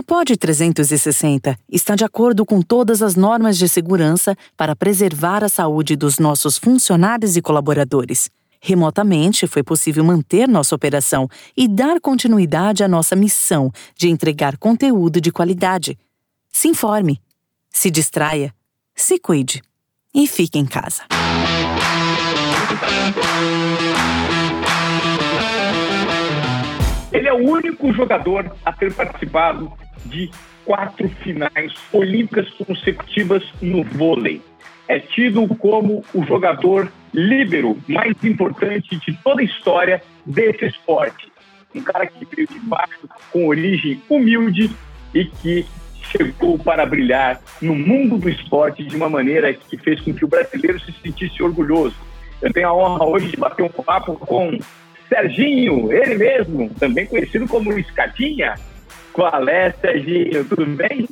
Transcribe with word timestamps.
A 0.00 0.02
POD 0.02 0.38
360 0.38 1.58
está 1.70 1.94
de 1.94 2.06
acordo 2.06 2.46
com 2.46 2.62
todas 2.62 3.02
as 3.02 3.16
normas 3.16 3.58
de 3.58 3.68
segurança 3.68 4.34
para 4.56 4.74
preservar 4.74 5.44
a 5.44 5.48
saúde 5.48 5.94
dos 5.94 6.18
nossos 6.18 6.56
funcionários 6.56 7.36
e 7.36 7.42
colaboradores. 7.42 8.30
Remotamente, 8.62 9.46
foi 9.46 9.62
possível 9.62 10.02
manter 10.02 10.48
nossa 10.48 10.74
operação 10.74 11.28
e 11.54 11.68
dar 11.68 12.00
continuidade 12.00 12.82
à 12.82 12.88
nossa 12.88 13.14
missão 13.14 13.70
de 13.94 14.08
entregar 14.08 14.56
conteúdo 14.56 15.20
de 15.20 15.30
qualidade. 15.30 15.98
Se 16.48 16.66
informe, 16.66 17.20
se 17.68 17.90
distraia, 17.90 18.54
se 18.94 19.18
cuide 19.18 19.60
e 20.14 20.26
fique 20.26 20.58
em 20.58 20.64
casa. 20.64 21.02
Ele 27.12 27.28
é 27.28 27.34
o 27.34 27.46
único 27.46 27.92
jogador 27.92 28.56
a 28.64 28.72
ter 28.72 28.94
participado 28.94 29.70
de 30.06 30.30
quatro 30.64 31.08
finais 31.22 31.72
olímpicas 31.92 32.48
consecutivas 32.50 33.42
no 33.60 33.82
vôlei. 33.82 34.40
É 34.88 34.98
tido 34.98 35.46
como 35.56 36.04
o 36.14 36.24
jogador 36.24 36.90
líbero 37.12 37.78
mais 37.88 38.22
importante 38.24 38.96
de 38.96 39.12
toda 39.22 39.40
a 39.40 39.44
história 39.44 40.02
desse 40.26 40.66
esporte. 40.66 41.30
Um 41.74 41.82
cara 41.82 42.06
que 42.06 42.24
veio 42.24 42.48
de 42.48 42.58
baixo, 42.60 43.08
com 43.32 43.46
origem 43.46 44.02
humilde 44.08 44.70
e 45.14 45.24
que 45.24 45.66
chegou 46.10 46.58
para 46.58 46.84
brilhar 46.84 47.40
no 47.60 47.74
mundo 47.74 48.18
do 48.18 48.28
esporte 48.28 48.82
de 48.82 48.96
uma 48.96 49.08
maneira 49.08 49.52
que 49.54 49.76
fez 49.76 50.00
com 50.00 50.12
que 50.12 50.24
o 50.24 50.28
brasileiro 50.28 50.80
se 50.80 50.92
sentisse 50.92 51.42
orgulhoso. 51.42 51.94
Eu 52.42 52.52
tenho 52.52 52.68
a 52.68 52.74
honra 52.74 53.04
hoje 53.04 53.28
de 53.28 53.36
bater 53.36 53.62
um 53.62 53.68
papo 53.68 54.14
com 54.14 54.58
Serginho, 55.08 55.92
ele 55.92 56.16
mesmo, 56.16 56.70
também 56.78 57.06
conhecido 57.06 57.46
como 57.46 57.76
Escadinha. 57.78 58.54
Qual 59.20 59.48
é, 59.50 59.70
Serginho? 59.72 60.46
Tudo 60.46 60.64
bem? 60.64 61.06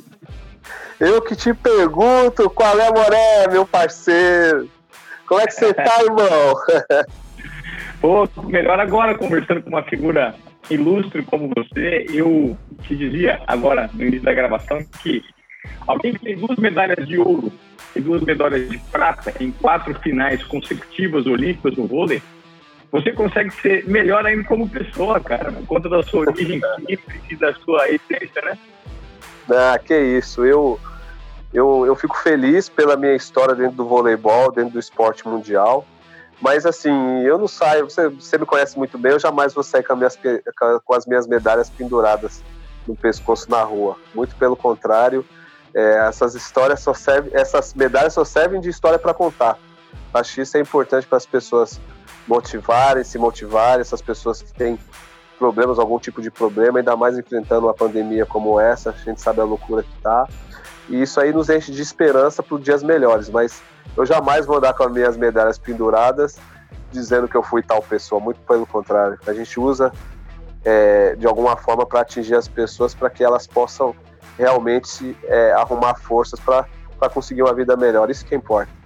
Eu 0.99 1.21
que 1.21 1.35
te 1.35 1.53
pergunto, 1.53 2.49
qual 2.49 2.79
é, 2.79 2.89
Moré, 2.89 3.47
meu 3.51 3.67
parceiro? 3.67 4.67
Como 5.27 5.39
é 5.39 5.45
que 5.45 5.53
você 5.53 5.71
tá, 5.71 6.01
irmão? 6.01 6.55
Pô, 8.01 8.27
melhor 8.45 8.79
agora 8.79 9.15
conversando 9.15 9.61
com 9.61 9.69
uma 9.69 9.83
figura 9.83 10.33
ilustre 10.71 11.21
como 11.21 11.51
você. 11.55 12.07
Eu 12.09 12.57
te 12.81 12.95
dizia 12.95 13.43
agora, 13.45 13.87
no 13.93 14.01
início 14.01 14.23
da 14.23 14.33
gravação, 14.33 14.83
que 15.03 15.21
alguém 15.85 16.13
que 16.13 16.21
tem 16.21 16.35
duas 16.35 16.57
medalhas 16.57 17.07
de 17.07 17.19
ouro 17.19 17.53
e 17.95 18.01
duas 18.01 18.23
medalhas 18.23 18.67
de 18.67 18.79
prata 18.91 19.31
em 19.39 19.51
quatro 19.51 19.93
finais 19.99 20.43
consecutivas 20.45 21.27
olímpicas 21.27 21.77
no 21.77 21.85
vôlei, 21.85 22.23
você 22.91 23.11
consegue 23.11 23.51
ser 23.51 23.85
melhor 23.87 24.25
ainda 24.25 24.43
como 24.43 24.67
pessoa, 24.67 25.19
cara, 25.19 25.51
por 25.51 25.65
conta 25.65 25.89
da 25.89 26.03
sua 26.03 26.21
origem 26.21 26.59
e 27.29 27.35
da 27.35 27.53
sua 27.55 27.87
essência, 27.89 28.41
né? 28.41 28.57
Ah, 29.49 29.79
que 29.79 29.95
isso. 29.95 30.45
Eu, 30.45 30.79
eu, 31.53 31.85
eu 31.85 31.95
fico 31.95 32.17
feliz 32.17 32.69
pela 32.69 32.95
minha 32.95 33.15
história 33.15 33.55
dentro 33.55 33.77
do 33.77 33.85
voleibol, 33.85 34.51
dentro 34.51 34.73
do 34.73 34.79
esporte 34.79 35.27
mundial. 35.27 35.85
Mas 36.41 36.65
assim, 36.65 37.21
eu 37.23 37.37
não 37.37 37.47
saio, 37.47 37.89
você, 37.89 38.07
você 38.07 38.37
me 38.37 38.45
conhece 38.45 38.77
muito 38.77 38.97
bem, 38.97 39.11
eu 39.11 39.19
jamais 39.19 39.53
vou 39.53 39.63
sair 39.63 39.83
com, 39.83 39.95
minhas, 39.95 40.17
com 40.85 40.93
as 40.93 41.05
minhas 41.05 41.27
medalhas 41.27 41.69
penduradas 41.69 42.41
no 42.87 42.95
pescoço 42.95 43.49
na 43.51 43.61
rua. 43.61 43.97
Muito 44.15 44.35
pelo 44.37 44.55
contrário, 44.55 45.25
é, 45.75 46.07
essas 46.07 46.35
histórias 46.35 46.79
só 46.79 46.93
servem, 46.93 47.31
essas 47.33 47.73
medalhas 47.73 48.13
só 48.13 48.23
servem 48.23 48.61
de 48.61 48.69
história 48.69 48.97
para 48.97 49.13
contar. 49.13 49.59
Acho 50.13 50.35
que 50.35 50.41
isso 50.41 50.57
é 50.57 50.61
importante 50.61 51.05
para 51.05 51.17
as 51.17 51.25
pessoas 51.25 51.79
motivarem, 52.29 53.03
se 53.03 53.17
motivarem, 53.17 53.81
essas 53.81 54.01
pessoas 54.01 54.39
que 54.43 54.53
têm 54.53 54.77
problemas, 55.39 55.79
algum 55.79 55.97
tipo 55.97 56.21
de 56.21 56.29
problema, 56.29 56.77
ainda 56.77 56.95
mais 56.95 57.17
enfrentando 57.17 57.65
uma 57.65 57.73
pandemia 57.73 58.25
como 58.25 58.59
essa, 58.59 58.91
a 58.91 58.93
gente 58.93 59.19
sabe 59.19 59.41
a 59.41 59.43
loucura 59.43 59.81
que 59.81 60.01
tá. 60.01 60.27
E 60.87 61.01
isso 61.01 61.19
aí 61.19 61.33
nos 61.33 61.49
enche 61.49 61.71
de 61.71 61.81
esperança 61.81 62.43
para 62.43 62.57
dias 62.59 62.83
melhores, 62.83 63.29
mas 63.29 63.63
eu 63.97 64.05
jamais 64.05 64.45
vou 64.45 64.57
andar 64.57 64.73
com 64.73 64.83
as 64.83 64.91
minhas 64.91 65.17
medalhas 65.17 65.57
penduradas 65.57 66.37
dizendo 66.91 67.27
que 67.27 67.35
eu 67.35 67.43
fui 67.43 67.63
tal 67.63 67.81
pessoa, 67.81 68.21
muito 68.21 68.39
pelo 68.41 68.65
contrário. 68.65 69.17
A 69.25 69.33
gente 69.33 69.59
usa 69.59 69.91
é, 70.63 71.15
de 71.15 71.25
alguma 71.25 71.57
forma 71.57 71.85
para 71.85 72.01
atingir 72.01 72.35
as 72.35 72.47
pessoas 72.47 72.93
para 72.93 73.09
que 73.09 73.23
elas 73.23 73.47
possam 73.47 73.95
realmente 74.37 75.17
é, 75.23 75.51
arrumar 75.53 75.95
forças 75.95 76.39
para 76.39 77.09
conseguir 77.11 77.43
uma 77.43 77.53
vida 77.53 77.75
melhor. 77.75 78.09
Isso 78.09 78.25
que 78.25 78.35
importa. 78.35 78.78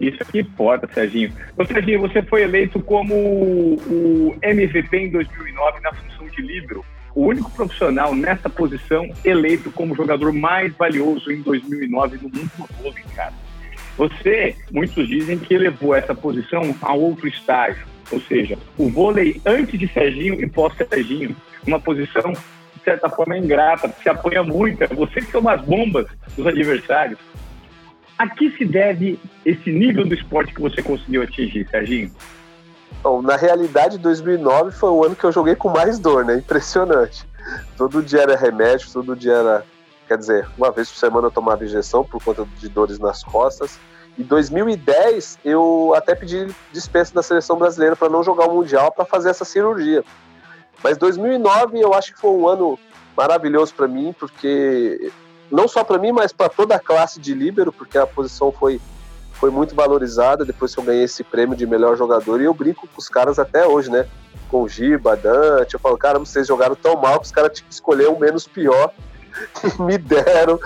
Isso 0.00 0.18
que 0.26 0.40
importa, 0.40 0.88
Serginho. 0.92 1.32
Ô, 1.56 1.64
Serginho, 1.64 2.00
você 2.00 2.22
foi 2.22 2.42
eleito 2.42 2.80
como 2.80 3.14
o 3.14 4.36
MVP 4.42 4.96
em 4.96 5.10
2009 5.10 5.80
na 5.80 5.92
função 5.92 6.26
de 6.28 6.42
livro, 6.42 6.84
o 7.14 7.26
único 7.26 7.50
profissional 7.50 8.14
nessa 8.14 8.50
posição 8.50 9.08
eleito 9.24 9.70
como 9.70 9.96
jogador 9.96 10.32
mais 10.32 10.74
valioso 10.76 11.32
em 11.32 11.40
2009 11.40 12.18
no 12.18 12.24
mundo 12.24 12.50
do 12.58 12.82
vôlei, 12.82 13.04
cara. 13.14 13.32
Você, 13.96 14.54
muitos 14.70 15.08
dizem 15.08 15.38
que 15.38 15.54
elevou 15.54 15.94
essa 15.94 16.14
posição 16.14 16.74
a 16.82 16.92
outro 16.92 17.26
estágio, 17.26 17.86
ou 18.12 18.20
seja, 18.20 18.58
o 18.76 18.90
vôlei 18.90 19.40
antes 19.46 19.78
de 19.80 19.88
Serginho 19.88 20.34
e 20.34 20.46
pós-Serginho, 20.46 21.34
uma 21.66 21.80
posição 21.80 22.32
de 22.32 22.84
certa 22.84 23.08
forma 23.08 23.38
ingrata, 23.38 23.88
se 24.02 24.08
apoia 24.08 24.42
muito, 24.42 24.84
é 24.84 24.86
você 24.86 25.20
que 25.20 25.32
são 25.32 25.48
as 25.48 25.60
bombas 25.62 26.06
dos 26.36 26.46
adversários. 26.46 27.18
A 28.18 28.28
que 28.28 28.50
se 28.56 28.64
deve 28.64 29.18
esse 29.44 29.70
nível 29.70 30.06
do 30.06 30.14
esporte 30.14 30.54
que 30.54 30.60
você 30.60 30.82
conseguiu 30.82 31.22
atingir, 31.22 31.68
Serginho? 31.68 32.10
Bom, 33.02 33.20
na 33.20 33.36
realidade, 33.36 33.98
2009 33.98 34.72
foi 34.72 34.90
o 34.90 35.04
ano 35.04 35.14
que 35.14 35.24
eu 35.24 35.32
joguei 35.32 35.54
com 35.54 35.68
mais 35.68 35.98
dor, 35.98 36.24
né? 36.24 36.36
Impressionante. 36.36 37.26
Todo 37.76 38.02
dia 38.02 38.22
era 38.22 38.36
remédio, 38.36 38.90
todo 38.90 39.14
dia 39.14 39.34
era. 39.34 39.64
Quer 40.08 40.18
dizer, 40.18 40.48
uma 40.56 40.70
vez 40.70 40.88
por 40.88 40.98
semana 40.98 41.26
eu 41.26 41.30
tomava 41.30 41.64
injeção 41.64 42.04
por 42.04 42.22
conta 42.22 42.46
de 42.58 42.68
dores 42.68 42.98
nas 42.98 43.22
costas. 43.22 43.78
Em 44.18 44.22
2010, 44.22 45.40
eu 45.44 45.92
até 45.94 46.14
pedi 46.14 46.46
dispensa 46.72 47.12
da 47.12 47.22
seleção 47.22 47.58
brasileira 47.58 47.94
para 47.94 48.08
não 48.08 48.22
jogar 48.22 48.46
o 48.46 48.54
Mundial 48.54 48.90
para 48.90 49.04
fazer 49.04 49.30
essa 49.30 49.44
cirurgia. 49.44 50.02
Mas 50.82 50.96
2009 50.96 51.80
eu 51.80 51.92
acho 51.92 52.14
que 52.14 52.20
foi 52.20 52.30
um 52.30 52.48
ano 52.48 52.78
maravilhoso 53.16 53.74
para 53.74 53.88
mim, 53.88 54.14
porque 54.18 55.12
não 55.50 55.68
só 55.68 55.84
para 55.84 55.98
mim, 55.98 56.12
mas 56.12 56.32
para 56.32 56.48
toda 56.48 56.74
a 56.74 56.80
classe 56.80 57.20
de 57.20 57.34
líbero, 57.34 57.72
porque 57.72 57.98
a 57.98 58.06
posição 58.06 58.50
foi, 58.50 58.80
foi 59.32 59.50
muito 59.50 59.74
valorizada 59.74 60.44
depois 60.44 60.74
que 60.74 60.80
eu 60.80 60.84
ganhei 60.84 61.04
esse 61.04 61.22
prêmio 61.22 61.56
de 61.56 61.66
melhor 61.66 61.96
jogador. 61.96 62.40
E 62.40 62.44
eu 62.44 62.54
brinco 62.54 62.86
com 62.86 62.98
os 62.98 63.08
caras 63.08 63.38
até 63.38 63.66
hoje, 63.66 63.90
né? 63.90 64.06
Com 64.50 64.62
o 64.62 64.68
Giba, 64.68 65.16
Dante. 65.16 65.74
Eu 65.74 65.80
falo, 65.80 65.96
cara, 65.96 66.18
vocês 66.18 66.46
jogaram 66.46 66.74
tão 66.74 66.96
mal 66.96 67.20
que 67.20 67.26
os 67.26 67.32
caras 67.32 67.52
tinham 67.52 67.68
que 67.68 67.74
escolher 67.74 68.08
o 68.08 68.18
menos 68.18 68.46
pior. 68.46 68.92
E 69.78 69.82
me 69.82 69.98
deram. 69.98 70.58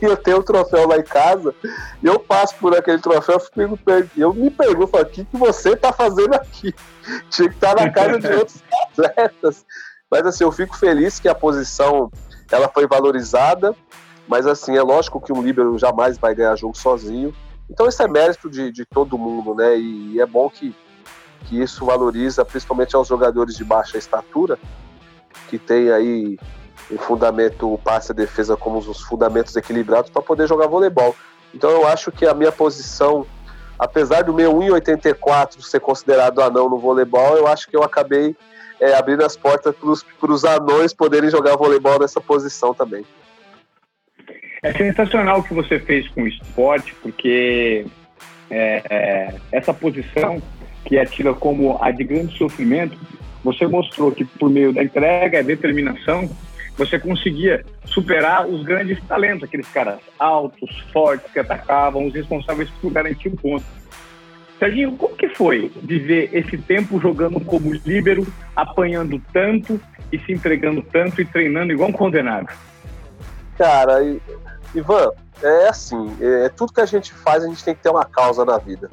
E 0.00 0.04
eu 0.04 0.16
tenho 0.16 0.36
o 0.36 0.40
um 0.40 0.44
troféu 0.44 0.86
lá 0.86 0.96
em 0.96 1.02
casa. 1.02 1.52
E 2.00 2.06
eu 2.06 2.20
passo 2.20 2.54
por 2.54 2.72
aquele 2.72 3.00
troféu 3.00 3.42
e 4.16 4.20
eu 4.20 4.32
me 4.32 4.48
pergunto, 4.48 4.96
o 4.96 5.04
que, 5.04 5.24
que 5.24 5.36
você 5.36 5.74
tá 5.74 5.92
fazendo 5.92 6.32
aqui? 6.32 6.72
Tinha 7.28 7.48
que 7.48 7.56
estar 7.56 7.74
na 7.74 7.90
casa 7.90 8.20
de 8.20 8.28
outros 8.28 8.62
atletas. 8.86 9.64
Mas 10.08 10.24
assim, 10.24 10.44
eu 10.44 10.52
fico 10.52 10.76
feliz 10.76 11.18
que 11.18 11.28
a 11.28 11.34
posição 11.34 12.12
ela 12.48 12.68
foi 12.68 12.86
valorizada 12.86 13.74
mas 14.26 14.46
assim, 14.46 14.76
é 14.76 14.82
lógico 14.82 15.20
que 15.20 15.32
um 15.32 15.42
líbero 15.42 15.78
jamais 15.78 16.18
vai 16.18 16.34
ganhar 16.34 16.56
jogo 16.56 16.76
sozinho. 16.76 17.34
Então 17.68 17.88
isso 17.88 18.02
é 18.02 18.08
mérito 18.08 18.50
de, 18.50 18.70
de 18.70 18.84
todo 18.84 19.18
mundo, 19.18 19.54
né? 19.54 19.76
E, 19.78 20.20
é 20.20 20.26
bom 20.26 20.48
que, 20.48 20.74
que 21.46 21.60
isso 21.60 21.84
valoriza 21.84 22.44
principalmente 22.44 22.94
aos 22.94 23.08
jogadores 23.08 23.56
de 23.56 23.64
baixa 23.64 23.98
estatura, 23.98 24.58
que 25.48 25.58
tem 25.58 25.90
aí 25.90 26.38
um 26.90 26.98
fundamento, 26.98 27.72
o 27.72 27.78
passe 27.78 28.12
a 28.12 28.14
defesa 28.14 28.56
como 28.56 28.78
os 28.78 29.00
fundamentos 29.02 29.56
equilibrados 29.56 30.10
para 30.10 30.22
poder 30.22 30.46
jogar 30.46 30.66
voleibol. 30.66 31.14
Então 31.54 31.70
eu 31.70 31.86
acho 31.86 32.10
que 32.10 32.26
a 32.26 32.34
minha 32.34 32.52
posição, 32.52 33.26
apesar 33.78 34.22
do 34.22 34.34
meu 34.34 34.52
1,84 34.52 35.60
ser 35.62 35.80
considerado 35.80 36.42
anão 36.42 36.68
no 36.68 36.78
voleibol, 36.78 37.36
eu 37.36 37.46
acho 37.46 37.68
que 37.68 37.76
eu 37.76 37.82
acabei 37.82 38.36
é, 38.80 38.94
abrindo 38.94 39.24
as 39.24 39.36
portas 39.36 39.74
para 40.20 40.32
os 40.32 40.44
anões 40.44 40.92
poderem 40.92 41.30
jogar 41.30 41.56
voleibol 41.56 42.00
nessa 42.00 42.20
posição 42.20 42.74
também. 42.74 43.06
É 44.62 44.72
sensacional 44.72 45.40
o 45.40 45.42
que 45.42 45.52
você 45.52 45.80
fez 45.80 46.06
com 46.08 46.22
o 46.22 46.28
esporte, 46.28 46.94
porque 47.02 47.84
é, 48.48 48.82
é, 48.88 49.34
essa 49.50 49.74
posição 49.74 50.40
que 50.84 50.96
é 50.96 51.04
tida 51.04 51.34
como 51.34 51.82
a 51.82 51.90
de 51.90 52.04
grande 52.04 52.38
sofrimento, 52.38 52.96
você 53.42 53.66
mostrou 53.66 54.12
que 54.12 54.24
por 54.24 54.48
meio 54.48 54.72
da 54.72 54.84
entrega 54.84 55.40
e 55.40 55.42
determinação, 55.42 56.30
você 56.76 56.96
conseguia 56.96 57.64
superar 57.86 58.46
os 58.46 58.62
grandes 58.62 59.02
talentos, 59.04 59.42
aqueles 59.42 59.68
caras 59.68 59.98
altos, 60.16 60.70
fortes, 60.92 61.32
que 61.32 61.40
atacavam, 61.40 62.06
os 62.06 62.14
responsáveis 62.14 62.70
por 62.80 62.92
garantir 62.92 63.30
o 63.30 63.36
ponto. 63.36 63.64
Serginho, 64.60 64.92
como 64.92 65.16
que 65.16 65.28
foi 65.30 65.72
viver 65.82 66.30
esse 66.32 66.56
tempo 66.56 67.00
jogando 67.00 67.40
como 67.40 67.74
líbero, 67.84 68.24
apanhando 68.54 69.20
tanto 69.32 69.80
e 70.12 70.20
se 70.20 70.32
entregando 70.32 70.82
tanto 70.82 71.20
e 71.20 71.24
treinando 71.24 71.72
igual 71.72 71.88
um 71.88 71.92
condenado? 71.92 72.46
Cara, 73.58 73.98
Ivan, 74.74 75.10
é 75.42 75.68
assim, 75.68 76.16
é, 76.20 76.48
tudo 76.48 76.72
que 76.72 76.80
a 76.80 76.86
gente 76.86 77.12
faz, 77.12 77.44
a 77.44 77.46
gente 77.46 77.64
tem 77.64 77.74
que 77.74 77.82
ter 77.82 77.90
uma 77.90 78.04
causa 78.04 78.44
na 78.44 78.58
vida. 78.58 78.90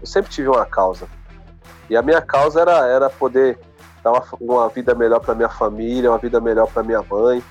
Eu 0.00 0.06
sempre 0.06 0.30
tive 0.30 0.48
uma 0.48 0.64
causa. 0.64 1.06
E 1.88 1.96
a 1.96 2.02
minha 2.02 2.20
causa 2.20 2.60
era, 2.60 2.86
era 2.86 3.10
poder 3.10 3.58
dar 4.02 4.12
uma, 4.12 4.24
uma 4.40 4.68
vida 4.68 4.94
melhor 4.94 5.20
para 5.20 5.34
minha 5.34 5.48
família, 5.48 6.10
uma 6.10 6.18
vida 6.18 6.40
melhor 6.40 6.66
para 6.66 6.82
minha 6.82 7.02
mãe. 7.02 7.42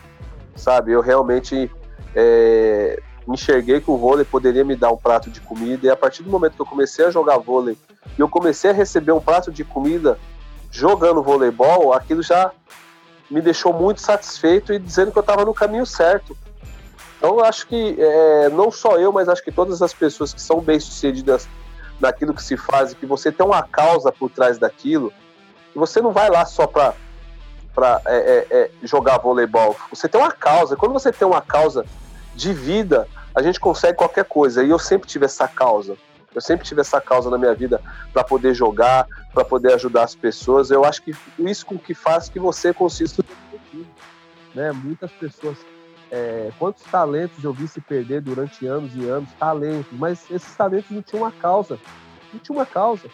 sabe? 0.56 0.92
Eu 0.92 1.02
realmente 1.02 1.72
é, 2.16 3.02
enxerguei 3.28 3.80
que 3.80 3.92
o 3.92 3.98
vôlei 3.98 4.26
poderia 4.26 4.66
me 4.66 4.76
dar 4.76 4.92
um 4.92 4.98
prato 4.98 5.30
de 5.30 5.40
comida 5.42 5.88
e 5.88 5.90
a 5.90 5.96
partir 5.96 6.24
do 6.24 6.30
momento 6.30 6.56
que 6.56 6.62
eu 6.62 6.66
comecei 6.66 7.06
a 7.06 7.12
jogar 7.12 7.38
vôlei 7.38 7.78
e 8.18 8.22
eu 8.22 8.28
comecei 8.28 8.72
a 8.72 8.74
receber 8.74 9.12
um 9.12 9.22
prato 9.22 9.52
de 9.52 9.64
comida 9.64 10.18
jogando 10.72 11.24
voleibol, 11.24 11.94
aquilo 11.94 12.22
já 12.22 12.52
me 13.30 13.42
deixou 13.42 13.74
muito 13.74 14.02
satisfeito 14.02 14.74
e 14.74 14.80
dizendo 14.80 15.12
que 15.12 15.18
eu 15.18 15.22
estava 15.22 15.46
no 15.46 15.54
caminho 15.54 15.86
certo. 15.86 16.36
Então 17.20 17.38
eu 17.38 17.44
acho 17.44 17.68
que 17.68 17.98
é, 18.00 18.48
não 18.50 18.72
só 18.72 18.98
eu, 18.98 19.12
mas 19.12 19.28
acho 19.28 19.44
que 19.44 19.52
todas 19.52 19.82
as 19.82 19.94
pessoas 19.94 20.34
que 20.34 20.42
são 20.42 20.62
bem-sucedidas 20.62 21.50
naquilo 22.00 22.34
que 22.34 22.42
se 22.42 22.56
faz, 22.56 22.94
que 22.94 23.06
você 23.06 23.30
tem 23.30 23.46
uma 23.46 23.62
causa 23.62 24.10
por 24.10 24.32
trás 24.32 24.58
daquilo, 24.58 25.12
você 25.76 26.02
não 26.02 26.12
vai 26.12 26.30
lá 26.30 26.46
só 26.46 26.66
para 26.66 26.94
para 27.76 28.02
é, 28.06 28.18
é, 28.18 28.48
é, 28.50 28.72
jogar 28.84 29.20
voleibol. 29.20 29.76
Você 29.90 30.08
tem 30.08 30.20
uma 30.20 30.32
causa. 30.32 30.76
Quando 30.76 30.94
você 30.94 31.12
tem 31.12 31.28
uma 31.28 31.42
causa 31.42 31.86
de 32.36 32.52
vida, 32.52 33.08
a 33.34 33.42
gente 33.42 33.60
consegue 33.60 33.98
qualquer 33.98 34.26
coisa. 34.26 34.64
E 34.64 34.70
eu 34.70 34.80
sempre 34.80 35.08
tive 35.08 35.26
essa 35.26 35.48
causa. 35.48 35.96
Eu 36.34 36.42
sempre 36.42 36.66
tive 36.66 36.82
essa 36.82 37.00
causa 37.00 37.30
na 37.30 37.38
minha 37.38 37.54
vida 37.54 37.82
para 38.12 38.24
poder 38.24 38.54
jogar, 38.54 39.08
para 39.34 39.46
poder 39.46 39.74
ajudar 39.74 40.04
as 40.04 40.16
pessoas. 40.16 40.72
Eu 40.72 40.84
acho 40.84 41.02
que 41.02 41.16
isso 41.40 41.66
com 41.66 41.78
que 41.78 41.94
faz 41.94 42.28
que 42.28 42.40
você 42.40 42.74
consiga 42.74 43.24
né? 44.54 44.72
Muitas 44.72 45.12
pessoas, 45.12 45.58
é, 46.12 46.52
quantos 46.58 46.84
talentos 46.84 47.44
eu 47.44 47.54
vi 47.54 47.68
se 47.68 47.80
perder 47.80 48.22
durante 48.22 48.66
anos 48.66 48.92
e 48.96 49.08
anos, 49.08 49.30
talentos, 49.40 49.92
mas 49.92 50.26
esses 50.30 50.56
talentos 50.56 50.90
não 50.90 51.02
tinham 51.02 51.24
uma 51.24 51.32
causa, 51.32 51.80
não 52.34 52.40
tinha 52.40 52.58
uma 52.58 52.66
causa. 52.66 53.10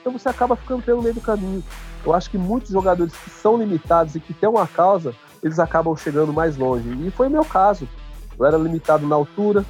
Então 0.00 0.12
você 0.12 0.28
acaba 0.28 0.56
ficando 0.56 0.82
pelo 0.82 1.02
meio 1.02 1.14
do 1.14 1.20
caminho. 1.20 1.62
Eu 2.04 2.14
acho 2.14 2.30
que 2.30 2.38
muitos 2.38 2.70
jogadores 2.70 3.14
que 3.16 3.30
são 3.30 3.56
limitados 3.56 4.14
e 4.14 4.20
que 4.20 4.32
têm 4.32 4.48
uma 4.48 4.66
causa, 4.66 5.14
eles 5.42 5.58
acabam 5.58 5.96
chegando 5.96 6.32
mais 6.32 6.56
longe. 6.56 6.88
E 7.06 7.10
foi 7.10 7.26
o 7.26 7.30
meu 7.30 7.44
caso. 7.44 7.88
Eu 8.38 8.46
era 8.46 8.56
limitado 8.56 9.06
na 9.06 9.16
altura, 9.16 9.64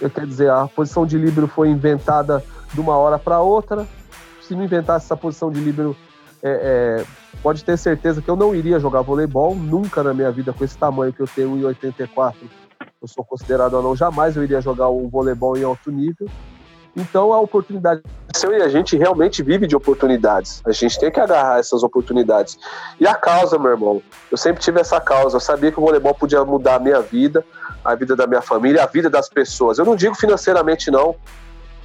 eu 0.00 0.10
quero 0.10 0.26
dizer, 0.26 0.50
a 0.50 0.66
posição 0.66 1.06
de 1.06 1.16
líbero 1.16 1.46
foi 1.46 1.68
inventada 1.68 2.44
de 2.72 2.80
uma 2.80 2.96
hora 2.96 3.18
para 3.18 3.40
outra. 3.40 3.86
Se 4.42 4.54
não 4.54 4.64
inventasse 4.64 5.06
essa 5.06 5.16
posição 5.16 5.50
de 5.50 5.60
líbero, 5.60 5.96
é, 6.44 7.00
é, 7.00 7.04
pode 7.42 7.64
ter 7.64 7.78
certeza 7.78 8.20
que 8.20 8.28
eu 8.28 8.36
não 8.36 8.54
iria 8.54 8.78
jogar 8.78 9.00
voleibol 9.00 9.54
nunca 9.54 10.02
na 10.02 10.12
minha 10.12 10.30
vida 10.30 10.52
com 10.52 10.62
esse 10.62 10.76
tamanho 10.76 11.10
que 11.10 11.20
eu 11.20 11.26
tenho, 11.26 11.56
1,84. 11.56 12.34
Eu 13.00 13.08
sou 13.08 13.24
considerado 13.24 13.78
anão, 13.78 13.96
jamais 13.96 14.36
eu 14.36 14.44
iria 14.44 14.60
jogar 14.60 14.88
o 14.88 15.08
voleibol 15.08 15.56
em 15.56 15.64
alto 15.64 15.90
nível. 15.90 16.28
Então 16.94 17.32
a 17.32 17.40
oportunidade. 17.40 18.02
E 18.50 18.62
a 18.62 18.68
gente 18.68 18.96
realmente 18.96 19.42
vive 19.42 19.66
de 19.66 19.74
oportunidades. 19.74 20.60
A 20.66 20.72
gente 20.72 20.98
tem 20.98 21.10
que 21.10 21.18
agarrar 21.18 21.58
essas 21.58 21.82
oportunidades. 21.82 22.58
E 23.00 23.06
a 23.06 23.14
causa, 23.14 23.58
meu 23.58 23.70
irmão, 23.70 24.02
eu 24.30 24.36
sempre 24.36 24.62
tive 24.62 24.80
essa 24.80 25.00
causa. 25.00 25.36
Eu 25.36 25.40
sabia 25.40 25.72
que 25.72 25.78
o 25.78 25.82
voleibol 25.82 26.14
podia 26.14 26.44
mudar 26.44 26.76
a 26.76 26.78
minha 26.78 27.00
vida, 27.00 27.44
a 27.84 27.94
vida 27.94 28.14
da 28.14 28.26
minha 28.26 28.42
família, 28.42 28.82
a 28.82 28.86
vida 28.86 29.08
das 29.08 29.28
pessoas. 29.28 29.78
Eu 29.78 29.84
não 29.84 29.96
digo 29.96 30.14
financeiramente, 30.14 30.90
não. 30.90 31.16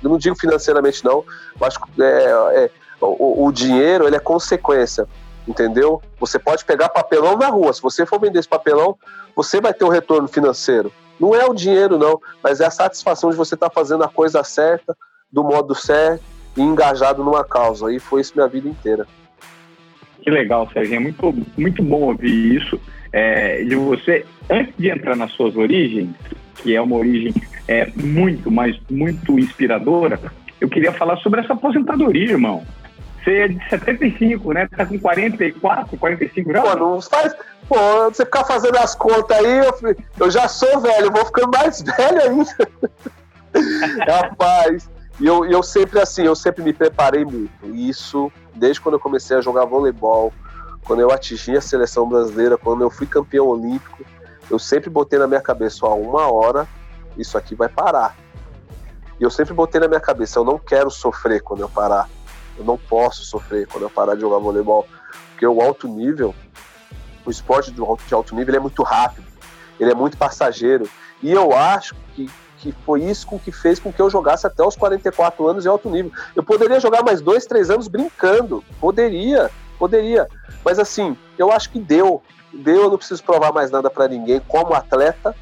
Eu 0.03 0.09
não 0.09 0.17
digo 0.17 0.35
financeiramente, 0.35 1.03
não. 1.03 1.23
Que 1.23 2.03
é, 2.03 2.31
é, 2.63 2.71
o, 3.01 3.45
o 3.45 3.51
dinheiro 3.51 4.07
ele 4.07 4.15
é 4.15 4.19
consequência 4.19 5.07
entendeu? 5.49 6.01
Você 6.19 6.37
pode 6.37 6.63
pegar 6.63 6.89
papelão 6.89 7.35
na 7.35 7.47
rua. 7.47 7.73
Se 7.73 7.81
você 7.81 8.05
for 8.05 8.19
vender 8.19 8.39
esse 8.39 8.47
papelão, 8.47 8.95
você 9.35 9.59
vai 9.59 9.73
ter 9.73 9.83
um 9.83 9.89
retorno 9.89 10.27
financeiro. 10.27 10.91
Não 11.19 11.35
é 11.35 11.45
o 11.45 11.53
dinheiro, 11.53 11.97
não, 11.97 12.21
mas 12.43 12.61
é 12.61 12.65
a 12.65 12.71
satisfação 12.71 13.29
de 13.31 13.35
você 13.35 13.55
estar 13.55 13.69
tá 13.69 13.73
fazendo 13.73 14.03
a 14.03 14.07
coisa 14.07 14.43
certa, 14.43 14.95
do 15.31 15.43
modo 15.43 15.75
certo 15.75 16.23
e 16.55 16.61
engajado 16.61 17.23
numa 17.23 17.43
causa. 17.43 17.91
E 17.91 17.99
foi 17.99 18.21
isso 18.21 18.33
minha 18.35 18.47
vida 18.47 18.69
inteira. 18.69 19.07
Que 20.21 20.29
legal, 20.29 20.69
Sérgio. 20.71 20.95
É 20.95 20.99
muito, 20.99 21.35
muito 21.57 21.83
bom 21.83 22.01
ouvir 22.01 22.55
isso 22.55 22.79
é, 23.11 23.63
de 23.63 23.75
você. 23.75 24.25
Antes 24.49 24.73
de 24.77 24.89
entrar 24.89 25.15
nas 25.15 25.31
suas 25.31 25.55
origens, 25.55 26.09
que 26.55 26.75
é 26.75 26.81
uma 26.81 26.95
origem 26.95 27.33
é, 27.67 27.91
muito, 27.95 28.51
mas 28.51 28.79
muito 28.89 29.37
inspiradora, 29.37 30.19
eu 30.59 30.69
queria 30.69 30.91
falar 30.91 31.17
sobre 31.17 31.41
essa 31.41 31.53
aposentadoria, 31.53 32.31
irmão. 32.31 32.63
Você 33.23 33.31
é 33.31 33.47
de 33.47 33.69
75, 33.69 34.53
né? 34.53 34.67
Tá 34.67 34.85
com 34.85 34.99
44, 34.99 35.97
45 35.97 36.51
já? 36.51 36.61
Pô, 36.61 36.75
não 36.75 37.01
faz. 37.01 37.35
Pô, 37.67 37.75
você 38.05 38.25
ficar 38.25 38.45
fazendo 38.45 38.77
as 38.77 38.95
contas 38.95 39.37
aí, 39.37 39.59
eu, 39.59 39.95
eu 40.19 40.31
já 40.31 40.47
sou 40.47 40.79
velho, 40.79 41.11
vou 41.11 41.25
ficando 41.25 41.51
mais 41.51 41.81
velho 41.83 42.21
ainda. 42.21 42.69
Rapaz, 44.07 44.89
e 45.19 45.25
eu, 45.25 45.45
eu 45.45 45.61
sempre 45.61 45.99
assim, 45.99 46.23
eu 46.23 46.35
sempre 46.35 46.63
me 46.63 46.73
preparei 46.73 47.25
muito. 47.25 47.51
Isso, 47.65 48.31
desde 48.55 48.81
quando 48.81 48.95
eu 48.95 48.99
comecei 48.99 49.37
a 49.37 49.41
jogar 49.41 49.65
voleibol, 49.65 50.33
quando 50.85 51.01
eu 51.01 51.11
atingi 51.11 51.55
a 51.55 51.61
seleção 51.61 52.07
brasileira, 52.07 52.57
quando 52.57 52.81
eu 52.81 52.89
fui 52.89 53.05
campeão 53.05 53.47
olímpico, 53.47 54.03
eu 54.49 54.57
sempre 54.57 54.89
botei 54.89 55.19
na 55.19 55.27
minha 55.27 55.41
cabeça, 55.41 55.85
ó, 55.85 55.95
uma 55.95 56.31
hora 56.31 56.67
isso 57.17 57.37
aqui 57.37 57.53
vai 57.53 57.69
parar. 57.69 58.15
E 59.19 59.23
eu 59.23 59.29
sempre 59.29 59.53
botei 59.53 59.81
na 59.81 59.87
minha 59.87 59.99
cabeça, 59.99 60.39
eu 60.39 60.45
não 60.45 60.57
quero 60.57 60.89
sofrer 60.89 61.41
quando 61.41 61.59
eu 61.59 61.69
parar. 61.69 62.09
Eu 62.59 62.65
não 62.65 62.77
posso 62.77 63.23
sofrer 63.23 63.65
quando 63.67 63.83
eu 63.83 63.89
parar 63.89 64.15
de 64.15 64.21
jogar 64.21 64.37
voleibol, 64.37 64.85
porque 65.31 65.47
o 65.47 65.61
alto 65.61 65.87
nível, 65.87 66.35
o 67.25 67.31
esporte 67.31 67.71
de 67.71 67.81
alto, 68.13 68.35
nível 68.35 68.53
é 68.53 68.59
muito 68.59 68.83
rápido, 68.83 69.25
ele 69.79 69.91
é 69.91 69.95
muito 69.95 70.17
passageiro. 70.17 70.87
E 71.23 71.31
eu 71.31 71.55
acho 71.55 71.95
que, 72.13 72.29
que 72.57 72.73
foi 72.85 73.01
isso 73.03 73.25
com 73.25 73.39
que 73.39 73.49
fez 73.49 73.79
com 73.79 73.93
que 73.93 74.01
eu 74.01 74.09
jogasse 74.09 74.45
até 74.45 74.61
os 74.61 74.75
44 74.75 75.47
anos 75.47 75.65
em 75.65 75.69
alto 75.69 75.89
nível. 75.89 76.11
Eu 76.35 76.43
poderia 76.43 76.81
jogar 76.81 77.01
mais 77.01 77.21
dois, 77.21 77.45
três 77.45 77.69
anos 77.69 77.87
brincando, 77.87 78.61
poderia, 78.81 79.49
poderia. 79.77 80.27
Mas 80.63 80.77
assim, 80.79 81.15
eu 81.37 81.53
acho 81.53 81.69
que 81.69 81.79
deu. 81.79 82.21
Deu, 82.51 82.83
eu 82.83 82.89
não 82.89 82.97
preciso 82.97 83.23
provar 83.23 83.53
mais 83.53 83.71
nada 83.71 83.89
para 83.89 84.07
ninguém 84.09 84.41
como 84.45 84.73
atleta, 84.73 85.33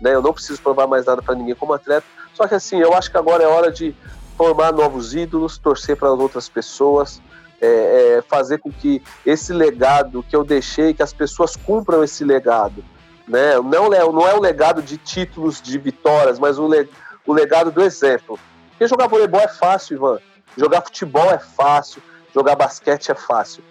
né? 0.00 0.14
Eu 0.14 0.22
não 0.22 0.32
preciso 0.32 0.60
provar 0.60 0.88
mais 0.88 1.06
nada 1.06 1.22
para 1.22 1.34
ninguém 1.36 1.54
como 1.54 1.74
atleta. 1.74 2.06
Só 2.34 2.48
que 2.48 2.54
assim, 2.56 2.80
eu 2.80 2.92
acho 2.92 3.08
que 3.08 3.16
agora 3.16 3.44
é 3.44 3.46
hora 3.46 3.70
de 3.70 3.94
formar 4.36 4.72
novos 4.72 5.14
ídolos, 5.14 5.58
torcer 5.58 5.96
para 5.96 6.08
as 6.12 6.18
outras 6.18 6.48
pessoas, 6.48 7.20
é, 7.60 8.18
é, 8.18 8.22
fazer 8.22 8.58
com 8.58 8.70
que 8.70 9.02
esse 9.24 9.52
legado 9.52 10.22
que 10.28 10.36
eu 10.36 10.44
deixei, 10.44 10.92
que 10.92 11.02
as 11.02 11.12
pessoas 11.12 11.56
cumpram 11.56 12.04
esse 12.04 12.24
legado. 12.24 12.84
Né? 13.26 13.58
Não, 13.58 13.92
é, 13.92 14.00
não 14.00 14.28
é 14.28 14.34
o 14.34 14.40
legado 14.40 14.82
de 14.82 14.96
títulos, 14.98 15.60
de 15.60 15.78
vitórias, 15.78 16.38
mas 16.38 16.58
o, 16.58 16.68
le, 16.68 16.88
o 17.26 17.32
legado 17.32 17.70
do 17.70 17.82
exemplo. 17.82 18.38
Porque 18.70 18.86
jogar 18.86 19.08
voleibol 19.08 19.40
é 19.40 19.48
fácil, 19.48 19.96
Ivan. 19.96 20.18
Jogar 20.56 20.82
futebol 20.82 21.30
é 21.30 21.38
fácil. 21.38 22.02
Jogar 22.34 22.54
basquete 22.54 23.10
é 23.10 23.14
fácil. 23.14 23.64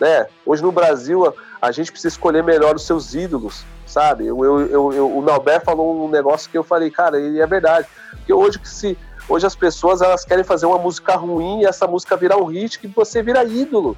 Né? 0.00 0.26
Hoje 0.46 0.62
no 0.62 0.72
Brasil, 0.72 1.26
a, 1.26 1.32
a 1.60 1.72
gente 1.72 1.90
precisa 1.90 2.14
escolher 2.14 2.42
melhor 2.42 2.76
os 2.76 2.86
seus 2.86 3.14
ídolos, 3.14 3.64
sabe? 3.86 4.26
Eu, 4.26 4.42
eu, 4.44 4.92
eu, 4.92 5.16
o 5.16 5.20
Nauber 5.20 5.62
falou 5.62 6.04
um 6.04 6.08
negócio 6.08 6.50
que 6.50 6.56
eu 6.56 6.64
falei, 6.64 6.90
cara, 6.90 7.20
e 7.20 7.40
é 7.40 7.46
verdade. 7.46 7.86
Porque 8.10 8.32
hoje 8.32 8.58
que 8.58 8.68
se 8.68 8.96
Hoje 9.28 9.46
as 9.46 9.54
pessoas 9.54 10.02
elas 10.02 10.24
querem 10.24 10.44
fazer 10.44 10.66
uma 10.66 10.78
música 10.78 11.14
ruim 11.16 11.60
e 11.60 11.66
essa 11.66 11.86
música 11.86 12.16
virar 12.16 12.36
um 12.36 12.46
hit 12.46 12.78
que 12.78 12.86
você 12.86 13.22
vira 13.22 13.44
ídolo. 13.44 13.96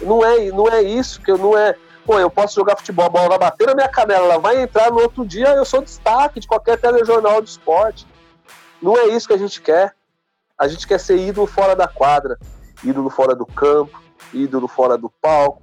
Não 0.00 0.24
é, 0.24 0.50
não 0.50 0.68
é 0.68 0.82
isso 0.82 1.20
que 1.20 1.30
eu 1.30 1.38
não 1.38 1.56
é. 1.56 1.76
Pô, 2.04 2.18
eu 2.18 2.30
posso 2.30 2.54
jogar 2.56 2.76
futebol, 2.76 3.06
a 3.06 3.08
bola 3.08 3.38
bater 3.38 3.66
na 3.66 3.74
minha 3.74 3.88
canela, 3.88 4.24
ela 4.24 4.38
vai 4.38 4.60
entrar 4.60 4.90
no 4.90 5.00
outro 5.00 5.24
dia, 5.24 5.48
eu 5.50 5.64
sou 5.64 5.80
destaque 5.80 6.40
de 6.40 6.48
qualquer 6.48 6.78
telejornal 6.78 7.40
de 7.40 7.50
esporte. 7.50 8.06
Não 8.80 8.96
é 8.96 9.06
isso 9.06 9.28
que 9.28 9.34
a 9.34 9.38
gente 9.38 9.60
quer. 9.60 9.94
A 10.58 10.66
gente 10.66 10.86
quer 10.86 10.98
ser 10.98 11.16
ídolo 11.16 11.46
fora 11.46 11.76
da 11.76 11.86
quadra, 11.86 12.38
ídolo 12.82 13.08
fora 13.08 13.34
do 13.34 13.46
campo, 13.46 14.02
ídolo 14.34 14.66
fora 14.66 14.98
do 14.98 15.08
palco, 15.08 15.60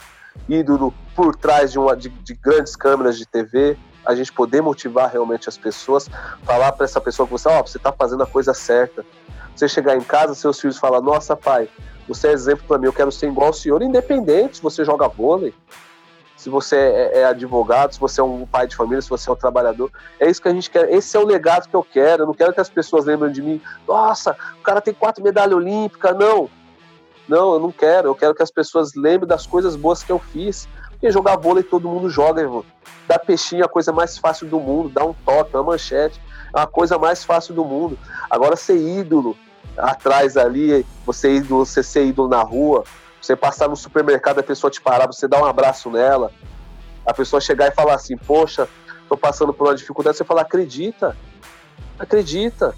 ídolo 0.48 0.94
por 1.16 1.36
trás 1.36 1.72
de, 1.72 1.80
uma, 1.80 1.96
de, 1.96 2.10
de 2.10 2.34
grandes 2.34 2.76
câmeras 2.76 3.18
de 3.18 3.26
TV 3.26 3.78
a 4.10 4.16
gente 4.16 4.34
poder 4.34 4.60
motivar 4.60 5.08
realmente 5.12 5.48
as 5.48 5.56
pessoas, 5.56 6.10
falar 6.44 6.72
para 6.72 6.84
essa 6.84 7.00
pessoa 7.00 7.28
que 7.28 7.32
você, 7.32 7.48
ó, 7.48 7.60
oh, 7.60 7.68
você 7.68 7.78
está 7.78 7.92
fazendo 7.92 8.24
a 8.24 8.26
coisa 8.26 8.56
certa. 8.56 9.06
Você 9.56 9.68
chegar 9.68 9.96
em 9.96 10.02
casa, 10.02 10.34
seus 10.34 10.60
filhos 10.60 10.80
falar, 10.80 11.00
nossa 11.00 11.36
pai, 11.36 11.70
você 12.08 12.30
é 12.30 12.32
exemplo 12.32 12.66
para 12.68 12.80
mim, 12.80 12.88
eu 12.88 12.94
quero 12.94 13.12
ser 13.12 13.28
igual 13.28 13.48
ao 13.48 13.54
senhor, 13.54 13.84
independente 13.84 14.58
se 14.58 14.64
você 14.64 14.84
joga 14.84 15.08
vôlei, 15.08 15.54
se 16.36 16.50
você 16.50 16.76
é, 16.76 17.20
é, 17.20 17.26
advogado, 17.26 17.94
se 17.94 18.00
você 18.00 18.20
é 18.20 18.24
um 18.24 18.48
pai 18.48 18.66
de 18.66 18.76
família, 18.76 19.00
se 19.00 19.10
você 19.10 19.30
é 19.30 19.34
um 19.34 19.36
trabalhador. 19.36 19.92
É 20.20 20.28
isso 20.28 20.42
que 20.42 20.48
a 20.48 20.54
gente 20.54 20.72
quer. 20.72 20.92
Esse 20.92 21.16
é 21.16 21.20
o 21.20 21.26
legado 21.26 21.70
que 21.70 21.76
eu 21.76 21.84
quero. 21.84 22.24
Eu 22.24 22.28
não 22.28 22.34
quero 22.34 22.54
que 22.54 22.62
as 22.62 22.70
pessoas 22.70 23.06
lembrem 23.06 23.32
de 23.32 23.42
mim. 23.42 23.62
Nossa, 23.86 24.36
o 24.58 24.64
cara 24.64 24.80
tem 24.80 24.94
quatro 24.94 25.22
medalhas 25.22 25.54
olímpicas. 25.54 26.18
Não. 26.18 26.50
Não, 27.28 27.54
eu 27.54 27.60
não 27.60 27.72
quero. 27.72 28.08
Eu 28.08 28.16
quero 28.16 28.34
que 28.34 28.42
as 28.42 28.50
pessoas 28.50 28.96
lembrem 28.96 29.28
das 29.28 29.46
coisas 29.46 29.76
boas 29.76 30.02
que 30.02 30.12
eu 30.12 30.18
fiz. 30.18 30.68
Porque 31.00 31.12
jogar 31.12 31.38
vôlei 31.38 31.64
todo 31.64 31.88
mundo 31.88 32.10
joga, 32.10 32.42
irmão. 32.42 32.66
Dar 33.08 33.20
peixinho 33.20 33.62
é 33.62 33.66
a 33.66 33.70
coisa 33.70 33.94
mais 33.94 34.18
fácil 34.18 34.48
do 34.48 34.60
mundo, 34.60 34.90
dar 34.90 35.06
um 35.06 35.14
toque, 35.14 35.56
uma 35.56 35.64
manchete, 35.64 36.22
é 36.54 36.60
a 36.60 36.68
coisa 36.68 36.98
mais 36.98 37.24
fácil 37.24 37.56
do 37.56 37.64
mundo. 37.64 37.98
Agora 38.30 38.58
ser 38.58 38.76
ídolo 38.76 39.38
atrás 39.78 40.36
ali, 40.36 40.86
você 41.06 41.36
ídolo, 41.36 41.66
você 41.66 41.82
ser 41.82 42.06
ídolo 42.06 42.28
na 42.28 42.42
rua, 42.42 42.84
você 43.22 43.34
passar 43.34 43.70
no 43.70 43.78
supermercado, 43.78 44.40
a 44.40 44.44
pessoa 44.44 44.70
te 44.70 44.82
parar, 44.82 45.08
você 45.08 45.26
dar 45.26 45.42
um 45.42 45.46
abraço 45.46 45.90
nela, 45.90 46.34
a 47.06 47.14
pessoa 47.14 47.40
chegar 47.40 47.70
e 47.70 47.72
falar 47.72 47.94
assim, 47.94 48.18
poxa, 48.18 48.68
tô 49.08 49.16
passando 49.16 49.54
por 49.54 49.68
uma 49.68 49.76
dificuldade, 49.76 50.18
você 50.18 50.26
fala, 50.26 50.42
acredita, 50.42 51.16
acredita. 51.98 52.76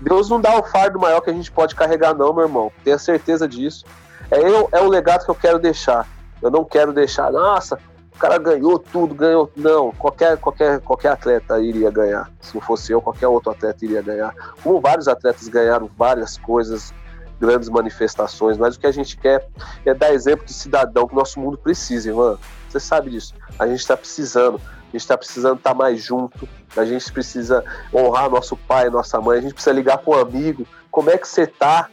Deus 0.00 0.28
não 0.28 0.40
dá 0.40 0.58
o 0.58 0.64
fardo 0.64 0.98
maior 0.98 1.20
que 1.20 1.30
a 1.30 1.32
gente 1.32 1.52
pode 1.52 1.76
carregar, 1.76 2.14
não, 2.14 2.34
meu 2.34 2.46
irmão. 2.46 2.72
Tenha 2.82 2.98
certeza 2.98 3.46
disso. 3.46 3.84
É, 4.28 4.40
eu, 4.40 4.68
é 4.72 4.80
o 4.80 4.88
legado 4.88 5.24
que 5.24 5.30
eu 5.30 5.34
quero 5.36 5.58
deixar. 5.60 6.08
Eu 6.42 6.50
não 6.50 6.64
quero 6.64 6.92
deixar, 6.92 7.30
nossa, 7.30 7.78
cara 8.20 8.36
ganhou 8.36 8.78
tudo, 8.78 9.14
ganhou. 9.14 9.50
Não, 9.56 9.90
qualquer, 9.92 10.36
qualquer, 10.36 10.78
qualquer 10.80 11.12
atleta 11.12 11.58
iria 11.58 11.90
ganhar. 11.90 12.30
Se 12.40 12.54
não 12.54 12.60
fosse 12.60 12.92
eu, 12.92 13.00
qualquer 13.00 13.26
outro 13.26 13.50
atleta 13.50 13.82
iria 13.82 14.02
ganhar. 14.02 14.34
Como 14.62 14.78
vários 14.78 15.08
atletas 15.08 15.48
ganharam 15.48 15.90
várias 15.96 16.36
coisas, 16.36 16.92
grandes 17.40 17.70
manifestações, 17.70 18.58
mas 18.58 18.76
o 18.76 18.80
que 18.80 18.86
a 18.86 18.92
gente 18.92 19.16
quer 19.16 19.48
é 19.86 19.94
dar 19.94 20.12
exemplo 20.12 20.44
de 20.44 20.52
cidadão 20.52 21.08
que 21.08 21.14
o 21.14 21.16
nosso 21.16 21.40
mundo 21.40 21.56
precisa, 21.56 22.10
irmã. 22.10 22.38
Você 22.68 22.78
sabe 22.78 23.10
disso. 23.10 23.34
A 23.58 23.66
gente 23.66 23.80
está 23.80 23.96
precisando. 23.96 24.60
A 24.60 24.92
gente 24.92 25.02
está 25.02 25.16
precisando 25.16 25.56
estar 25.56 25.70
tá 25.70 25.74
mais 25.74 26.02
junto. 26.02 26.46
A 26.76 26.84
gente 26.84 27.10
precisa 27.10 27.64
honrar 27.94 28.28
nosso 28.28 28.54
pai, 28.54 28.90
nossa 28.90 29.18
mãe. 29.18 29.38
A 29.38 29.40
gente 29.40 29.54
precisa 29.54 29.74
ligar 29.74 29.96
para 29.96 30.10
um 30.10 30.20
amigo. 30.20 30.66
Como 30.90 31.08
é 31.08 31.16
que 31.16 31.26
você 31.26 31.42
está? 31.42 31.88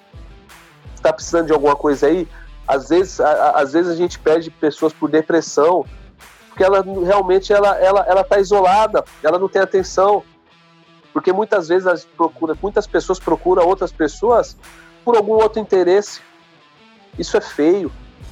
Está 0.94 1.14
precisando 1.14 1.46
de 1.46 1.54
alguma 1.54 1.76
coisa 1.76 2.08
aí? 2.08 2.28
Às 2.68 2.90
vezes, 2.90 3.20
a, 3.20 3.52
às 3.52 3.74
vezes 3.74 3.92
a 3.92 3.96
gente 3.96 4.20
pede 4.20 4.52
pessoas 4.52 4.92
por 4.94 5.10
depressão, 5.10 5.86
porque 6.50 6.64
ela 6.64 6.84
realmente 7.06 7.54
ela, 7.54 7.78
ela, 7.78 8.06
ela 8.08 8.24
tá 8.24 8.40
isolada, 8.40 9.04
ela 9.24 9.40
não 9.40 9.48
tem 9.48 9.62
atenção. 9.62 10.24
Porque 11.14 11.32
muitas 11.32 11.68
vezes 11.68 12.06
procura, 12.18 12.56
muitas 12.62 12.86
pessoas 12.86 13.20
procuram 13.20 13.66
outras 13.66 13.92
pessoas 13.92 14.58
por 15.06 15.16
algum 15.16 15.34
outro 15.34 15.60
interesse. 15.60 16.22
Isso 17.18 17.38
é 17.38 17.42
feio. 17.42 17.92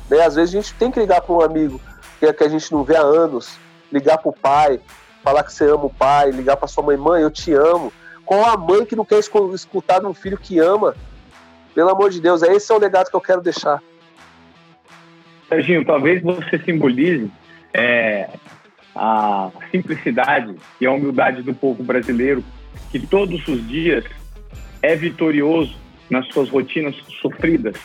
Né? 0.10 0.22
Às 0.22 0.36
vezes 0.36 0.54
a 0.54 0.62
gente 0.62 0.74
tem 0.76 0.92
que 0.92 1.00
ligar 1.00 1.22
para 1.22 1.34
um 1.34 1.42
amigo 1.42 1.80
que, 2.20 2.32
que 2.32 2.44
a 2.44 2.50
gente 2.50 2.72
não 2.72 2.84
vê 2.84 2.96
há 2.96 3.02
anos, 3.02 3.58
ligar 3.92 4.18
para 4.18 4.30
o 4.30 4.34
pai, 4.34 4.80
falar 5.24 5.44
que 5.44 5.54
você 5.54 5.70
ama 5.70 5.86
o 5.86 5.90
pai, 5.90 6.32
ligar 6.32 6.58
para 6.58 6.68
sua 6.68 6.84
mãe, 6.84 6.98
mãe, 6.98 7.22
eu 7.22 7.32
te 7.32 7.54
amo. 7.54 7.92
Qual 8.26 8.44
a 8.44 8.58
mãe 8.58 8.86
que 8.86 8.96
não 8.96 9.06
quer 9.06 9.20
escutar 9.20 10.00
de 10.00 10.06
um 10.06 10.14
filho 10.14 10.38
que 10.38 10.60
ama? 10.60 10.96
Pelo 11.74 11.90
amor 11.90 12.10
de 12.10 12.22
Deus, 12.22 12.42
é 12.42 12.54
esse 12.54 12.72
é 12.72 12.76
o 12.76 12.80
legado 12.80 13.10
que 13.10 13.16
eu 13.16 13.22
quero 13.22 13.42
deixar. 13.42 13.82
Serginho, 15.48 15.86
talvez 15.86 16.22
você 16.22 16.58
simbolize 16.60 17.30
é, 17.74 18.30
a 18.96 19.52
simplicidade 19.72 20.56
e 20.80 20.86
a 20.86 20.92
humildade 20.92 21.42
do 21.42 21.54
povo 21.54 21.84
brasileiro, 21.84 22.44
que 22.92 23.00
todos 23.00 23.48
os 23.48 23.68
dias 23.68 24.04
é 24.82 24.96
vitorioso 24.96 25.76
nas 26.10 26.28
suas 26.28 26.50
rotinas 26.50 26.96
sofridas 27.22 27.76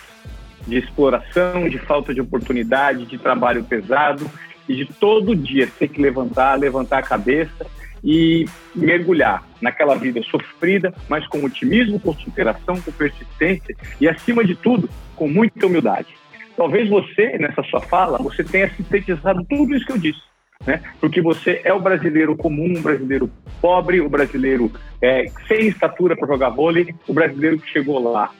de 0.66 0.78
exploração, 0.78 1.68
de 1.68 1.78
falta 1.78 2.14
de 2.14 2.20
oportunidade, 2.20 3.06
de 3.06 3.18
trabalho 3.18 3.64
pesado 3.64 4.30
e 4.68 4.74
de 4.74 4.84
todo 4.84 5.34
dia 5.34 5.66
ter 5.78 5.88
que 5.88 6.00
levantar, 6.00 6.58
levantar 6.58 6.98
a 6.98 7.02
cabeça 7.02 7.66
e 8.04 8.46
mergulhar 8.74 9.44
naquela 9.60 9.94
vida 9.94 10.22
sofrida, 10.22 10.94
mas 11.08 11.26
com 11.26 11.44
otimismo, 11.44 11.98
com 11.98 12.14
superação, 12.14 12.80
com 12.80 12.92
persistência 12.92 13.76
e, 14.00 14.08
acima 14.08 14.44
de 14.44 14.54
tudo, 14.54 14.88
com 15.16 15.28
muita 15.28 15.66
humildade. 15.66 16.19
Talvez 16.56 16.88
você, 16.88 17.38
nessa 17.38 17.62
sua 17.64 17.80
fala, 17.80 18.18
você 18.18 18.44
tenha 18.44 18.68
sintetizado 18.70 19.44
tudo 19.48 19.74
isso 19.74 19.86
que 19.86 19.92
eu 19.92 19.98
disse. 19.98 20.20
Né? 20.66 20.82
Porque 21.00 21.22
você 21.22 21.60
é 21.64 21.72
o 21.72 21.80
brasileiro 21.80 22.36
comum, 22.36 22.78
o 22.78 22.82
brasileiro 22.82 23.30
pobre, 23.60 24.00
o 24.00 24.10
brasileiro 24.10 24.70
é, 25.00 25.26
sem 25.48 25.68
estatura 25.68 26.14
para 26.14 26.28
jogar 26.28 26.50
vôlei, 26.50 26.94
o 27.08 27.14
brasileiro 27.14 27.58
que 27.58 27.70
chegou 27.70 27.98
lá 27.98 28.30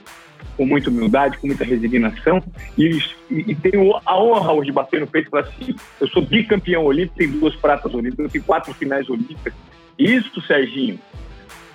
com 0.57 0.67
muita 0.67 0.91
humildade, 0.91 1.39
com 1.39 1.47
muita 1.47 1.65
resignação 1.65 2.43
e, 2.77 2.99
e, 3.31 3.53
e 3.53 3.55
tenho 3.55 3.99
a 4.05 4.23
honra 4.23 4.53
hoje 4.53 4.67
de 4.67 4.73
bater 4.73 5.01
no 5.01 5.07
peito 5.07 5.29
e 5.29 5.31
falar 5.31 5.43
assim, 5.45 5.75
eu 5.99 6.09
sou 6.09 6.23
bicampeão 6.23 6.85
olímpico, 6.85 7.17
tenho 7.17 7.33
duas 7.33 7.57
pratas 7.57 7.95
olímpicas, 7.95 8.31
tenho 8.31 8.45
quatro 8.45 8.75
finais 8.75 9.09
olímpicas. 9.09 9.55
Isso, 9.99 10.41
Serginho, 10.43 10.99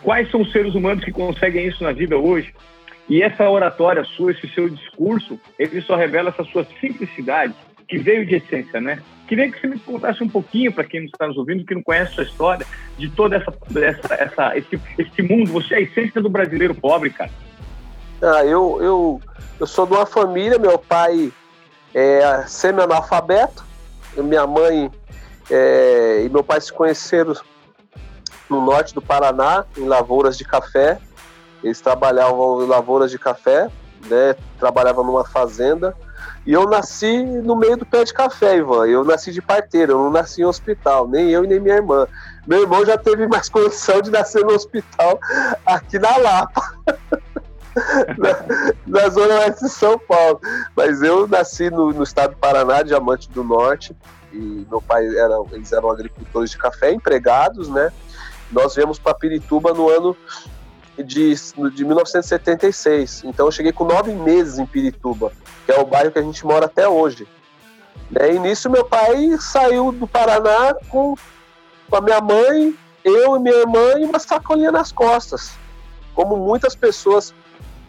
quais 0.04 0.30
são 0.30 0.42
os 0.42 0.52
seres 0.52 0.76
humanos 0.76 1.04
que 1.04 1.12
conseguem 1.12 1.68
isso 1.68 1.84
na 1.84 1.92
vida 1.92 2.16
hoje? 2.16 2.54
E 3.08 3.22
essa 3.22 3.50
oratória 3.50 4.04
sua, 4.04 4.32
esse 4.32 4.48
seu 4.50 4.68
discurso, 4.70 5.40
ele 5.60 5.82
só 5.82 5.96
revela 5.96 6.30
essa 6.30 6.44
sua 6.46 6.66
simplicidade, 6.80 7.54
que 7.88 7.98
veio 7.98 8.26
de 8.26 8.36
essência, 8.36 8.82
né? 8.82 9.00
Queria 9.28 9.52
que 9.52 9.60
você 9.60 9.68
me 9.68 9.80
contasse 9.80 10.24
um 10.24 10.30
pouquinho, 10.30 10.72
para 10.72 10.84
quem 10.84 11.06
está 11.06 11.28
nos 11.28 11.38
ouvindo, 11.38 11.66
que 11.66 11.76
não 11.76 11.84
conhece 11.84 12.12
a 12.12 12.16
sua 12.16 12.24
história, 12.24 12.66
de 12.98 13.10
toda 13.10 13.36
essa, 13.36 13.54
essa, 13.80 14.14
essa 14.16 14.58
esse, 14.58 14.82
esse 14.98 15.22
mundo. 15.22 15.52
Você 15.52 15.76
é 15.76 15.78
a 15.78 15.82
essência 15.82 16.22
do 16.22 16.30
brasileiro 16.30 16.74
pobre, 16.74 17.12
cara. 17.12 17.32
Ah, 18.22 18.44
eu, 18.46 18.80
eu, 18.82 19.22
eu 19.60 19.68
sou 19.68 19.86
de 19.86 19.94
uma 19.94 20.06
família, 20.06 20.58
meu 20.58 20.78
pai 20.80 21.32
é 21.94 22.44
semi-analfabeto, 22.48 23.64
minha 24.18 24.48
mãe 24.48 24.90
é, 25.50 26.24
e 26.26 26.30
meu 26.30 26.44
pai 26.44 26.60
se 26.62 26.72
conheceram 26.72 27.34
no 28.50 28.62
norte 28.62 28.94
do 28.94 29.02
Paraná, 29.02 29.66
em 29.78 29.86
lavouras 29.86 30.38
de 30.38 30.44
café. 30.44 31.00
Eles 31.66 31.82
trabalhavam 31.82 32.64
em 32.64 32.68
lavouras 32.68 33.10
de 33.10 33.18
café, 33.18 33.72
né? 34.08 34.36
Trabalhavam 34.60 35.04
numa 35.04 35.26
fazenda. 35.26 35.98
E 36.46 36.54
eu 36.54 36.70
nasci 36.70 37.24
no 37.24 37.56
meio 37.56 37.76
do 37.76 37.84
pé 37.84 38.04
de 38.04 38.14
café, 38.14 38.58
Ivan. 38.58 38.86
Eu 38.86 39.04
nasci 39.04 39.32
de 39.32 39.42
parteira, 39.42 39.92
eu 39.92 39.98
não 39.98 40.12
nasci 40.12 40.44
em 40.44 40.46
hospital, 40.46 41.08
nem 41.08 41.32
eu 41.32 41.44
e 41.44 41.48
nem 41.48 41.60
minha 41.60 41.78
irmã. 41.78 42.08
Meu 42.46 42.62
irmão 42.62 42.86
já 42.86 43.00
teve 43.00 43.26
mais 43.26 43.50
condição 43.50 44.00
de 44.00 44.12
nascer 44.12 44.46
no 44.46 44.54
hospital 44.54 45.20
aqui 45.66 45.98
na 45.98 46.16
Lapa. 46.18 46.62
na, 48.16 49.02
na, 49.02 49.10
zona 49.10 49.40
oeste 49.40 49.66
de 49.66 49.72
São 49.72 49.98
Paulo. 49.98 50.40
Mas 50.76 51.02
eu 51.02 51.28
nasci 51.28 51.72
no, 51.72 51.92
no, 51.92 52.04
estado 52.04 52.36
do 52.36 52.38
Paraná, 52.38 52.84
Diamante 52.84 53.28
do 53.32 53.44
Norte, 53.44 53.98
e 54.32 54.68
meu 54.70 54.84
pai 54.84 55.04
era, 55.18 55.34
eles 55.52 55.74
eram 55.74 55.90
agricultores 55.90 56.52
de 56.52 56.60
café, 56.60 56.94
empregados, 56.94 57.68
né? 57.70 57.92
Nós 58.52 58.76
viemos 58.76 59.00
para 59.00 59.16
Pirituba 59.16 59.74
no 59.74 59.90
ano 59.90 60.16
de, 61.04 61.36
de 61.74 61.86
1976. 61.86 63.24
Então 63.26 63.46
eu 63.46 63.52
cheguei 63.52 63.72
com 63.72 63.84
nove 63.86 64.14
meses 64.14 64.60
em 64.60 64.66
Pirituba, 64.66 65.32
que 65.66 65.72
é 65.72 65.80
o 65.80 65.86
bairro 65.86 66.12
que 66.12 66.20
a 66.20 66.22
gente 66.22 66.46
mora 66.46 66.66
até 66.66 66.88
hoje. 66.88 67.28
Né? 68.10 68.36
E 68.36 68.40
nisso 68.40 68.70
meu 68.70 68.86
pai 68.86 69.36
saiu 69.40 69.92
do 69.92 70.08
Paraná 70.08 70.76
com, 70.90 71.16
com 71.90 71.96
a 71.96 72.02
minha 72.02 72.22
mãe, 72.22 72.76
eu 73.04 73.36
e 73.36 73.40
minha 73.40 73.56
irmã 73.56 74.00
e 74.00 74.06
uma 74.06 74.20
sacolinha 74.20 74.72
nas 74.72 74.92
costas. 74.92 75.52
Como 76.14 76.38
muitas 76.38 76.76
pessoas, 76.76 77.34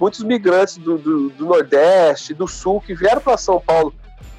muitos 0.01 0.23
migrantes 0.23 0.77
do, 0.79 0.99
do, 0.99 1.29
do 1.31 1.47
Nordeste, 1.47 2.35
do 2.35 2.49
Sul, 2.49 2.81
que 2.81 2.95
vieram 2.95 3.21
para 3.21 3.37
São 3.37 3.61
Paulo 3.61 3.95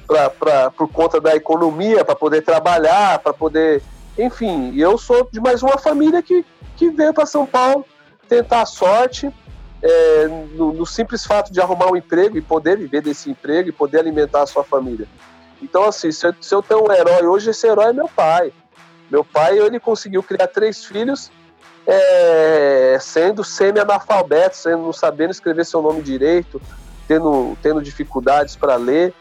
pra, 0.06 0.30
pra, 0.30 0.70
por 0.70 0.88
conta 0.88 1.20
da 1.20 1.34
economia, 1.34 2.04
para 2.04 2.14
poder 2.14 2.42
trabalhar, 2.42 3.18
para 3.20 3.32
poder. 3.32 3.82
Enfim, 4.18 4.74
eu 4.76 4.98
sou 4.98 5.28
de 5.30 5.40
mais 5.40 5.62
uma 5.62 5.78
família 5.78 6.22
que, 6.22 6.44
que 6.76 6.90
veio 6.90 7.14
para 7.14 7.24
São 7.24 7.46
Paulo 7.46 7.84
tentar 8.28 8.62
a 8.62 8.66
sorte 8.66 9.32
é, 9.82 10.28
no, 10.54 10.72
no, 10.72 10.86
simples 10.86 11.24
fato 11.24 11.52
de 11.52 11.60
arrumar 11.60 11.90
um 11.90 11.96
emprego 11.96 12.36
e 12.36 12.42
poder 12.42 12.76
viver 12.76 13.00
desse 13.00 13.30
emprego 13.30 13.68
e 13.68 13.72
poder 13.72 13.98
alimentar 13.98 14.42
a 14.42 14.46
sua 14.46 14.64
família. 14.64 15.06
Então, 15.62 15.84
assim, 15.84 16.10
se 16.12 16.26
eu, 16.26 16.34
se 16.40 16.54
eu 16.54 16.62
tenho 16.62 16.86
um 16.86 16.92
herói 16.92 17.26
hoje, 17.26 17.50
esse 17.50 17.66
herói 17.66 17.90
é 17.90 17.92
meu 17.92 18.08
pai. 18.08 18.52
Meu 19.10 19.24
pai, 19.24 19.58
ele 19.58 19.80
conseguiu 19.80 20.22
criar 20.22 20.48
três 20.48 20.84
filhos 20.84 21.30
é, 21.86 22.98
sendo 23.00 23.42
semi-analfabeto, 23.42 24.56
sendo 24.56 24.82
não 24.82 24.92
sabendo 24.92 25.30
escrever 25.30 25.64
seu 25.64 25.80
nome 25.80 26.02
direito, 26.02 26.60
tendo, 27.06 27.56
tendo 27.62 27.80
dificuldades 27.80 28.54
para 28.54 28.76
ler, 28.76 29.14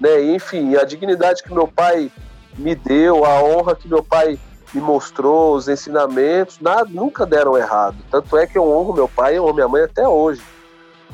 né? 0.00 0.22
Enfim, 0.22 0.74
a 0.76 0.84
dignidade 0.84 1.42
que 1.42 1.52
meu 1.52 1.68
pai 1.68 2.10
me 2.56 2.74
deu, 2.74 3.24
a 3.24 3.42
honra 3.42 3.76
que 3.76 3.86
meu 3.86 4.02
pai 4.02 4.38
me 4.72 4.80
mostrou 4.80 5.54
os 5.54 5.68
ensinamentos, 5.68 6.58
nada, 6.60 6.88
nunca 6.90 7.24
deram 7.24 7.56
errado. 7.56 7.96
Tanto 8.10 8.36
é 8.36 8.46
que 8.46 8.58
eu 8.58 8.70
honro 8.70 8.94
meu 8.94 9.08
pai 9.08 9.36
e 9.36 9.40
honro 9.40 9.54
minha 9.54 9.68
mãe 9.68 9.82
até 9.82 10.06
hoje. 10.06 10.42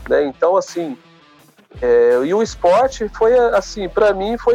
Né? 0.08 0.24
Então, 0.26 0.56
assim, 0.56 0.96
é, 1.80 2.20
e 2.24 2.34
o 2.34 2.42
esporte 2.42 3.08
foi, 3.08 3.36
assim, 3.38 3.88
para 3.88 4.12
mim 4.12 4.36
foi, 4.38 4.54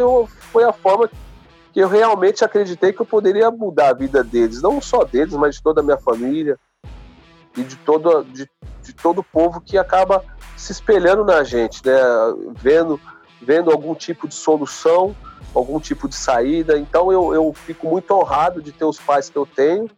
foi 0.51 0.63
a 0.63 0.73
forma 0.73 1.09
que 1.71 1.79
eu 1.79 1.87
realmente 1.87 2.43
acreditei 2.43 2.91
que 2.91 3.01
eu 3.01 3.05
poderia 3.05 3.49
mudar 3.51 3.89
a 3.89 3.93
vida 3.93 4.23
deles, 4.23 4.61
não 4.61 4.81
só 4.81 5.03
deles, 5.03 5.33
mas 5.33 5.55
de 5.55 5.63
toda 5.63 5.81
a 5.81 5.83
minha 5.83 5.97
família 5.97 6.57
e 7.55 7.63
de 7.63 7.75
todo, 7.77 8.23
de, 8.23 8.49
de 8.81 8.93
todo 8.93 9.19
o 9.19 9.23
povo 9.23 9.61
que 9.61 9.77
acaba 9.77 10.23
se 10.57 10.71
espelhando 10.71 11.23
na 11.23 11.43
gente, 11.43 11.85
né? 11.85 11.97
Vendo, 12.55 12.99
vendo 13.41 13.71
algum 13.71 13.95
tipo 13.95 14.27
de 14.27 14.35
solução 14.35 15.15
algum 15.53 15.79
tipo 15.79 16.07
de 16.07 16.15
saída. 16.15 16.77
Então 16.77 17.11
eu, 17.11 17.33
eu 17.33 17.53
fico 17.53 17.87
muito 17.87 18.11
honrado 18.11 18.61
de 18.61 18.71
ter 18.71 18.85
os 18.85 18.99
pais 18.99 19.29
que 19.29 19.37
eu 19.37 19.45
tenho 19.45 19.89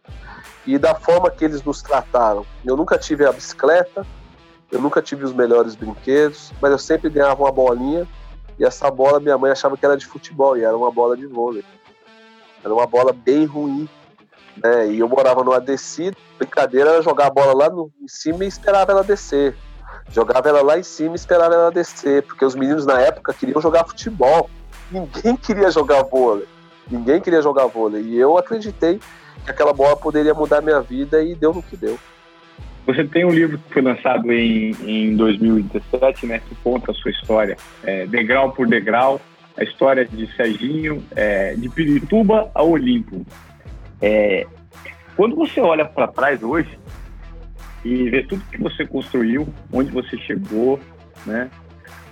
e 0.66 0.78
da 0.78 0.94
forma 0.94 1.30
que 1.30 1.44
eles 1.44 1.62
nos 1.62 1.82
trataram. 1.82 2.46
Eu 2.64 2.76
nunca 2.76 2.98
tive 2.98 3.26
a 3.26 3.32
bicicleta, 3.32 4.06
eu 4.70 4.80
nunca 4.80 5.02
tive 5.02 5.24
os 5.24 5.32
melhores 5.32 5.74
brinquedos, 5.74 6.52
mas 6.60 6.70
eu 6.70 6.78
sempre 6.78 7.10
ganhava 7.10 7.42
uma 7.42 7.52
bolinha 7.52 8.06
e 8.58 8.64
essa 8.64 8.90
bola 8.90 9.20
minha 9.20 9.36
mãe 9.36 9.50
achava 9.50 9.76
que 9.76 9.84
era 9.84 9.96
de 9.96 10.06
futebol 10.06 10.56
e 10.56 10.62
era 10.62 10.76
uma 10.76 10.90
bola 10.90 11.16
de 11.16 11.26
vôlei. 11.26 11.64
Era 12.64 12.72
uma 12.72 12.86
bola 12.86 13.12
bem 13.12 13.44
ruim. 13.44 13.88
Né? 14.62 14.92
E 14.92 14.98
eu 14.98 15.08
morava 15.08 15.42
numa 15.42 15.60
descida, 15.60 16.16
brincadeira 16.38 16.90
era 16.90 17.02
jogar 17.02 17.28
a 17.28 17.30
bola 17.30 17.54
lá 17.54 17.70
no, 17.70 17.90
em 18.00 18.06
cima 18.06 18.44
e 18.44 18.48
esperava 18.48 18.92
ela 18.92 19.02
descer. 19.02 19.56
Jogava 20.10 20.48
ela 20.48 20.62
lá 20.62 20.78
em 20.78 20.82
cima 20.82 21.12
e 21.12 21.16
esperava 21.16 21.54
ela 21.54 21.70
descer, 21.70 22.22
porque 22.22 22.44
os 22.44 22.54
meninos 22.54 22.84
na 22.84 23.00
época 23.00 23.32
queriam 23.32 23.60
jogar 23.60 23.84
futebol 23.84 24.48
ninguém 24.92 25.36
queria 25.36 25.70
jogar 25.70 26.02
vôlei. 26.02 26.46
Ninguém 26.90 27.20
queria 27.20 27.40
jogar 27.40 27.66
vôlei. 27.66 28.02
E 28.02 28.18
eu 28.18 28.36
acreditei 28.36 29.00
que 29.44 29.50
aquela 29.50 29.72
bola 29.72 29.96
poderia 29.96 30.34
mudar 30.34 30.60
minha 30.60 30.80
vida 30.80 31.22
e 31.22 31.34
deu 31.34 31.54
no 31.54 31.62
que 31.62 31.76
deu. 31.76 31.98
Você 32.86 33.04
tem 33.04 33.24
um 33.24 33.30
livro 33.30 33.58
que 33.58 33.72
foi 33.72 33.82
lançado 33.82 34.30
em, 34.32 34.72
em 34.82 35.16
2017, 35.16 36.26
né, 36.26 36.40
que 36.40 36.54
conta 36.56 36.90
a 36.90 36.94
sua 36.94 37.12
história, 37.12 37.56
é, 37.84 38.06
degrau 38.06 38.50
por 38.50 38.66
degrau, 38.66 39.20
a 39.56 39.62
história 39.62 40.04
de 40.04 40.26
Serginho, 40.34 41.02
é, 41.14 41.54
de 41.54 41.68
Pirituba 41.68 42.50
a 42.52 42.62
Olimpo. 42.62 43.24
É, 44.00 44.46
quando 45.16 45.36
você 45.36 45.60
olha 45.60 45.84
para 45.84 46.08
trás 46.08 46.42
hoje 46.42 46.76
e 47.84 48.08
vê 48.10 48.22
tudo 48.22 48.42
que 48.50 48.58
você 48.58 48.86
construiu, 48.86 49.48
onde 49.72 49.90
você 49.90 50.16
chegou, 50.18 50.78
né? 51.26 51.50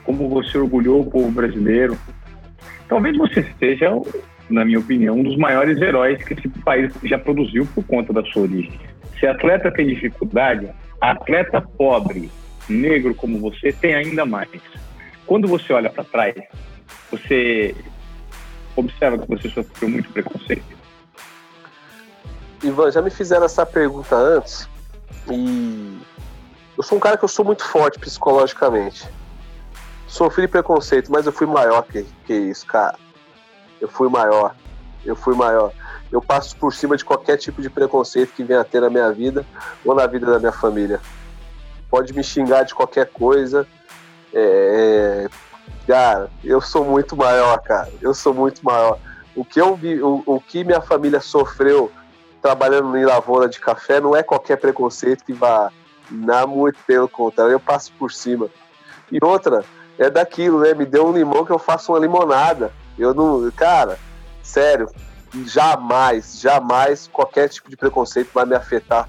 Como 0.05 0.29
você 0.29 0.59
orgulhou 0.59 1.03
o 1.03 1.11
povo 1.11 1.31
brasileiro, 1.31 1.97
talvez 2.89 3.17
você 3.17 3.47
seja, 3.59 3.91
na 4.49 4.65
minha 4.65 4.79
opinião, 4.79 5.17
um 5.17 5.23
dos 5.23 5.37
maiores 5.37 5.81
heróis 5.81 6.23
que 6.25 6.35
esse 6.35 6.49
país 6.49 6.93
já 7.05 7.19
produziu 7.19 7.67
por 7.75 7.85
conta 7.85 8.13
da 8.13 8.25
sua 8.25 8.43
origem. 8.43 8.73
Se 9.19 9.27
atleta 9.27 9.71
tem 9.71 9.87
dificuldade, 9.87 10.69
atleta 11.01 11.61
pobre, 11.61 12.31
negro 12.69 13.15
como 13.15 13.39
você, 13.39 13.73
tem 13.73 13.95
ainda 13.95 14.27
mais. 14.27 14.49
Quando 15.27 15.47
você 15.47 15.73
olha 15.73 15.91
para 15.91 16.03
trás, 16.03 16.35
você 17.11 17.75
observa 18.75 19.19
que 19.19 19.29
você 19.29 19.49
sofreu 19.49 19.89
muito 19.89 20.11
preconceito. 20.11 20.81
Ivan, 22.63 22.91
já 22.91 23.01
me 23.01 23.11
fizeram 23.11 23.45
essa 23.45 23.65
pergunta 23.65 24.17
antes 24.17 24.69
e 25.29 26.01
eu 26.77 26.83
sou 26.83 26.97
um 26.97 27.01
cara 27.01 27.17
que 27.17 27.25
eu 27.25 27.29
sou 27.29 27.45
muito 27.45 27.65
forte 27.65 27.99
psicologicamente. 27.99 29.07
Sofri 30.07 30.49
preconceito, 30.49 31.13
mas 31.13 31.27
eu 31.27 31.33
fui 31.33 31.47
maior 31.47 31.83
que, 31.83 32.05
que 32.25 32.33
isso, 32.33 32.67
cara. 32.67 32.99
Eu 33.81 33.89
fui 33.89 34.09
maior. 34.09 34.55
Eu 35.05 35.15
fui 35.15 35.35
maior. 35.35 35.73
Eu 36.11 36.21
passo 36.21 36.57
por 36.57 36.75
cima 36.75 36.97
de 36.97 37.05
qualquer 37.05 37.37
tipo 37.37 37.63
de 37.63 37.71
preconceito 37.71 38.33
que 38.33 38.43
venha 38.43 38.61
a 38.61 38.65
ter 38.65 38.81
na 38.81 38.91
minha 38.91 39.13
vida 39.13 39.47
ou 39.85 39.95
na 39.95 40.07
vida 40.07 40.27
da 40.27 40.39
minha 40.39 40.53
família. 40.53 41.01
Pode 41.89 42.13
me 42.13 42.25
xingar 42.25 42.65
de 42.65 42.75
qualquer 42.75 43.07
coisa. 43.07 43.67
É, 44.33 45.29
cara, 45.87 46.31
eu 46.43 46.61
sou 46.61 46.85
muito 46.85 47.17
maior, 47.17 47.59
cara. 47.61 47.91
Eu 48.01 48.15
sou 48.15 48.35
muito 48.35 48.65
maior. 48.65 48.99
O 49.37 49.45
que 49.45 49.61
eu 49.61 49.77
vi, 49.77 50.03
o, 50.03 50.23
o 50.27 50.41
que 50.41 50.65
minha 50.65 50.81
família 50.81 51.21
sofreu 51.21 51.91
trabalhando 52.41 52.97
em 52.97 53.05
lavoura 53.05 53.49
de 53.49 53.61
café 53.61 54.01
não 54.01 54.17
é 54.17 54.23
qualquer 54.23 54.57
preconceito 54.57 55.25
que 55.25 55.33
vá 55.33 55.71
na 56.11 56.47
muito 56.47 56.79
pelo 56.87 57.09
contrário, 57.09 57.53
eu 57.53 57.61
passo 57.61 57.93
por 57.99 58.11
cima. 58.11 58.49
E 59.13 59.19
outra, 59.23 59.65
é 59.99 60.11
daquilo, 60.11 60.61
né? 60.61 60.75
Me 60.75 60.85
deu 60.85 61.07
um 61.07 61.13
limão 61.13 61.45
que 61.45 61.53
eu 61.53 61.59
faço 61.59 61.93
uma 61.93 61.99
limonada. 61.99 62.73
Eu 62.99 63.15
não, 63.15 63.51
cara, 63.53 63.99
sério, 64.43 64.89
jamais, 65.47 66.41
jamais 66.41 67.09
qualquer 67.13 67.49
tipo 67.49 67.71
de 67.71 67.77
preconceito 67.77 68.31
vai 68.33 68.45
me 68.45 68.55
afetar 68.55 69.09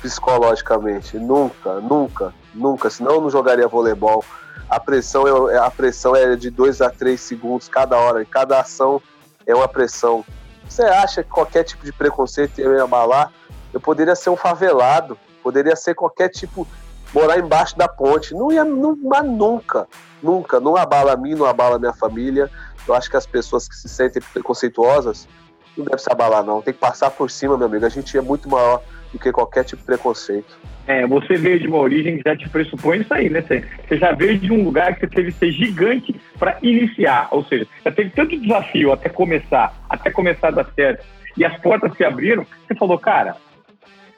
psicologicamente. 0.00 1.18
Nunca, 1.18 1.74
nunca, 1.80 2.34
nunca. 2.54 2.90
Senão 2.90 3.12
eu 3.12 3.20
não 3.20 3.30
jogaria 3.30 3.68
voleibol. 3.68 4.24
A 4.68 4.80
pressão 4.80 5.48
é, 5.48 5.58
a 5.58 5.70
pressão 5.70 6.16
é 6.16 6.34
de 6.34 6.50
2 6.50 6.80
a 6.80 6.90
3 6.90 7.20
segundos 7.20 7.68
cada 7.68 7.96
hora, 7.96 8.22
e 8.22 8.26
cada 8.26 8.58
ação 8.58 9.02
é 9.46 9.54
uma 9.54 9.68
pressão. 9.68 10.24
Você 10.68 10.82
acha 10.82 11.22
que 11.22 11.30
qualquer 11.30 11.64
tipo 11.64 11.84
de 11.84 11.92
preconceito 11.92 12.60
ia 12.60 12.68
me 12.68 12.80
abalar? 12.80 13.32
Eu 13.72 13.80
poderia 13.80 14.14
ser 14.14 14.30
um 14.30 14.36
favelado, 14.36 15.18
poderia 15.42 15.76
ser 15.76 15.94
qualquer 15.94 16.28
tipo, 16.28 16.66
morar 17.12 17.38
embaixo 17.38 17.76
da 17.76 17.88
ponte. 17.88 18.34
Não 18.34 18.52
ia, 18.52 18.64
não, 18.64 18.96
mas 19.02 19.24
nunca, 19.24 19.88
nunca. 20.22 20.60
Não 20.60 20.76
abala 20.76 21.12
a 21.12 21.16
mim, 21.16 21.34
não 21.34 21.46
abala 21.46 21.76
a 21.76 21.78
minha 21.78 21.92
família. 21.92 22.50
Eu 22.86 22.94
acho 22.94 23.10
que 23.10 23.16
as 23.16 23.26
pessoas 23.26 23.68
que 23.68 23.74
se 23.74 23.88
sentem 23.88 24.22
preconceituosas 24.32 25.28
não 25.76 25.84
devem 25.84 25.98
se 25.98 26.10
abalar, 26.10 26.44
não. 26.44 26.60
Tem 26.60 26.74
que 26.74 26.80
passar 26.80 27.10
por 27.10 27.30
cima, 27.30 27.56
meu 27.56 27.66
amigo. 27.66 27.86
A 27.86 27.88
gente 27.88 28.16
é 28.16 28.20
muito 28.20 28.48
maior 28.48 28.82
do 29.12 29.18
que 29.18 29.30
qualquer 29.30 29.64
tipo 29.64 29.80
de 29.80 29.86
preconceito. 29.86 30.58
É, 30.86 31.06
você 31.06 31.34
veio 31.34 31.60
de 31.60 31.68
uma 31.68 31.78
origem 31.78 32.16
que 32.16 32.22
já 32.28 32.36
te 32.36 32.48
pressupõe 32.48 33.00
isso 33.00 33.14
aí, 33.14 33.30
né? 33.30 33.42
Você, 33.42 33.64
já 33.96 34.12
veio 34.12 34.38
de 34.38 34.50
um 34.50 34.64
lugar 34.64 34.94
que 34.94 35.00
você 35.00 35.06
teve 35.06 35.32
que 35.32 35.38
ser 35.38 35.52
gigante 35.52 36.14
para 36.38 36.58
iniciar, 36.62 37.28
ou 37.30 37.44
seja, 37.44 37.66
já 37.84 37.92
teve 37.92 38.10
tanto 38.10 38.38
desafio 38.38 38.92
até 38.92 39.08
começar, 39.08 39.74
até 39.88 40.10
começar 40.10 40.48
a 40.48 40.50
dar 40.52 40.66
certo, 40.74 41.04
e 41.36 41.44
as 41.44 41.56
portas 41.60 41.96
se 41.96 42.04
abriram, 42.04 42.44
você 42.66 42.74
falou, 42.74 42.98
cara, 42.98 43.36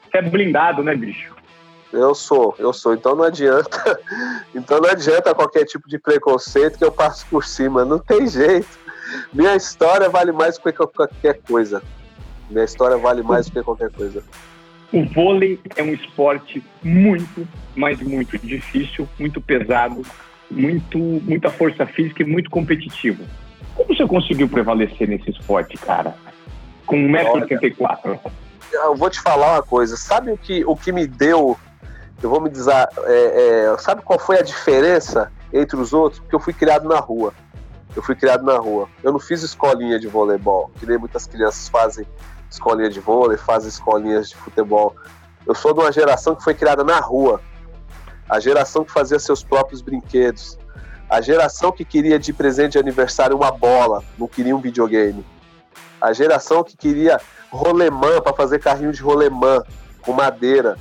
você 0.09 0.17
é 0.17 0.21
blindado, 0.21 0.83
né, 0.83 0.95
bicho? 0.95 1.35
Eu 1.93 2.13
sou, 2.15 2.55
eu 2.57 2.73
sou. 2.73 2.93
Então 2.93 3.15
não 3.15 3.23
adianta, 3.23 3.99
então 4.53 4.79
não 4.81 4.89
adianta 4.89 5.35
qualquer 5.35 5.65
tipo 5.65 5.87
de 5.87 5.99
preconceito 5.99 6.77
que 6.77 6.83
eu 6.83 6.91
passo 6.91 7.25
por 7.27 7.45
cima, 7.45 7.85
não 7.85 7.99
tem 7.99 8.27
jeito. 8.27 8.85
Minha 9.31 9.55
história 9.55 10.09
vale 10.09 10.31
mais 10.31 10.57
do 10.57 10.63
que 10.63 10.73
qualquer 10.73 11.39
coisa. 11.47 11.81
Minha 12.49 12.65
história 12.65 12.97
vale 12.97 13.21
mais 13.21 13.45
do 13.45 13.53
que 13.53 13.63
qualquer 13.63 13.91
coisa. 13.91 14.23
O 14.91 15.03
vôlei 15.05 15.59
é 15.75 15.83
um 15.83 15.93
esporte 15.93 16.63
muito, 16.83 17.47
mas 17.75 17.99
muito 18.01 18.37
difícil, 18.37 19.07
muito 19.19 19.41
pesado, 19.41 20.01
muito, 20.49 20.97
muita 20.97 21.49
força 21.49 21.85
física 21.85 22.23
e 22.23 22.25
muito 22.25 22.49
competitivo. 22.49 23.23
Como 23.73 23.93
você 23.93 24.05
conseguiu 24.05 24.47
prevalecer 24.47 25.07
nesse 25.07 25.31
esporte, 25.31 25.77
cara? 25.77 26.15
Com 26.85 26.95
1,84m? 26.95 28.19
Eu 28.71 28.95
vou 28.95 29.09
te 29.09 29.19
falar 29.19 29.53
uma 29.53 29.63
coisa. 29.63 29.97
Sabe 29.97 30.31
o 30.31 30.37
que, 30.37 30.63
o 30.65 30.75
que 30.75 30.91
me 30.91 31.07
deu? 31.07 31.57
Eu 32.21 32.29
vou 32.29 32.39
me 32.39 32.49
dizer. 32.49 32.71
É, 33.05 33.67
é, 33.73 33.77
sabe 33.77 34.01
qual 34.01 34.17
foi 34.17 34.39
a 34.39 34.41
diferença 34.41 35.31
entre 35.51 35.75
os 35.77 35.93
outros? 35.93 36.19
Porque 36.21 36.35
eu 36.35 36.39
fui 36.39 36.53
criado 36.53 36.87
na 36.87 36.99
rua. 36.99 37.33
Eu 37.95 38.01
fui 38.01 38.15
criado 38.15 38.43
na 38.43 38.57
rua. 38.57 38.87
Eu 39.03 39.11
não 39.11 39.19
fiz 39.19 39.41
escolinha 39.43 39.99
de 39.99 40.07
voleibol, 40.07 40.71
que 40.79 40.85
nem 40.85 40.97
muitas 40.97 41.25
crianças 41.25 41.67
fazem 41.69 42.05
escolinha 42.55 42.89
de 42.89 42.99
vôlei, 42.99 43.37
faz 43.37 43.65
escolinhas 43.65 44.29
de 44.29 44.35
futebol. 44.35 44.95
Eu 45.45 45.53
sou 45.53 45.73
de 45.73 45.79
uma 45.79 45.91
geração 45.91 46.35
que 46.35 46.43
foi 46.43 46.53
criada 46.53 46.83
na 46.83 46.99
rua, 46.99 47.39
a 48.29 48.39
geração 48.39 48.83
que 48.83 48.91
fazia 48.91 49.19
seus 49.19 49.43
próprios 49.43 49.81
brinquedos, 49.81 50.57
a 51.09 51.21
geração 51.21 51.71
que 51.71 51.85
queria 51.85 52.17
de 52.17 52.33
presente 52.33 52.73
de 52.73 52.79
aniversário 52.79 53.35
uma 53.35 53.51
bola, 53.51 54.03
não 54.17 54.27
queria 54.27 54.55
um 54.55 54.59
videogame, 54.59 55.23
a 56.01 56.11
geração 56.13 56.63
que 56.63 56.75
queria 56.75 57.21
rolemã 57.51 58.21
para 58.21 58.33
fazer 58.33 58.59
carrinho 58.59 58.91
de 58.91 59.01
rolemã 59.01 59.63
com 60.01 60.13
madeira. 60.13 60.77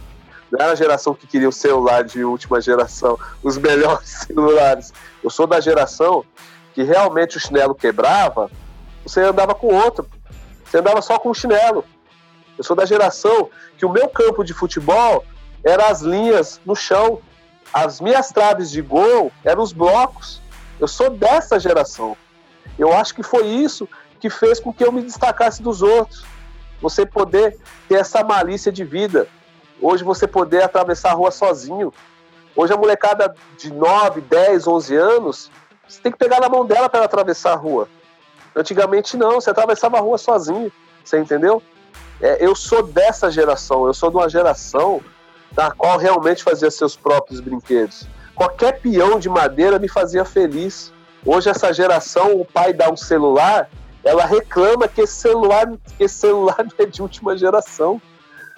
Não 0.51 0.61
era 0.61 0.73
a 0.73 0.77
geração 0.77 1.15
que 1.15 1.27
queria 1.27 1.49
o 1.49 1.53
celular 1.53 2.05
de 2.05 2.25
última 2.25 2.61
geração, 2.61 3.19
os 3.43 3.59
melhores 3.59 4.09
celulares. 4.27 4.93
Eu 5.23 5.31
sou 5.31 5.47
da 5.47 5.61
geração 5.61 6.25
que 6.75 6.83
realmente 6.83 7.37
o 7.37 7.41
chinelo 7.41 7.75
quebrava, 7.75 8.51
você 9.05 9.21
andava 9.21 9.55
com 9.55 9.69
outro. 9.69 10.07
Você 10.75 10.79
andava 10.79 11.01
só 11.01 11.21
com 11.21 11.33
chinelo. 11.33 11.85
Eu 12.59 12.65
sou 12.65 12.75
da 12.75 12.85
geração 12.85 13.49
que 13.79 13.87
o 13.87 13.89
meu 13.89 14.09
campo 14.09 14.43
de 14.43 14.53
futebol 14.53 15.25
era 15.63 15.87
as 15.87 16.01
linhas 16.01 16.61
no 16.67 16.75
chão. 16.75 17.21
As 17.73 18.01
minhas 18.01 18.31
traves 18.31 18.73
de 18.73 18.83
gol 18.83 19.31
eram 19.45 19.63
os 19.63 19.73
blocos. 19.73 20.43
Eu 20.81 20.89
sou 20.89 21.11
dessa 21.11 21.61
geração. 21.61 22.17
Eu 22.77 22.93
acho 22.93 23.15
que 23.15 23.23
foi 23.23 23.47
isso 23.47 23.89
que 24.19 24.29
fez 24.29 24.59
com 24.59 24.73
que 24.73 24.83
eu 24.83 24.91
me 24.91 25.01
destacasse 25.01 25.63
dos 25.63 25.81
outros. 25.81 26.25
Você 26.83 27.07
poder 27.07 27.57
ter 27.89 28.01
essa 28.01 28.25
malícia 28.25 28.73
de 28.73 28.83
vida. 28.83 29.29
Hoje 29.81 30.03
você 30.03 30.27
poder 30.27 30.65
atravessar 30.65 31.13
a 31.13 31.15
rua 31.15 31.31
sozinho. 31.31 31.95
Hoje 32.57 32.73
a 32.73 32.77
molecada 32.77 33.33
de 33.57 33.73
9, 33.73 34.23
10, 34.23 34.67
11 34.67 34.97
anos, 34.97 35.53
você 35.87 36.01
tem 36.01 36.11
que 36.11 36.19
pegar 36.19 36.41
na 36.41 36.49
mão 36.49 36.67
dela 36.67 36.89
para 36.89 37.05
atravessar 37.05 37.53
a 37.53 37.57
rua. 37.57 37.89
Antigamente 38.55 39.17
não, 39.17 39.41
você 39.41 39.51
atravessava 39.51 39.99
a 39.99 40.01
rua 40.01 40.19
sozinho, 40.19 40.71
você 41.03 41.19
entendeu? 41.19 41.63
É, 42.21 42.45
eu 42.45 42.55
sou 42.55 42.83
dessa 42.83 43.31
geração, 43.31 43.87
eu 43.87 43.95
sou 43.95 44.11
de 44.11 44.17
uma 44.17 44.29
geração 44.29 45.01
da 45.53 45.71
qual 45.71 45.99
realmente 45.99 46.43
fazia 46.43 46.71
seus 46.71 46.97
próprios 46.97 47.41
brinquedos. 47.41 48.07
Qualquer 48.35 48.81
peão 48.81 49.19
de 49.19 49.29
madeira 49.29 49.79
me 49.79 49.89
fazia 49.89 50.25
feliz. 50.25 50.93
Hoje 51.25 51.49
essa 51.49 51.73
geração, 51.73 52.41
o 52.41 52.45
pai 52.45 52.73
dá 52.73 52.91
um 52.91 52.97
celular, 52.97 53.69
ela 54.03 54.25
reclama 54.25 54.89
que 54.89 55.01
esse 55.01 55.15
celular, 55.15 55.67
que 55.97 56.05
esse 56.05 56.15
celular 56.15 56.67
é 56.79 56.87
de 56.87 57.01
última 57.01 57.37
geração. 57.37 58.01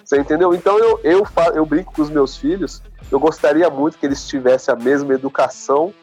Você 0.03 0.17
entendeu? 0.19 0.53
Então 0.53 0.77
eu, 0.77 0.99
eu, 1.03 1.27
eu 1.53 1.65
brinco 1.65 1.93
com 1.93 2.01
os 2.01 2.09
meus 2.09 2.37
filhos, 2.37 2.81
eu 3.11 3.19
gostaria 3.19 3.69
muito 3.69 3.97
que 3.97 4.05
eles 4.05 4.27
tivessem 4.27 4.73
a 4.73 4.77
mesma 4.77 5.13
educação 5.13 5.93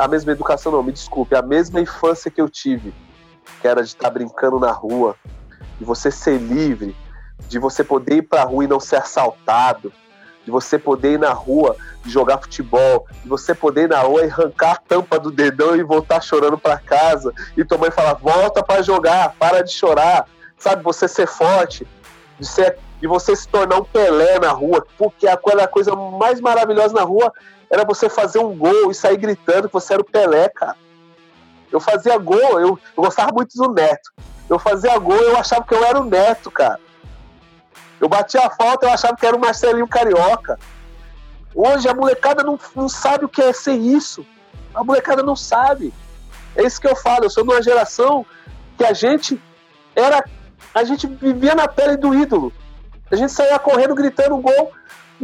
a, 0.00 0.08
mesma 0.08 0.32
educação, 0.32 0.72
não, 0.72 0.82
me 0.82 0.92
desculpe, 0.92 1.34
a 1.34 1.42
mesma 1.42 1.80
infância 1.80 2.30
que 2.30 2.40
eu 2.40 2.48
tive, 2.48 2.94
que 3.60 3.68
era 3.68 3.82
de 3.82 3.88
estar 3.88 4.10
brincando 4.10 4.58
na 4.58 4.70
rua, 4.70 5.16
de 5.78 5.84
você 5.84 6.10
ser 6.10 6.38
livre, 6.38 6.96
de 7.48 7.58
você 7.58 7.82
poder 7.82 8.16
ir 8.16 8.22
para 8.22 8.42
a 8.42 8.44
rua 8.44 8.64
e 8.64 8.68
não 8.68 8.80
ser 8.80 8.96
assaltado, 8.96 9.92
de 10.44 10.50
você 10.50 10.78
poder 10.78 11.14
ir 11.14 11.18
na 11.18 11.32
rua 11.32 11.76
e 12.04 12.10
jogar 12.10 12.38
futebol, 12.38 13.06
de 13.22 13.28
você 13.28 13.54
poder 13.54 13.84
ir 13.84 13.88
na 13.88 14.00
rua 14.00 14.24
e 14.24 14.30
arrancar 14.30 14.72
a 14.72 14.76
tampa 14.76 15.18
do 15.18 15.30
dedão 15.30 15.76
e 15.76 15.82
voltar 15.82 16.20
chorando 16.20 16.58
para 16.58 16.78
casa, 16.78 17.32
e 17.56 17.64
tua 17.64 17.78
mãe 17.78 17.90
falar: 17.90 18.14
volta 18.14 18.62
para 18.62 18.82
jogar, 18.82 19.34
para 19.38 19.62
de 19.62 19.72
chorar, 19.72 20.26
sabe? 20.58 20.82
Você 20.82 21.06
ser 21.06 21.26
forte, 21.26 21.86
de, 22.38 22.46
ser, 22.46 22.76
de 23.00 23.06
você 23.06 23.34
se 23.36 23.48
tornar 23.48 23.78
um 23.78 23.84
Pelé 23.84 24.38
na 24.40 24.50
rua, 24.50 24.84
porque 24.98 25.26
a 25.28 25.36
coisa 25.36 25.94
mais 25.94 26.40
maravilhosa 26.40 26.94
na 26.94 27.02
rua 27.02 27.32
era 27.72 27.86
você 27.86 28.10
fazer 28.10 28.38
um 28.38 28.54
gol 28.54 28.90
e 28.90 28.94
sair 28.94 29.16
gritando 29.16 29.66
que 29.66 29.72
você 29.72 29.94
era 29.94 30.02
o 30.02 30.04
Pelé, 30.04 30.46
cara. 30.50 30.76
Eu 31.70 31.80
fazia 31.80 32.18
gol, 32.18 32.60
eu, 32.60 32.78
eu 32.94 33.02
gostava 33.02 33.32
muito 33.32 33.56
do 33.56 33.72
Neto. 33.72 34.12
Eu 34.46 34.58
fazia 34.58 34.98
gol, 34.98 35.16
eu 35.16 35.38
achava 35.38 35.64
que 35.64 35.74
eu 35.74 35.82
era 35.82 35.98
o 35.98 36.04
Neto, 36.04 36.50
cara. 36.50 36.78
Eu 37.98 38.10
batia 38.10 38.46
a 38.46 38.50
falta, 38.50 38.84
eu 38.84 38.92
achava 38.92 39.16
que 39.16 39.24
era 39.24 39.34
o 39.34 39.40
Marcelinho 39.40 39.88
Carioca. 39.88 40.58
Hoje 41.54 41.88
a 41.88 41.94
molecada 41.94 42.42
não, 42.42 42.60
não 42.76 42.90
sabe 42.90 43.24
o 43.24 43.28
que 43.28 43.40
é 43.40 43.54
ser 43.54 43.72
isso. 43.72 44.26
A 44.74 44.84
molecada 44.84 45.22
não 45.22 45.34
sabe. 45.34 45.94
É 46.54 46.62
isso 46.62 46.78
que 46.78 46.86
eu 46.86 46.94
falo. 46.94 47.24
Eu 47.24 47.30
sou 47.30 47.42
de 47.42 47.50
uma 47.50 47.62
geração 47.62 48.26
que 48.76 48.84
a 48.84 48.92
gente 48.92 49.40
era. 49.96 50.22
A 50.74 50.84
gente 50.84 51.06
vivia 51.06 51.54
na 51.54 51.66
pele 51.66 51.96
do 51.96 52.14
ídolo. 52.14 52.52
A 53.10 53.16
gente 53.16 53.32
saía 53.32 53.58
correndo, 53.58 53.94
gritando 53.94 54.36
gol 54.36 54.72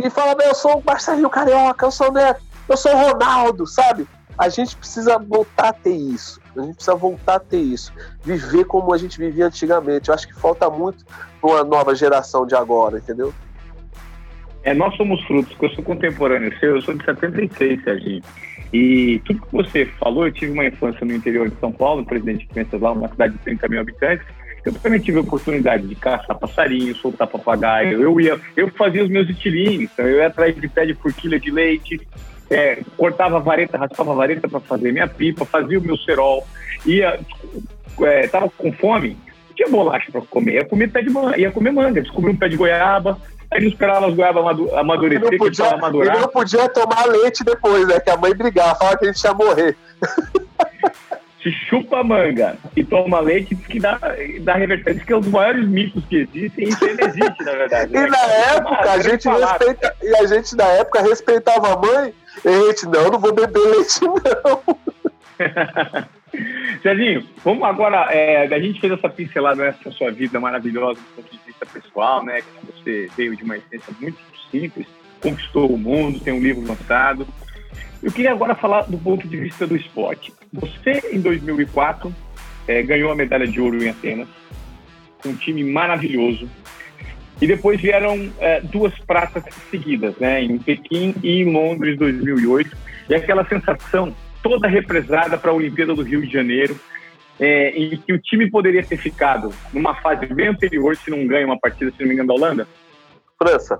e 0.06 0.10
falava: 0.10 0.42
Eu 0.42 0.54
sou 0.54 0.78
o 0.78 0.84
Marcelinho 0.84 1.30
Carioca, 1.30 1.86
eu 1.86 1.90
sou 1.90 2.08
o 2.08 2.12
Neto, 2.12 2.42
eu 2.68 2.76
sou 2.76 2.92
o 2.92 2.96
Ronaldo, 2.96 3.66
sabe? 3.66 4.06
A 4.36 4.48
gente 4.48 4.76
precisa 4.76 5.18
voltar 5.18 5.70
a 5.70 5.72
ter 5.72 5.94
isso. 5.94 6.40
A 6.56 6.62
gente 6.62 6.76
precisa 6.76 6.94
voltar 6.94 7.36
a 7.36 7.40
ter 7.40 7.58
isso. 7.58 7.92
Viver 8.22 8.64
como 8.66 8.94
a 8.94 8.98
gente 8.98 9.18
vivia 9.18 9.46
antigamente. 9.46 10.08
Eu 10.08 10.14
acho 10.14 10.28
que 10.28 10.34
falta 10.34 10.70
muito 10.70 11.04
para 11.40 11.50
uma 11.50 11.64
nova 11.64 11.94
geração 11.94 12.46
de 12.46 12.54
agora, 12.54 12.98
entendeu? 12.98 13.34
É, 14.62 14.74
nós 14.74 14.96
somos 14.96 15.20
frutos, 15.24 15.52
porque 15.52 15.66
eu 15.66 15.70
sou 15.70 15.84
contemporâneo 15.84 16.52
eu 16.62 16.82
sou 16.82 16.94
de 16.94 17.04
76, 17.04 17.82
Serginho. 17.82 18.22
E 18.72 19.20
tudo 19.24 19.40
que 19.40 19.52
você 19.52 19.86
falou, 19.98 20.26
eu 20.26 20.32
tive 20.32 20.52
uma 20.52 20.66
infância 20.66 21.04
no 21.04 21.14
interior 21.14 21.48
de 21.48 21.58
São 21.58 21.72
Paulo, 21.72 22.04
presidente 22.04 22.40
de 22.40 22.46
crianças 22.48 22.80
lá, 22.80 22.92
uma 22.92 23.08
cidade 23.08 23.32
de 23.32 23.38
30 23.40 23.68
mil 23.68 23.80
habitantes. 23.80 24.26
Eu 24.68 24.80
também 24.80 25.00
tive 25.00 25.18
a 25.18 25.22
oportunidade 25.22 25.86
de 25.86 25.94
caçar 25.94 26.38
passarinho, 26.38 26.94
soltar 26.94 27.26
papagaio. 27.26 28.02
Eu 28.02 28.20
ia, 28.20 28.38
eu 28.56 28.68
fazia 28.68 29.02
os 29.02 29.08
meus 29.08 29.28
estilinhos, 29.28 29.90
então 29.90 30.06
eu 30.06 30.18
ia 30.18 30.26
atrás 30.26 30.54
de 30.54 30.68
pé 30.68 30.84
de 30.84 30.94
forquilha 30.94 31.40
de 31.40 31.50
leite, 31.50 32.00
é, 32.50 32.82
cortava 32.96 33.36
a 33.36 33.40
vareta, 33.40 33.78
raspava 33.78 34.12
a 34.12 34.14
vareta 34.14 34.48
para 34.48 34.60
fazer 34.60 34.92
minha 34.92 35.08
pipa, 35.08 35.44
fazia 35.44 35.78
o 35.78 35.82
meu 35.82 35.96
cerol, 35.96 36.46
ia, 36.84 37.18
é, 38.02 38.26
tava 38.26 38.50
com 38.50 38.70
fome, 38.72 39.16
tinha 39.56 39.68
bolacha 39.68 40.12
para 40.12 40.20
comer, 40.22 40.54
ia 40.54 40.64
comer 40.64 40.90
pé 40.90 41.02
de 41.02 41.10
manga, 41.10 41.38
ia 41.38 41.50
comer 41.50 41.72
manga, 41.72 42.02
descobri 42.02 42.30
um 42.30 42.36
pé 42.36 42.48
de 42.48 42.56
goiaba, 42.56 43.18
aí 43.50 43.62
não 43.62 43.68
esperava 43.68 44.06
as 44.06 44.14
goiabas 44.14 44.44
amadurecer, 44.74 45.28
ele 45.28 45.38
podia, 45.38 45.78
que 45.78 45.96
ele 45.96 46.10
não 46.10 46.28
podia 46.28 46.68
tomar 46.68 47.06
leite 47.06 47.42
depois, 47.42 47.86
né? 47.88 47.98
Que 48.00 48.10
a 48.10 48.16
mãe 48.16 48.34
brigava, 48.34 48.74
falava 48.74 48.98
que 48.98 49.06
a 49.06 49.12
gente 49.12 49.24
ia 49.24 49.34
morrer. 49.34 49.76
Se 51.42 51.52
chupa 51.52 52.02
manga 52.02 52.56
e 52.74 52.82
toma 52.82 53.20
leite, 53.20 53.54
diz 53.54 53.66
que 53.66 53.78
dá, 53.78 53.98
dá 54.40 54.54
revertência. 54.54 54.94
Diz 54.94 55.04
que 55.04 55.12
é 55.12 55.16
um 55.16 55.20
dos 55.20 55.30
maiores 55.30 55.68
mitos 55.68 56.04
que 56.06 56.16
existem, 56.16 56.64
e 56.64 56.68
isso 56.68 56.84
ainda 56.84 57.04
existe, 57.04 57.44
na 57.44 57.52
verdade. 57.52 57.92
e 57.92 57.96
né? 57.96 58.06
na 58.08 58.26
época, 58.26 58.90
a 58.90 59.00
gente 59.00 59.28
respeita, 59.28 59.94
e 60.02 60.16
a 60.16 60.26
gente 60.26 60.56
na 60.56 60.64
época 60.64 61.02
respeitava 61.02 61.74
a 61.74 61.76
mãe, 61.76 62.12
e 62.44 62.48
a 62.48 62.66
gente, 62.66 62.86
não, 62.86 63.10
não 63.10 63.20
vou 63.20 63.32
beber 63.32 63.58
leite, 63.58 64.00
não. 64.02 64.62
Serginho, 66.82 67.26
vamos 67.44 67.64
agora. 67.64 68.12
É, 68.12 68.46
a 68.46 68.60
gente 68.60 68.80
fez 68.80 68.92
essa 68.92 69.08
pincelada 69.08 69.62
nessa 69.62 69.90
sua 69.90 70.10
vida 70.10 70.38
maravilhosa 70.38 71.00
do 71.00 71.22
ponto 71.22 71.30
de 71.30 71.40
vista 71.46 71.66
pessoal, 71.66 72.24
né? 72.24 72.42
Você 72.64 73.08
veio 73.16 73.36
de 73.36 73.42
uma 73.42 73.56
essência 73.56 73.92
muito 74.00 74.18
simples, 74.50 74.86
conquistou 75.20 75.70
o 75.72 75.78
mundo, 75.78 76.20
tem 76.20 76.32
um 76.32 76.40
livro 76.40 76.66
lançado. 76.66 77.26
Eu 78.02 78.12
queria 78.12 78.32
agora 78.32 78.54
falar 78.54 78.82
do 78.82 78.98
ponto 78.98 79.26
de 79.26 79.36
vista 79.36 79.66
do 79.66 79.76
esporte. 79.76 80.32
Você, 80.52 81.02
em 81.12 81.20
2004, 81.20 82.14
é, 82.66 82.82
ganhou 82.82 83.10
a 83.10 83.14
medalha 83.16 83.46
de 83.46 83.60
ouro 83.60 83.82
em 83.82 83.88
Atenas, 83.88 84.28
com 85.22 85.30
um 85.30 85.36
time 85.36 85.64
maravilhoso. 85.64 86.48
E 87.40 87.46
depois 87.46 87.80
vieram 87.80 88.32
é, 88.38 88.60
duas 88.60 88.96
pratas 89.00 89.44
seguidas, 89.70 90.16
né? 90.16 90.42
Em 90.42 90.58
Pequim 90.58 91.14
e 91.22 91.42
em 91.42 91.52
Londres, 91.52 91.96
2008. 91.98 92.76
E 93.08 93.14
aquela 93.14 93.46
sensação 93.46 94.14
toda 94.42 94.68
represada 94.68 95.38
para 95.38 95.50
a 95.50 95.54
Olimpíada 95.54 95.94
do 95.94 96.02
Rio 96.02 96.22
de 96.22 96.32
Janeiro, 96.32 96.78
é, 97.38 97.70
em 97.70 97.96
que 97.96 98.12
o 98.12 98.18
time 98.18 98.50
poderia 98.50 98.82
ter 98.82 98.96
ficado 98.96 99.52
numa 99.72 99.94
fase 99.94 100.26
bem 100.26 100.48
anterior, 100.48 100.96
se 100.96 101.10
não 101.10 101.26
ganha 101.26 101.46
uma 101.46 101.58
partida, 101.58 101.92
se 101.92 102.00
não 102.00 102.08
me 102.08 102.14
engano, 102.14 102.28
da 102.28 102.34
Holanda? 102.34 102.68
França. 103.40 103.78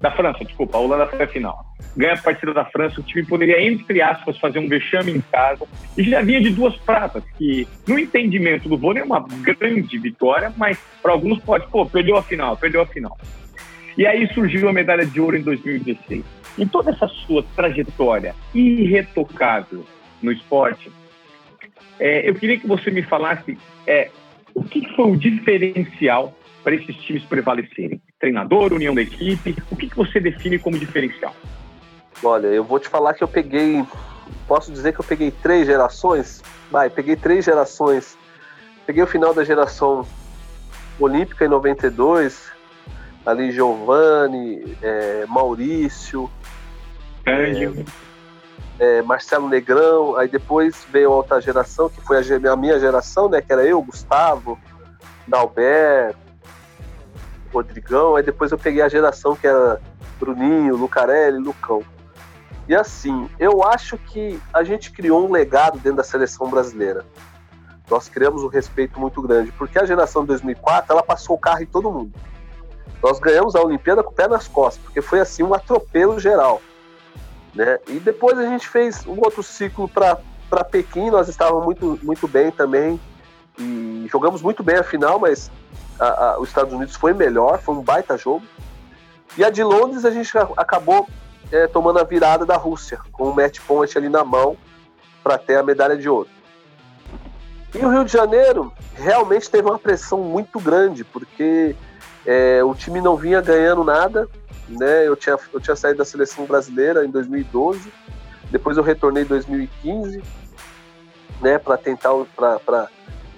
Da 0.00 0.12
França, 0.12 0.44
desculpa, 0.44 0.78
a 0.78 0.80
Holanda 0.80 1.06
foi 1.08 1.22
a 1.22 1.26
final. 1.26 1.66
Ganha 1.96 2.14
a 2.14 2.18
partida 2.18 2.54
da 2.54 2.64
França, 2.64 3.00
o 3.00 3.02
time 3.02 3.26
poderia, 3.26 3.60
entre 3.60 4.00
aspas, 4.00 4.38
fazer 4.38 4.60
um 4.60 4.68
vexame 4.68 5.10
em 5.10 5.20
casa. 5.20 5.66
E 5.96 6.04
já 6.04 6.22
vinha 6.22 6.40
de 6.40 6.50
duas 6.50 6.76
pratas, 6.76 7.24
que 7.36 7.66
no 7.86 7.98
entendimento 7.98 8.68
do 8.68 8.78
vôlei 8.78 9.02
é 9.02 9.04
uma 9.04 9.26
grande 9.42 9.98
vitória, 9.98 10.52
mas 10.56 10.78
para 11.02 11.12
alguns 11.12 11.40
pode, 11.40 11.66
pô, 11.66 11.84
perdeu 11.84 12.16
a 12.16 12.22
final, 12.22 12.56
perdeu 12.56 12.80
a 12.80 12.86
final. 12.86 13.18
E 13.96 14.06
aí 14.06 14.32
surgiu 14.32 14.68
a 14.68 14.72
medalha 14.72 15.04
de 15.04 15.20
ouro 15.20 15.36
em 15.36 15.42
2016. 15.42 16.24
Em 16.56 16.66
toda 16.66 16.90
essa 16.90 17.08
sua 17.08 17.44
trajetória 17.56 18.34
irretocável 18.54 19.84
no 20.22 20.30
esporte, 20.30 20.92
é, 21.98 22.28
eu 22.28 22.34
queria 22.36 22.58
que 22.58 22.66
você 22.68 22.92
me 22.92 23.02
falasse 23.02 23.58
é, 23.84 24.10
o 24.54 24.62
que 24.62 24.88
foi 24.94 25.10
o 25.10 25.16
diferencial 25.16 26.32
para 26.68 26.74
esses 26.74 26.96
times 26.96 27.24
prevalecerem? 27.24 27.98
Treinador, 28.20 28.74
união 28.74 28.94
da 28.94 29.00
equipe, 29.00 29.56
o 29.70 29.76
que, 29.76 29.88
que 29.88 29.96
você 29.96 30.20
define 30.20 30.58
como 30.58 30.78
diferencial? 30.78 31.34
Olha, 32.22 32.48
eu 32.48 32.62
vou 32.62 32.78
te 32.78 32.90
falar 32.90 33.14
que 33.14 33.24
eu 33.24 33.28
peguei, 33.28 33.82
posso 34.46 34.70
dizer 34.70 34.92
que 34.92 35.00
eu 35.00 35.04
peguei 35.04 35.30
três 35.30 35.66
gerações? 35.66 36.42
Vai, 36.70 36.90
peguei 36.90 37.16
três 37.16 37.46
gerações. 37.46 38.18
Peguei 38.84 39.02
o 39.02 39.06
final 39.06 39.32
da 39.32 39.44
geração 39.44 40.06
olímpica 41.00 41.46
em 41.46 41.48
92, 41.48 42.52
ali 43.24 43.50
Giovanni, 43.50 44.76
é, 44.82 45.24
Maurício, 45.26 46.30
é, 47.24 47.72
é, 48.78 49.02
Marcelo 49.02 49.48
Negrão, 49.48 50.18
aí 50.18 50.28
depois 50.28 50.86
veio 50.92 51.12
a 51.12 51.16
outra 51.16 51.40
geração, 51.40 51.88
que 51.88 52.02
foi 52.02 52.18
a, 52.18 52.52
a 52.52 52.56
minha 52.56 52.78
geração, 52.78 53.26
né, 53.26 53.40
que 53.40 53.50
era 53.50 53.64
eu, 53.64 53.80
Gustavo, 53.80 54.58
Dalbert, 55.26 56.14
Rodrigão, 57.52 58.16
aí 58.16 58.22
depois 58.22 58.52
eu 58.52 58.58
peguei 58.58 58.82
a 58.82 58.88
geração 58.88 59.34
que 59.34 59.46
era 59.46 59.80
Bruninho, 60.18 60.76
Lucarelli, 60.76 61.38
Lucão. 61.38 61.82
E 62.68 62.74
assim, 62.74 63.28
eu 63.38 63.64
acho 63.64 63.96
que 63.96 64.38
a 64.52 64.62
gente 64.62 64.90
criou 64.92 65.26
um 65.26 65.32
legado 65.32 65.78
dentro 65.78 65.96
da 65.96 66.04
seleção 66.04 66.50
brasileira. 66.50 67.04
Nós 67.90 68.08
criamos 68.08 68.42
um 68.44 68.48
respeito 68.48 69.00
muito 69.00 69.22
grande, 69.22 69.50
porque 69.52 69.78
a 69.78 69.86
geração 69.86 70.22
de 70.22 70.28
2004, 70.28 70.92
ela 70.92 71.02
passou 71.02 71.36
o 71.36 71.38
carro 71.38 71.62
em 71.62 71.66
todo 71.66 71.90
mundo. 71.90 72.12
Nós 73.02 73.18
ganhamos 73.18 73.56
a 73.56 73.62
Olimpíada 73.62 74.02
com 74.02 74.10
o 74.10 74.14
pé 74.14 74.28
nas 74.28 74.46
costas, 74.46 74.82
porque 74.84 75.00
foi 75.00 75.20
assim 75.20 75.42
um 75.42 75.54
atropelo 75.54 76.20
geral. 76.20 76.60
Né? 77.54 77.78
E 77.88 77.98
depois 77.98 78.36
a 78.36 78.44
gente 78.44 78.68
fez 78.68 79.06
um 79.06 79.18
outro 79.18 79.42
ciclo 79.42 79.88
para 79.88 80.64
Pequim, 80.64 81.10
nós 81.10 81.28
estávamos 81.28 81.64
muito, 81.64 81.98
muito 82.02 82.28
bem 82.28 82.50
também, 82.50 83.00
e 83.58 84.06
jogamos 84.12 84.42
muito 84.42 84.62
bem 84.62 84.76
a 84.76 84.84
final, 84.84 85.18
mas 85.18 85.50
a, 85.98 86.06
a, 86.06 86.40
os 86.40 86.48
Estados 86.48 86.72
Unidos 86.72 86.96
foi 86.96 87.12
melhor, 87.12 87.60
foi 87.60 87.74
um 87.74 87.82
baita 87.82 88.16
jogo. 88.16 88.44
E 89.36 89.44
a 89.44 89.50
de 89.50 89.62
Londres 89.62 90.04
a 90.04 90.10
gente 90.10 90.30
acabou 90.56 91.06
é, 91.52 91.66
tomando 91.66 91.98
a 91.98 92.04
virada 92.04 92.44
da 92.44 92.56
Rússia, 92.56 92.98
com 93.12 93.30
o 93.30 93.34
match 93.34 93.60
point 93.60 93.96
ali 93.96 94.08
na 94.08 94.24
mão 94.24 94.56
para 95.22 95.38
ter 95.38 95.56
a 95.56 95.62
medalha 95.62 95.96
de 95.96 96.08
ouro. 96.08 96.28
E 97.74 97.78
o 97.78 97.90
Rio 97.90 98.04
de 98.04 98.12
Janeiro 98.12 98.72
realmente 98.94 99.50
teve 99.50 99.68
uma 99.68 99.78
pressão 99.78 100.20
muito 100.20 100.58
grande, 100.58 101.04
porque 101.04 101.76
é, 102.24 102.62
o 102.64 102.74
time 102.74 103.00
não 103.00 103.16
vinha 103.16 103.40
ganhando 103.40 103.84
nada, 103.84 104.28
né? 104.68 105.06
Eu 105.06 105.14
tinha, 105.14 105.38
eu 105.52 105.60
tinha 105.60 105.76
saído 105.76 105.98
da 105.98 106.04
seleção 106.04 106.46
brasileira 106.46 107.04
em 107.04 107.10
2012, 107.10 107.92
depois 108.50 108.76
eu 108.76 108.82
retornei 108.82 109.22
em 109.22 109.26
2015, 109.26 110.22
né? 111.40 111.58
Para 111.58 111.76
tentar, 111.76 112.10
para 112.34 112.88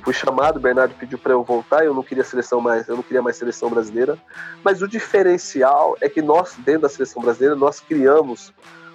fui 0.02 0.12
chamado, 0.12 0.56
o 0.56 0.60
Bernardo 0.60 0.94
pediu 0.94 1.18
para 1.18 1.32
eu 1.32 1.42
voltar, 1.42 1.84
eu 1.84 1.94
não 1.94 2.02
queria 2.02 2.24
seleção 2.24 2.60
mais, 2.60 2.88
eu 2.88 2.96
não 2.96 3.02
queria 3.02 3.22
mais 3.22 3.36
seleção 3.36 3.68
brasileira. 3.68 4.18
Mas 4.64 4.82
o 4.82 4.88
diferencial 4.88 5.96
é 6.00 6.08
que 6.08 6.22
nós 6.22 6.54
dentro 6.58 6.82
da 6.82 6.88
seleção 6.88 7.22
brasileira 7.22 7.54
nós 7.54 7.80
criamos 7.80 8.52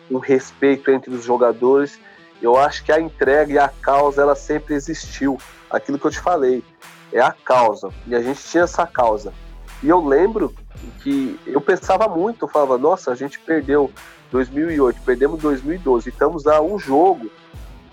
um 0.10 0.18
respeito 0.18 0.92
entre 0.92 1.14
os 1.14 1.24
jogadores. 1.24 2.00
Eu 2.42 2.58
acho 2.58 2.84
que 2.84 2.92
a 2.92 3.00
entrega 3.00 3.54
e 3.54 3.58
a 3.58 3.70
causa 3.70 4.22
ela 4.22 4.36
sempre 4.36 4.76
existiu. 4.76 5.38
Aquilo 5.70 5.98
que 5.98 6.06
eu 6.06 6.12
te 6.12 6.20
falei 6.20 6.64
é 7.12 7.20
a 7.20 7.32
causa 7.32 7.90
e 8.08 8.16
a 8.16 8.22
gente 8.22 8.44
tinha 8.44 8.64
essa 8.64 8.86
causa. 8.86 9.34
E 9.82 9.90
eu 9.90 10.06
lembro 10.06 10.54
que 11.02 11.40
eu 11.46 11.62
pensava 11.62 12.08
muito, 12.08 12.46
eu 12.46 12.50
falava, 12.50 12.78
nossa, 12.78 13.12
a 13.12 13.16
gente 13.16 13.40
perdeu 13.40 13.92
2008, 14.32 15.02
perdemos 15.02 15.42
2012, 15.42 16.10
estamos 16.10 16.48
a 16.48 16.62
um 16.62 16.78
jogo 16.78 17.30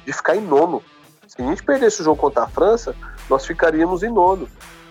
de 0.05 0.13
ficar 0.13 0.37
em 0.37 0.41
nono. 0.41 0.83
Se 1.35 1.41
a 1.41 1.47
gente 1.47 1.63
perdesse 1.63 2.03
o 2.03 2.05
jogo 2.05 2.21
contra 2.21 2.43
a 2.43 2.47
França, 2.47 2.95
nós 3.31 3.47
ficaríamos 3.47 4.03
em 4.03 4.11
nono. 4.11 4.47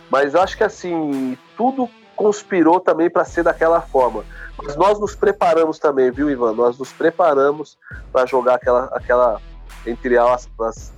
Mas 0.10 0.34
acho 0.34 0.58
que 0.58 0.64
assim, 0.64 1.38
tudo 1.56 1.88
conspirou 2.16 2.80
também 2.80 3.12
para 3.12 3.24
ser 3.24 3.44
daquela 3.44 3.80
forma. 3.80 4.26
Mas 4.58 4.76
nós 4.76 5.00
nos 5.00 5.16
preparamos 5.16 5.78
também, 5.78 6.10
viu, 6.10 6.32
Ivan? 6.32 6.54
Nós 6.54 6.80
nos 6.80 6.92
preparamos 6.92 7.78
para 8.12 8.26
jogar 8.26 8.56
aquela, 8.56 8.86
aquela 8.86 9.40
entre 9.86 10.18
as, 10.18 10.50
as 10.62 10.92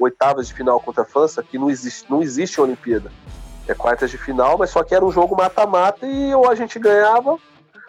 oitavas 0.00 0.48
de 0.48 0.54
final 0.54 0.80
contra 0.80 1.04
a 1.04 1.06
França, 1.06 1.44
que 1.44 1.56
não 1.56 1.70
existe, 1.70 2.10
não 2.10 2.20
existe 2.20 2.60
Olimpíada 2.60 3.12
é 3.68 3.74
quartas 3.74 4.10
de 4.10 4.16
final, 4.16 4.56
mas 4.56 4.70
só 4.70 4.82
que 4.82 4.94
era 4.94 5.04
um 5.04 5.12
jogo 5.12 5.36
mata-mata 5.36 6.06
e 6.06 6.34
ou 6.34 6.50
a 6.50 6.54
gente 6.54 6.78
ganhava 6.78 7.38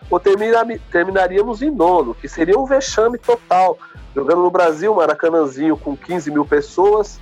ou 0.10 0.20
termina, 0.20 0.66
terminaríamos 0.92 1.62
em 1.62 1.70
nono, 1.70 2.16
que 2.16 2.28
seria 2.28 2.58
um 2.58 2.66
vexame 2.66 3.18
total. 3.18 3.78
Jogando 4.16 4.42
no 4.42 4.52
Brasil, 4.52 4.94
Maracanãzinho 4.94 5.78
com 5.78 5.96
15 5.96 6.32
mil 6.32 6.46
pessoas, 6.46 7.20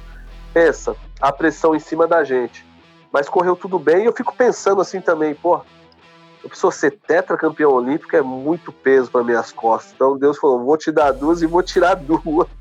pensa, 0.53 0.95
a 1.19 1.31
pressão 1.31 1.75
em 1.75 1.79
cima 1.79 2.07
da 2.07 2.23
gente. 2.23 2.65
Mas 3.11 3.27
correu 3.27 3.55
tudo 3.55 3.77
bem 3.77 4.03
e 4.03 4.05
eu 4.05 4.13
fico 4.13 4.35
pensando 4.35 4.81
assim 4.81 5.01
também, 5.01 5.35
pô, 5.35 5.61
eu 6.43 6.49
preciso 6.49 6.71
ser 6.71 6.91
tetracampeão 6.91 7.71
olímpico, 7.71 8.15
é 8.15 8.21
muito 8.21 8.71
peso 8.71 9.11
para 9.11 9.23
minhas 9.23 9.51
costas. 9.51 9.93
Então 9.93 10.17
Deus 10.17 10.37
falou, 10.37 10.63
vou 10.63 10.77
te 10.77 10.91
dar 10.91 11.11
duas 11.11 11.41
e 11.41 11.45
vou 11.45 11.61
tirar 11.61 11.95
duas. 11.95 12.47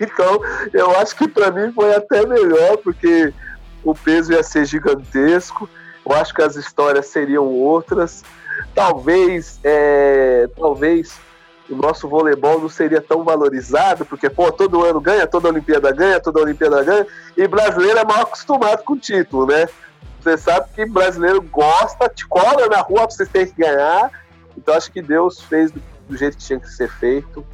Então, 0.00 0.40
eu 0.72 0.90
acho 0.92 1.14
que 1.14 1.28
para 1.28 1.50
mim 1.50 1.70
foi 1.72 1.94
até 1.94 2.24
melhor, 2.24 2.78
porque 2.78 3.32
o 3.84 3.94
peso 3.94 4.32
ia 4.32 4.42
ser 4.42 4.64
gigantesco. 4.64 5.68
Eu 6.04 6.16
acho 6.16 6.34
que 6.34 6.40
as 6.40 6.56
histórias 6.56 7.06
seriam 7.06 7.44
outras. 7.44 8.24
Talvez, 8.74 9.58
é, 9.62 10.48
talvez 10.56 11.18
o 11.68 11.76
nosso 11.76 12.08
voleibol 12.08 12.60
não 12.60 12.68
seria 12.68 13.00
tão 13.00 13.22
valorizado, 13.24 14.04
porque, 14.04 14.30
pô, 14.30 14.50
todo 14.50 14.84
ano 14.84 15.00
ganha, 15.00 15.26
toda 15.26 15.48
Olimpíada 15.48 15.92
ganha, 15.92 16.20
toda 16.20 16.40
Olimpíada 16.40 16.82
ganha, 16.82 17.06
e 17.36 17.46
brasileiro 17.46 17.98
é 17.98 18.04
mal 18.04 18.22
acostumado 18.22 18.82
com 18.84 18.94
o 18.94 18.98
título, 18.98 19.46
né? 19.46 19.66
Você 20.20 20.36
sabe 20.36 20.68
que 20.74 20.86
brasileiro 20.86 21.40
gosta, 21.42 22.08
te 22.08 22.26
cola 22.26 22.66
na 22.68 22.80
rua 22.80 23.02
pra 23.02 23.10
vocês 23.10 23.28
terem 23.28 23.48
que 23.48 23.60
ganhar. 23.60 24.10
Então 24.56 24.74
acho 24.74 24.90
que 24.90 25.00
Deus 25.00 25.40
fez 25.40 25.70
do 26.08 26.16
jeito 26.16 26.36
que 26.36 26.44
tinha 26.44 26.58
que 26.58 26.68
ser 26.68 26.88
feito. 26.88 27.44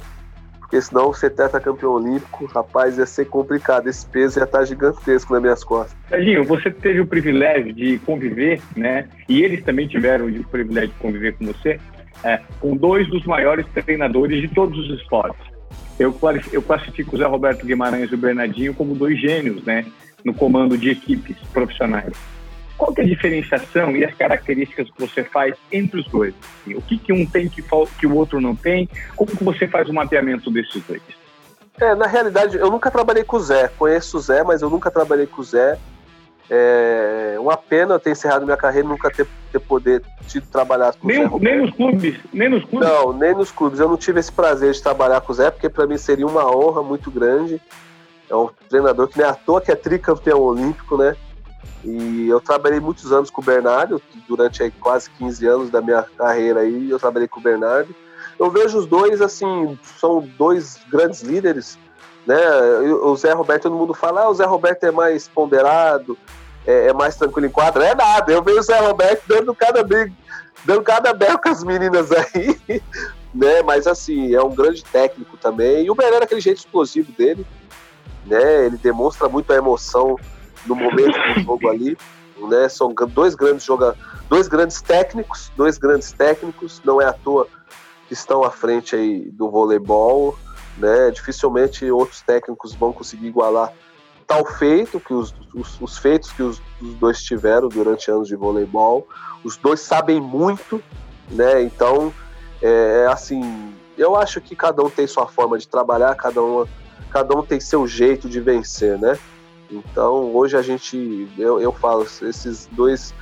Porque 0.65 0.81
senão 0.81 1.13
você 1.13 1.29
trata 1.29 1.59
campeão 1.59 1.91
olímpico, 1.91 2.45
rapaz, 2.47 2.97
ia 2.97 3.05
ser 3.05 3.25
complicado. 3.25 3.87
Esse 3.87 4.03
peso 4.07 4.39
ia 4.39 4.45
estar 4.45 4.65
gigantesco 4.65 5.31
nas 5.31 5.41
minhas 5.41 5.63
costas. 5.63 5.95
Serginho, 6.09 6.43
você 6.43 6.71
teve 6.71 6.99
o 7.01 7.05
privilégio 7.05 7.71
de 7.71 7.99
conviver, 7.99 8.59
né? 8.75 9.07
E 9.29 9.43
eles 9.43 9.63
também 9.63 9.87
tiveram 9.87 10.25
o 10.25 10.43
privilégio 10.45 10.89
de 10.89 10.95
conviver 10.95 11.37
com 11.37 11.45
você, 11.45 11.79
é, 12.23 12.41
com 12.59 12.75
dois 12.75 13.07
dos 13.07 13.23
maiores 13.25 13.65
treinadores 13.67 14.41
de 14.41 14.47
todos 14.47 14.77
os 14.79 14.99
esportes. 14.99 15.45
Eu, 15.99 16.17
eu 16.51 16.61
classifico 16.63 17.15
o 17.15 17.19
Zé 17.19 17.25
Roberto 17.25 17.63
Guimarães 17.63 18.11
e 18.11 18.15
o 18.15 18.17
Bernardinho 18.17 18.73
como 18.73 18.95
dois 18.95 19.19
gênios, 19.21 19.63
né? 19.63 19.85
No 20.23 20.33
comando 20.33 20.75
de 20.75 20.89
equipes 20.89 21.37
profissionais. 21.53 22.11
Qual 22.77 22.93
é 22.97 23.01
a 23.01 23.05
diferenciação 23.05 23.95
e 23.95 24.03
as 24.03 24.13
características 24.13 24.89
que 24.89 24.99
você 24.99 25.23
faz 25.23 25.55
entre 25.71 25.99
os 25.99 26.07
dois? 26.07 26.33
O 26.67 26.81
que, 26.81 26.97
que 26.97 27.13
um 27.13 27.25
tem 27.25 27.47
que, 27.47 27.63
que 27.99 28.07
o 28.07 28.15
outro 28.15 28.41
não 28.41 28.55
tem? 28.55 28.89
Como 29.15 29.35
que 29.35 29.43
você 29.43 29.67
faz 29.67 29.89
o 29.89 29.93
mapeamento 29.93 30.51
desses 30.51 30.83
dois? 30.83 31.01
É, 31.79 31.93
na 31.95 32.07
realidade, 32.07 32.57
eu 32.57 32.69
nunca 32.69 32.89
trabalhei 32.89 33.23
com 33.23 33.37
o 33.37 33.39
Zé. 33.39 33.69
Conheço 33.77 34.17
o 34.17 34.19
Zé, 34.19 34.43
mas 34.43 34.61
eu 34.61 34.69
nunca 34.69 34.91
trabalhei 34.91 35.25
com 35.25 35.41
o 35.41 35.43
Zé. 35.43 35.77
É 36.49 37.37
uma 37.39 37.57
pena 37.57 37.95
eu 37.95 37.99
ter 37.99 38.11
encerrado 38.11 38.45
minha 38.45 38.57
carreira 38.57 38.87
e 38.87 38.91
nunca 38.91 39.09
ter, 39.09 39.25
ter 39.51 39.59
poder 39.59 40.01
tido 40.27 40.45
trabalhar 40.47 40.93
com 40.93 41.07
nem, 41.07 41.25
o 41.25 41.29
Zé. 41.29 41.43
Nem 41.43 41.61
nos 41.61 41.71
clubes? 41.71 42.19
Nem 42.31 42.49
nos 42.49 42.65
clubes? 42.65 42.87
Não, 42.87 43.13
nem 43.13 43.33
nos 43.33 43.51
clubes. 43.51 43.79
Eu 43.79 43.89
não 43.89 43.97
tive 43.97 44.19
esse 44.19 44.31
prazer 44.31 44.73
de 44.73 44.81
trabalhar 44.81 45.21
com 45.21 45.31
o 45.31 45.35
Zé, 45.35 45.49
porque 45.49 45.69
para 45.69 45.87
mim 45.87 45.97
seria 45.97 46.27
uma 46.27 46.45
honra 46.45 46.83
muito 46.83 47.09
grande. 47.09 47.59
É 48.29 48.35
um 48.35 48.49
treinador 48.69 49.07
que 49.07 49.17
nem 49.17 49.27
à 49.27 49.33
toa 49.33 49.61
que 49.61 49.71
é 49.71 49.75
tricampeão 49.75 50.39
olímpico, 50.39 50.97
né? 50.97 51.15
E 51.83 52.27
eu 52.27 52.41
trabalhei 52.41 52.79
muitos 52.79 53.11
anos 53.11 53.29
com 53.29 53.41
o 53.41 53.43
Bernardo, 53.45 54.01
durante 54.27 54.71
quase 54.79 55.09
15 55.11 55.45
anos 55.45 55.69
da 55.69 55.81
minha 55.81 56.03
carreira 56.17 56.61
aí, 56.61 56.89
eu 56.89 56.99
trabalhei 56.99 57.27
com 57.27 57.39
o 57.39 57.43
Bernardo. 57.43 57.93
Eu 58.39 58.49
vejo 58.49 58.79
os 58.79 58.87
dois, 58.87 59.21
assim, 59.21 59.77
são 59.99 60.27
dois 60.37 60.79
grandes 60.91 61.21
líderes, 61.21 61.77
né? 62.25 62.37
O 63.03 63.15
Zé 63.15 63.31
Roberto, 63.33 63.63
todo 63.63 63.75
mundo 63.75 63.93
fala, 63.93 64.23
ah, 64.23 64.29
o 64.29 64.33
Zé 64.33 64.45
Roberto 64.45 64.83
é 64.83 64.91
mais 64.91 65.27
ponderado, 65.27 66.17
é, 66.65 66.87
é 66.87 66.93
mais 66.93 67.15
tranquilo 67.15 67.45
em 67.45 67.51
quadra. 67.51 67.85
É 67.85 67.95
nada, 67.95 68.31
eu 68.31 68.41
vejo 68.41 68.59
o 68.59 68.63
Zé 68.63 68.79
Roberto 68.79 69.23
dando 69.27 69.53
cada 69.53 69.83
briga, 69.83 70.11
dando 70.65 70.81
cada 70.81 71.13
berro 71.13 71.39
com 71.39 71.49
as 71.49 71.63
meninas 71.63 72.11
aí, 72.11 72.59
né? 73.33 73.61
Mas 73.63 73.85
assim, 73.85 74.33
é 74.33 74.41
um 74.41 74.53
grande 74.53 74.83
técnico 74.83 75.37
também. 75.37 75.85
E 75.85 75.91
o 75.91 75.95
Bernardo 75.95 76.23
é 76.23 76.25
aquele 76.25 76.41
jeito 76.41 76.57
explosivo 76.57 77.11
dele, 77.11 77.45
né? 78.25 78.65
Ele 78.65 78.77
demonstra 78.77 79.29
muito 79.29 79.53
a 79.53 79.55
emoção 79.55 80.17
no 80.65 80.75
momento 80.75 81.17
do 81.33 81.41
jogo 81.41 81.69
ali. 81.69 81.97
Né? 82.37 82.67
São 82.67 82.93
dois 82.93 83.33
grandes 83.33 83.65
jogadores, 83.65 84.01
dois 84.29 84.47
grandes 84.47 84.81
técnicos, 84.81 85.51
dois 85.55 85.77
grandes 85.77 86.11
técnicos, 86.11 86.81
não 86.83 87.01
é 87.01 87.05
à 87.05 87.13
toa 87.13 87.47
que 88.07 88.13
estão 88.13 88.43
à 88.43 88.51
frente 88.51 88.95
aí 88.95 89.31
do 89.31 89.49
voleibol, 89.49 90.37
né? 90.77 91.09
Dificilmente 91.11 91.89
outros 91.89 92.21
técnicos 92.21 92.73
vão 92.75 92.93
conseguir 92.93 93.27
igualar 93.27 93.73
tal 94.27 94.45
feito 94.45 94.99
que 94.99 95.13
os, 95.13 95.33
os, 95.53 95.79
os 95.79 95.97
feitos 95.97 96.31
que 96.31 96.41
os, 96.41 96.61
os, 96.81 96.95
dois 96.95 97.21
tiveram 97.21 97.69
durante 97.69 98.09
anos 98.09 98.27
de 98.27 98.35
voleibol. 98.35 99.07
Os 99.43 99.57
dois 99.57 99.79
sabem 99.79 100.19
muito, 100.19 100.81
né? 101.29 101.61
Então, 101.61 102.13
é, 102.61 103.03
é 103.03 103.07
assim, 103.07 103.73
eu 103.97 104.15
acho 104.15 104.41
que 104.41 104.55
cada 104.55 104.83
um 104.83 104.89
tem 104.89 105.07
sua 105.07 105.27
forma 105.27 105.57
de 105.57 105.67
trabalhar, 105.67 106.15
cada 106.15 106.41
um, 106.41 106.65
cada 107.11 107.37
um 107.37 107.43
tem 107.43 107.59
seu 107.59 107.87
jeito 107.87 108.27
de 108.27 108.39
vencer, 108.39 108.97
né? 108.97 109.17
Então, 109.69 110.35
hoje 110.35 110.55
a 110.55 110.61
gente, 110.61 111.27
eu, 111.37 111.59
eu 111.59 111.71
falo, 111.71 112.03
esses 112.03 112.67
dois 112.71 113.13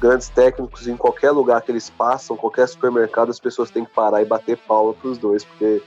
grandes 0.00 0.28
técnicos, 0.28 0.88
em 0.88 0.96
qualquer 0.96 1.30
lugar 1.30 1.60
que 1.62 1.70
eles 1.70 1.90
passam, 1.90 2.36
qualquer 2.36 2.66
supermercado, 2.66 3.30
as 3.30 3.38
pessoas 3.38 3.70
têm 3.70 3.84
que 3.84 3.92
parar 3.92 4.22
e 4.22 4.24
bater 4.24 4.56
palma 4.56 4.94
para 4.94 5.08
os 5.08 5.18
dois, 5.18 5.44
porque 5.44 5.82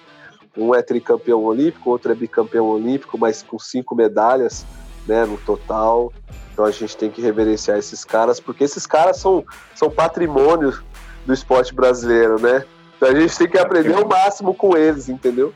um 0.56 0.74
é 0.76 0.82
tricampeão 0.82 1.44
olímpico, 1.44 1.90
outro 1.90 2.12
é 2.12 2.16
bicampeão 2.16 2.68
olímpico, 2.68 3.18
mas 3.18 3.42
com 3.42 3.58
cinco 3.58 3.96
medalhas 3.96 4.66
né, 5.08 5.26
no 5.26 5.38
total. 5.38 6.14
Então 6.52 6.66
a 6.66 6.72
gente 6.72 6.96
tem 6.96 7.10
que 7.10 7.22
reverenciar 7.22 7.78
esses 7.78 8.06
caras, 8.06 8.40
porque 8.40 8.64
esses 8.64 8.86
caras 8.86 9.18
são, 9.18 9.44
são 9.74 9.90
patrimônio 9.90 10.80
do 11.26 11.34
esporte 11.34 11.74
brasileiro, 11.74 12.40
né? 12.40 12.64
Então 12.96 13.10
a 13.10 13.20
gente 13.20 13.36
tem 13.36 13.50
que 13.50 13.58
aprender 13.58 13.96
o 13.96 14.08
máximo 14.08 14.54
com 14.54 14.78
eles, 14.78 15.10
entendeu? 15.10 15.52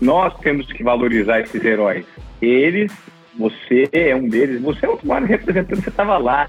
Nós 0.00 0.32
temos 0.38 0.70
que 0.72 0.84
valorizar 0.84 1.40
esses 1.40 1.62
heróis. 1.62 2.06
Eles 2.40 2.92
você 3.40 3.88
é 3.92 4.14
um 4.14 4.28
deles, 4.28 4.60
você 4.60 4.84
é 4.84 4.88
outro 4.88 5.08
maior 5.08 5.24
representante, 5.24 5.82
você 5.82 5.88
estava 5.88 6.18
lá, 6.18 6.48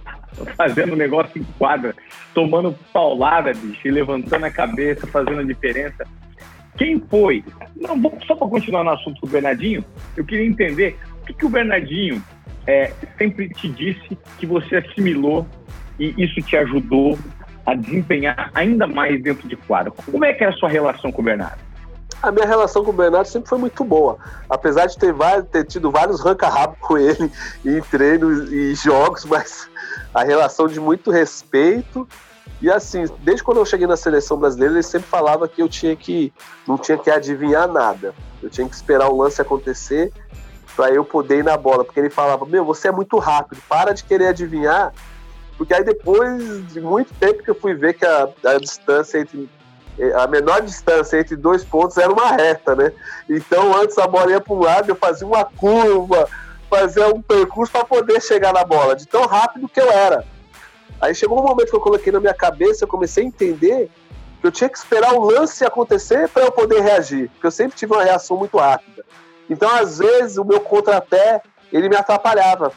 fazendo 0.58 0.94
um 0.94 0.98
negócio 0.98 1.42
em 1.42 1.46
quadra, 1.58 1.96
tomando 2.34 2.76
paulada, 2.92 3.54
bicho, 3.54 3.88
e 3.88 3.92
levantando 3.92 4.46
a 4.46 4.52
cabeça, 4.52 5.08
fazendo 5.08 5.40
a 5.40 5.44
diferença. 5.44 6.06
Quem 6.78 7.00
foi? 7.10 7.44
Não, 7.76 7.98
só 8.28 8.36
para 8.36 8.48
continuar 8.48 8.84
no 8.84 8.92
assunto 8.92 9.22
do 9.22 9.28
Bernardinho, 9.28 9.86
eu 10.18 10.26
queria 10.26 10.46
entender 10.46 10.98
o 11.22 11.26
que, 11.26 11.34
que 11.34 11.46
o 11.46 11.50
Bernardinho 11.50 12.22
é, 12.68 12.92
sempre 13.18 13.48
te 13.50 13.70
disse 13.70 14.18
que 14.38 14.46
você 14.46 14.78
assimilou 14.78 15.48
e 15.98 16.14
isso 16.18 16.42
te 16.42 16.58
ajudou 16.58 17.18
a 17.66 17.74
desempenhar 17.74 18.52
ainda 18.54 18.86
mais 18.86 19.22
dentro 19.22 19.48
de 19.48 19.56
quadra. 19.56 19.92
Como 19.92 20.26
é 20.26 20.34
que 20.34 20.44
é 20.44 20.48
a 20.48 20.54
sua 20.54 20.68
relação 20.68 21.12
com 21.12 21.22
o 21.22 21.26
Bernardo? 21.26 21.71
A 22.22 22.32
minha 22.32 22.46
relação 22.46 22.84
com 22.84 22.92
o 22.92 22.94
Bernardo 22.94 23.28
sempre 23.28 23.50
foi 23.50 23.58
muito 23.58 23.84
boa. 23.84 24.18
Apesar 24.50 24.86
de 24.86 24.98
ter, 24.98 25.14
ter 25.52 25.66
tido 25.66 25.90
vários 25.90 26.22
ranca-rabo 26.22 26.78
com 26.80 26.98
ele 26.98 27.32
em 27.66 27.82
treinos 27.82 28.52
e 28.52 28.76
jogos, 28.76 29.26
mas 29.26 29.70
a 30.14 30.24
relação 30.24 30.68
de 30.68 30.80
muito 30.80 31.10
respeito. 31.10 32.08
E 32.62 32.70
assim, 32.70 33.06
desde 33.20 33.44
quando 33.44 33.58
eu 33.58 33.66
cheguei 33.66 33.88
na 33.88 33.98
seleção 33.98 34.38
brasileira, 34.38 34.76
ele 34.76 34.84
sempre 34.84 35.08
falava 35.08 35.48
que 35.48 35.62
eu 35.62 35.68
tinha 35.68 35.96
que 35.96 36.32
não 36.68 36.78
tinha 36.78 36.98
que 36.98 37.10
adivinhar 37.10 37.68
nada. 37.68 38.14
Eu 38.42 38.50
tinha 38.50 38.68
que 38.68 38.76
esperar 38.76 39.10
o 39.10 39.18
lance 39.18 39.42
acontecer 39.42 40.14
para 40.76 40.92
eu 40.94 41.04
poder 41.04 41.40
ir 41.40 41.44
na 41.44 41.58
bola, 41.58 41.84
porque 41.84 42.00
ele 42.00 42.10
falava: 42.10 42.46
"Meu, 42.46 42.64
você 42.64 42.90
é 42.90 42.92
muito 42.92 43.18
rápido, 43.18 43.62
para 43.68 43.94
de 43.94 44.04
querer 44.04 44.28
adivinhar". 44.28 44.94
Porque 45.58 45.74
aí 45.74 45.84
depois 45.84 46.68
de 46.72 46.80
muito 46.80 47.14
tempo 47.16 47.44
que 47.44 47.50
eu 47.50 47.56
fui 47.56 47.74
ver 47.74 47.94
que 47.94 48.06
a, 48.06 48.30
a 48.46 48.58
distância 48.60 49.20
entre 49.20 49.50
a 50.16 50.28
menor 50.28 50.62
distância 50.62 51.20
entre 51.20 51.36
dois 51.36 51.64
pontos 51.64 51.98
era 51.98 52.12
uma 52.12 52.32
reta, 52.32 52.76
né? 52.76 52.92
Então 53.30 53.76
antes 53.76 53.98
a 53.98 54.08
bola 54.08 54.32
ia 54.32 54.42
para 54.42 54.54
um 54.54 54.60
lado, 54.60 54.90
eu 54.90 54.96
fazia 54.96 55.28
uma 55.28 55.46
curva, 55.46 56.28
fazia 56.70 57.08
um 57.08 57.22
percurso 57.22 57.72
para 57.72 57.86
poder 57.86 58.22
chegar 58.22 58.54
na 58.54 58.64
bola, 58.64 58.96
de 58.96 59.08
tão 59.08 59.26
rápido 59.26 59.68
que 59.68 59.80
eu 59.80 59.92
era. 59.92 60.26
Aí 61.00 61.14
chegou 61.14 61.40
um 61.40 61.48
momento 61.48 61.70
que 61.70 61.76
eu 61.76 61.82
coloquei 61.82 62.12
na 62.12 62.20
minha 62.20 62.34
cabeça, 62.34 62.84
eu 62.84 62.88
comecei 62.88 63.24
a 63.24 63.28
entender 63.28 63.90
que 64.40 64.48
eu 64.48 64.52
tinha 64.52 64.70
que 64.70 64.78
esperar 64.78 65.14
o 65.14 65.20
lance 65.20 65.64
acontecer 65.64 66.28
para 66.30 66.44
eu 66.44 66.52
poder 66.52 66.82
reagir, 66.82 67.30
porque 67.30 67.48
eu 67.48 67.52
sempre 67.52 67.78
tive 67.78 67.94
uma 67.94 68.04
reação 68.04 68.38
muito 68.38 68.58
rápida. 68.58 69.06
Então 69.50 69.70
às 69.70 70.00
vezes 70.00 70.38
o 70.38 70.46
meu 70.46 70.62
contrapé 70.62 71.42
ele 71.72 71.90
me 71.90 71.96
atrapalhava. 71.96 72.72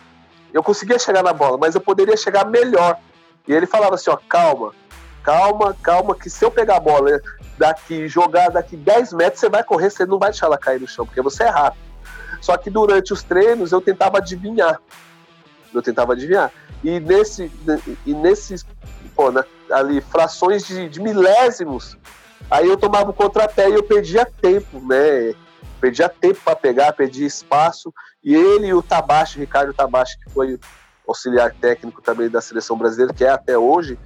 Eu 0.53 0.62
conseguia 0.62 0.98
chegar 0.98 1.22
na 1.22 1.33
bola, 1.33 1.59
mas 1.59 1.74
eu 1.74 1.81
poderia 1.81 2.16
chegar 2.16 2.46
melhor. 2.46 2.98
E 3.46 3.53
ele 3.53 3.66
falava 3.66 3.94
assim, 3.94 4.11
ó, 4.11 4.16
calma, 4.29 4.72
calma, 5.24 5.74
calma, 5.82 6.14
que 6.14 6.28
se 6.28 6.44
eu 6.44 6.50
pegar 6.50 6.76
a 6.76 6.80
bola 6.80 7.20
daqui, 7.56 8.06
jogar 8.06 8.50
daqui 8.50 8.76
10 8.76 9.14
metros, 9.14 9.40
você 9.40 9.48
vai 9.48 9.64
correr, 9.64 9.90
você 9.90 10.04
não 10.04 10.18
vai 10.18 10.30
deixar 10.30 10.46
ela 10.46 10.58
cair 10.58 10.80
no 10.80 10.87
chão, 10.87 11.06
porque 11.06 11.22
você 11.22 11.44
é 11.44 11.48
rápido. 11.48 11.82
Só 12.40 12.56
que 12.58 12.68
durante 12.68 13.12
os 13.12 13.22
treinos 13.22 13.72
eu 13.72 13.80
tentava 13.80 14.18
adivinhar. 14.18 14.78
Eu 15.72 15.82
tentava 15.82 16.12
adivinhar. 16.12 16.52
E 16.84 17.00
nesse, 17.00 17.50
e 18.04 18.12
nesses, 18.12 18.66
pô, 19.16 19.32
na, 19.32 19.44
ali, 19.70 20.02
frações 20.02 20.66
de, 20.66 20.88
de 20.90 21.00
milésimos, 21.00 21.96
aí 22.50 22.68
eu 22.68 22.76
tomava 22.76 23.10
o 23.10 23.14
contrapé 23.14 23.70
e 23.70 23.74
eu 23.74 23.82
perdia 23.82 24.26
tempo, 24.26 24.78
né? 24.87 25.34
Perdia 25.80 26.08
tempo 26.08 26.40
para 26.44 26.54
pegar, 26.54 26.92
perdia 26.92 27.26
espaço. 27.26 27.92
E 28.22 28.34
ele 28.34 28.66
e 28.66 28.74
o 28.74 28.82
Tabachi, 28.82 29.38
Ricardo 29.38 29.72
Tabachi, 29.72 30.18
que 30.18 30.30
foi 30.30 30.58
auxiliar 31.06 31.54
técnico 31.54 32.02
também 32.02 32.28
da 32.28 32.40
seleção 32.40 32.76
brasileira, 32.76 33.12
que 33.12 33.24
é 33.24 33.30
até 33.30 33.56
hoje, 33.56 33.98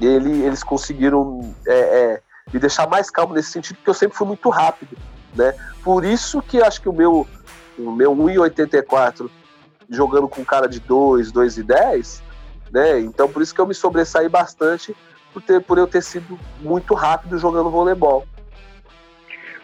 ele, 0.00 0.42
eles 0.42 0.62
conseguiram 0.62 1.54
é, 1.66 1.72
é, 1.72 2.20
me 2.52 2.58
deixar 2.58 2.88
mais 2.88 3.10
calmo 3.10 3.34
nesse 3.34 3.50
sentido, 3.50 3.76
porque 3.76 3.90
eu 3.90 3.94
sempre 3.94 4.16
fui 4.16 4.26
muito 4.26 4.48
rápido, 4.50 4.96
né? 5.34 5.54
Por 5.82 6.04
isso 6.04 6.42
que 6.42 6.62
acho 6.62 6.80
que 6.80 6.88
o 6.88 6.92
meu, 6.92 7.26
o 7.78 7.90
meu 7.92 8.14
1,84 8.14 9.30
jogando 9.88 10.28
com 10.28 10.44
cara 10.44 10.68
de 10.68 10.80
2, 10.80 11.32
2 11.32 11.58
e 11.58 11.62
10, 11.62 12.22
né? 12.72 13.00
Então 13.00 13.28
por 13.28 13.42
isso 13.42 13.54
que 13.54 13.60
eu 13.60 13.66
me 13.66 13.74
sobressaí 13.74 14.28
bastante 14.28 14.94
por, 15.32 15.42
ter, 15.42 15.60
por 15.60 15.78
eu 15.78 15.86
ter 15.86 16.02
sido 16.02 16.38
muito 16.60 16.94
rápido 16.94 17.38
jogando 17.38 17.70
voleibol. 17.70 18.26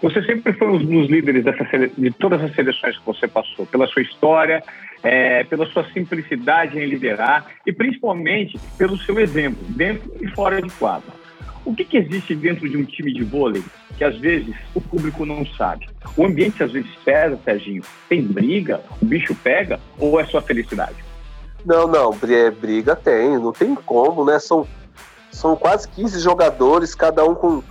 Você 0.03 0.21
sempre 0.25 0.53
foi 0.55 0.69
um 0.69 0.79
dos 0.79 1.09
líderes 1.09 1.45
dessa, 1.45 1.65
de 1.97 2.11
todas 2.11 2.43
as 2.43 2.53
seleções 2.55 2.99
que 2.99 3.07
você 3.07 3.29
passou, 3.29 3.65
pela 3.67 3.87
sua 3.87 4.03
história, 4.03 4.63
é, 5.03 5.45
pela 5.45 5.67
sua 5.67 5.85
simplicidade 5.93 6.79
em 6.79 6.87
liderar 6.87 7.47
e 7.67 7.73
principalmente 7.73 8.59
pelo 8.79 8.97
seu 8.99 9.19
exemplo, 9.19 9.65
dentro 9.69 10.13
e 10.21 10.29
fora 10.29 10.61
de 10.61 10.71
quadra. 10.71 11.23
O 11.65 11.75
que, 11.75 11.85
que, 11.85 11.97
existe 11.97 12.35
dentro 12.35 12.69
de 12.69 12.77
um 12.77 12.85
time 12.85 13.13
de 13.13 13.23
vôlei 13.23 13.63
que 13.97 14.03
às 14.03 14.19
vezes 14.19 14.55
o 14.75 14.81
público 14.81 15.25
não 15.25 15.47
sabe? 15.47 15.89
O 16.17 16.27
ambiente 16.27 16.63
às 16.63 16.73
vezes 16.73 16.91
pesa, 17.05 17.39
Serginho. 17.45 17.83
Tem 18.09 18.23
briga? 18.23 18.81
O 19.01 19.05
bicho 19.05 19.35
pega? 19.35 19.79
Ou 19.99 20.19
é 20.19 20.27
só 20.27 20.41
felicidade? 20.41 20.97
Não, 21.65 21.87
não. 21.87 22.17
É, 22.29 22.51
briga 22.51 22.97
tem. 22.97 23.39
Não 23.39 23.53
tem 23.53 23.75
como, 23.77 24.25
né? 24.25 24.41
São, 24.41 24.67
são 25.31 25.55
quase 25.55 25.89
15 25.89 26.19
jogadores, 26.19 26.97
cada 26.97 27.25
um 27.25 27.35
com, 27.35 27.63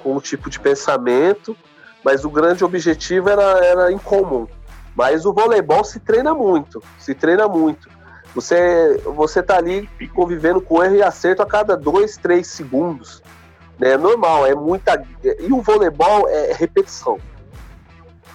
com 0.00 0.16
um 0.16 0.20
tipo 0.20 0.50
de 0.50 0.58
pensamento, 0.58 1.56
mas 2.04 2.24
o 2.24 2.30
grande 2.30 2.64
objetivo 2.64 3.28
era, 3.28 3.64
era 3.64 3.92
em 3.92 3.98
comum. 3.98 4.48
Mas 4.96 5.26
o 5.26 5.32
voleibol 5.32 5.84
se 5.84 6.00
treina 6.00 6.34
muito, 6.34 6.82
se 6.98 7.14
treina 7.14 7.46
muito. 7.46 7.88
Você, 8.34 9.00
você 9.04 9.42
tá 9.42 9.56
ali 9.56 9.88
convivendo 10.14 10.60
com 10.60 10.82
erro 10.82 10.96
e 10.96 11.02
acerto 11.02 11.42
a 11.42 11.46
cada 11.46 11.76
dois, 11.76 12.16
três 12.16 12.46
segundos. 12.48 13.22
É 13.80 13.96
normal, 13.96 14.46
é 14.46 14.54
muita. 14.54 15.02
E 15.22 15.52
o 15.52 15.60
voleibol 15.60 16.26
é 16.28 16.52
repetição. 16.54 17.18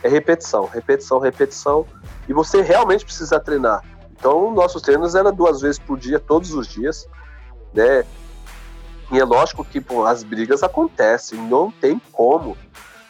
É 0.04 0.08
repetição, 0.08 0.66
repetição, 0.66 1.20
repetição. 1.20 1.86
E 2.28 2.34
você 2.34 2.62
realmente 2.62 3.04
precisa 3.04 3.40
treinar. 3.40 3.84
Então, 4.12 4.52
nossos 4.54 4.84
treinos 4.84 5.16
eram 5.16 5.34
duas 5.34 5.62
vezes 5.62 5.80
por 5.80 5.98
dia, 5.98 6.20
todos 6.20 6.54
os 6.54 6.68
dias. 6.68 7.08
Né? 7.74 8.06
E 9.12 9.20
é 9.20 9.24
lógico 9.24 9.66
que 9.66 9.82
pô, 9.82 10.06
as 10.06 10.24
brigas 10.24 10.62
acontecem, 10.64 11.40
não 11.40 11.72
tem 11.72 12.00
como. 12.12 12.56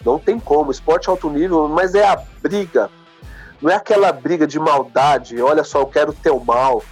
Não 0.05 0.17
tem 0.17 0.39
como. 0.39 0.71
Esporte 0.71 1.09
alto 1.09 1.29
nível, 1.29 1.67
mas 1.67 1.93
é 1.93 2.07
a 2.07 2.21
briga. 2.41 2.89
Não 3.61 3.71
é 3.71 3.75
aquela 3.75 4.11
briga 4.11 4.47
de 4.47 4.59
maldade. 4.59 5.41
Olha 5.41 5.63
só, 5.63 5.79
eu 5.79 5.85
quero 5.85 6.13
teu 6.13 6.39
mal. 6.39 6.83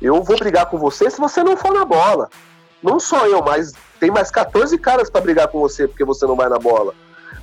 Eu 0.00 0.22
vou 0.22 0.38
brigar 0.38 0.66
com 0.66 0.78
você 0.78 1.10
se 1.10 1.18
você 1.18 1.42
não 1.42 1.56
for 1.56 1.72
na 1.72 1.84
bola. 1.84 2.28
Não 2.82 3.00
só 3.00 3.26
eu, 3.26 3.42
mas 3.42 3.72
tem 3.98 4.10
mais 4.10 4.30
14 4.30 4.76
caras 4.78 5.10
para 5.10 5.20
brigar 5.20 5.48
com 5.48 5.58
você 5.58 5.88
porque 5.88 6.04
você 6.04 6.26
não 6.26 6.36
vai 6.36 6.48
na 6.48 6.58
bola. 6.58 6.94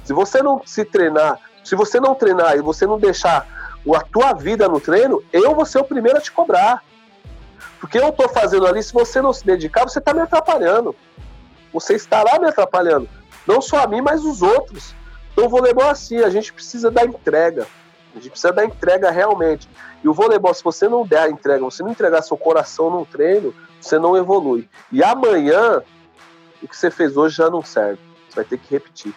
Se 0.04 0.14
você 0.14 0.42
não 0.42 0.62
se 0.66 0.86
treinar, 0.86 1.40
se 1.64 1.76
você 1.76 2.00
não 2.00 2.16
treinar 2.16 2.56
e 2.56 2.62
você 2.62 2.86
não 2.86 3.00
deixar 3.00 3.48
a 3.94 4.02
tua 4.02 4.34
vida 4.34 4.68
no 4.68 4.80
treino, 4.80 5.22
eu 5.34 5.54
vou 5.54 5.66
ser 5.66 5.80
o 5.80 5.84
primeiro 5.84 6.18
a 6.18 6.22
te 6.22 6.32
cobrar. 6.32 6.84
Porque 7.80 7.98
eu 7.98 8.10
estou 8.10 8.30
fazendo 8.30 8.66
ali, 8.66 8.82
se 8.82 8.94
você 8.94 9.22
não 9.22 9.34
se 9.34 9.46
dedicar, 9.46 9.84
você 9.84 10.00
está 10.00 10.14
me 10.14 10.22
atrapalhando. 10.22 10.96
Você 11.74 11.96
estará 11.96 12.40
me 12.40 12.48
atrapalhando. 12.48 13.10
Não 13.46 13.62
só 13.62 13.84
a 13.84 13.88
mim, 13.88 14.02
mas 14.02 14.24
os 14.24 14.42
outros. 14.42 14.96
Então 15.32 15.46
o 15.46 15.50
voleibol 15.50 15.86
é 15.86 15.90
assim, 15.90 16.20
a 16.20 16.30
gente 16.30 16.54
precisa 16.54 16.90
da 16.90 17.04
entrega. 17.04 17.68
A 18.16 18.20
gente 18.20 18.30
precisa 18.30 18.54
da 18.54 18.64
entrega 18.64 19.12
realmente. 19.12 19.68
E 20.04 20.08
o 20.08 20.14
voleibol, 20.14 20.54
se 20.54 20.64
você 20.64 20.88
não 20.88 21.06
der 21.06 21.24
a 21.24 21.30
entrega, 21.30 21.64
você 21.64 21.84
não 21.84 21.92
entregar 21.92 22.22
seu 22.22 22.38
coração 22.38 22.90
num 22.90 23.04
treino, 23.04 23.54
você 23.80 24.00
não 24.00 24.16
evolui. 24.16 24.68
E 24.92 25.04
amanhã, 25.04 25.82
o 26.64 26.68
que 26.68 26.78
você 26.78 26.90
fez 26.90 27.18
hoje 27.18 27.36
já 27.36 27.50
não 27.50 27.62
serve. 27.62 28.00
Você 28.30 28.36
vai 28.38 28.46
ter 28.46 28.58
que 28.58 28.72
repetir. 28.72 29.14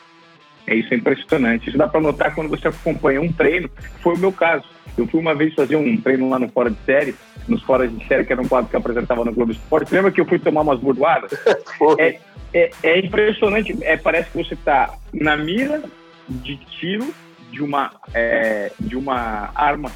É 0.67 0.75
isso, 0.75 0.93
é 0.93 0.97
impressionante. 0.97 1.69
Isso 1.69 1.79
dá 1.79 1.89
para 1.89 2.01
notar 2.01 2.35
quando 2.35 2.51
você 2.51 2.69
acompanha 2.69 3.21
um 3.21 3.33
treino. 3.33 3.71
Foi 4.03 4.15
o 4.15 4.19
meu 4.19 4.33
caso. 4.33 4.65
Eu 4.97 5.07
fui 5.07 5.21
uma 5.21 5.35
vez 5.35 5.55
fazer 5.55 5.77
um 5.77 5.97
treino 6.01 6.29
lá 6.29 6.39
no 6.39 6.49
Fora 6.49 6.71
de 6.71 6.79
Série, 6.85 7.15
nos 7.47 7.63
Fora 7.63 7.87
de 7.87 8.07
Série, 8.07 8.25
que 8.25 8.33
era 8.33 8.43
um 8.43 8.49
quadro 8.49 8.69
que 8.69 8.77
eu 8.77 8.81
apresentava 8.81 9.25
no 9.25 9.33
Globo 9.33 9.53
Esporte. 9.53 9.95
Lembra 9.95 10.11
que 10.11 10.21
eu 10.21 10.27
fui 10.27 10.39
tomar 10.39 10.63
umas 10.63 10.81
bordoadas? 10.81 11.31
é, 11.99 12.19
é, 12.53 12.71
é, 12.83 12.99
impressionante. 12.99 13.79
É, 13.83 13.97
parece 13.97 14.31
que 14.31 14.45
você 14.45 14.55
está 14.55 14.95
na 15.13 15.37
mira 15.37 15.83
de 16.29 16.57
tiro 16.57 17.15
de 17.51 17.63
uma, 17.63 17.91
é, 18.15 18.73
de 18.79 18.97
uma 18.97 19.51
arma, 19.55 19.91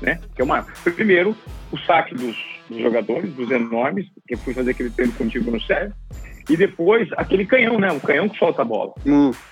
né? 0.00 0.20
Que 0.34 0.42
é 0.42 0.44
uma 0.44 0.66
Primeiro, 0.94 1.36
o 1.72 1.78
saque 1.78 2.14
dos, 2.14 2.36
dos 2.68 2.80
jogadores, 2.80 3.32
dos 3.34 3.50
enormes, 3.50 4.06
que 4.26 4.34
eu 4.34 4.38
fui 4.38 4.54
fazer 4.54 4.72
aquele 4.72 4.90
treino 4.90 5.12
contigo 5.12 5.50
no 5.50 5.60
sério. 5.60 5.92
E 6.48 6.56
depois, 6.56 7.08
aquele 7.16 7.46
canhão, 7.46 7.78
né? 7.78 7.90
O 7.90 8.00
canhão 8.00 8.28
que 8.28 8.38
solta 8.38 8.62
a 8.62 8.64
bola. 8.64 8.92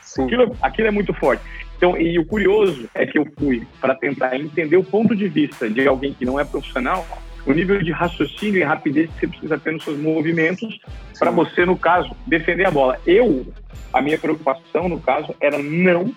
Sim. 0.02 0.24
Aquilo, 0.24 0.56
aquilo 0.60 0.88
é 0.88 0.90
muito 0.90 1.14
forte. 1.14 1.42
Então, 1.76 1.96
e 1.96 2.18
o 2.18 2.24
curioso 2.24 2.88
é 2.94 3.06
que 3.06 3.18
eu 3.18 3.26
fui 3.38 3.66
para 3.80 3.94
tentar 3.94 4.38
entender 4.38 4.76
o 4.76 4.84
ponto 4.84 5.16
de 5.16 5.26
vista 5.26 5.68
de 5.68 5.86
alguém 5.88 6.12
que 6.12 6.24
não 6.24 6.38
é 6.38 6.44
profissional, 6.44 7.04
o 7.44 7.52
nível 7.52 7.82
de 7.82 7.90
raciocínio 7.90 8.60
e 8.60 8.62
rapidez 8.62 9.10
que 9.10 9.20
você 9.20 9.26
precisa 9.26 9.58
ter 9.58 9.72
nos 9.72 9.82
seus 9.82 9.98
movimentos 9.98 10.78
para 11.18 11.30
você, 11.30 11.64
no 11.64 11.76
caso, 11.76 12.14
defender 12.26 12.66
a 12.66 12.70
bola. 12.70 13.00
Eu, 13.06 13.52
a 13.92 14.00
minha 14.00 14.18
preocupação, 14.18 14.88
no 14.88 15.00
caso, 15.00 15.34
era 15.40 15.58
não 15.58 16.12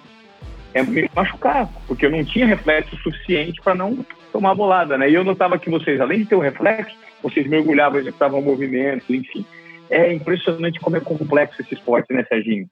é, 0.75 0.83
me 0.83 1.09
machucar, 1.15 1.69
porque 1.87 2.05
eu 2.05 2.11
não 2.11 2.23
tinha 2.25 2.45
reflexo 2.45 2.97
suficiente 2.97 3.61
para 3.61 3.73
não 3.73 4.05
tomar 4.31 4.53
bolada, 4.53 4.97
né? 4.97 5.09
E 5.09 5.13
eu 5.13 5.23
notava 5.23 5.57
que 5.57 5.69
vocês, 5.69 6.01
além 6.01 6.19
de 6.19 6.25
ter 6.25 6.35
o 6.35 6.39
reflexo, 6.39 6.93
vocês 7.23 7.47
mergulhavam, 7.47 7.97
executavam 7.97 8.41
movimentos, 8.41 9.09
enfim. 9.09 9.45
É 9.89 10.11
impressionante 10.11 10.81
como 10.81 10.97
é 10.97 10.99
complexo 10.99 11.61
esse 11.61 11.75
esporte, 11.75 12.13
né, 12.13 12.25
Serginho? 12.27 12.67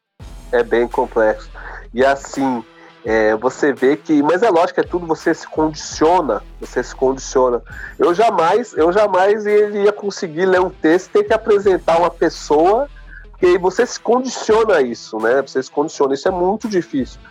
É 0.51 0.61
bem 0.61 0.85
complexo. 0.85 1.49
E 1.93 2.03
assim, 2.03 2.61
é, 3.05 3.37
você 3.37 3.71
vê 3.71 3.95
que. 3.95 4.21
Mas 4.21 4.43
é 4.43 4.49
lógico, 4.49 4.81
é 4.81 4.83
tudo 4.83 5.07
você 5.07 5.33
se 5.33 5.47
condiciona. 5.47 6.41
Você 6.59 6.83
se 6.83 6.93
condiciona. 6.93 7.61
Eu 7.97 8.13
jamais, 8.13 8.73
eu 8.73 8.91
jamais 8.91 9.45
ia 9.45 9.93
conseguir 9.93 10.45
ler 10.45 10.59
um 10.59 10.69
texto 10.69 11.07
e 11.07 11.11
ter 11.19 11.23
que 11.23 11.33
apresentar 11.33 11.99
uma 11.99 12.11
pessoa, 12.11 12.89
porque 13.31 13.57
você 13.57 13.85
se 13.85 13.97
condiciona 13.97 14.75
a 14.75 14.81
isso, 14.81 15.17
né? 15.19 15.41
Você 15.41 15.63
se 15.63 15.71
condiciona. 15.71 16.13
Isso 16.13 16.27
é 16.27 16.31
muito 16.31 16.67
difícil. 16.67 17.21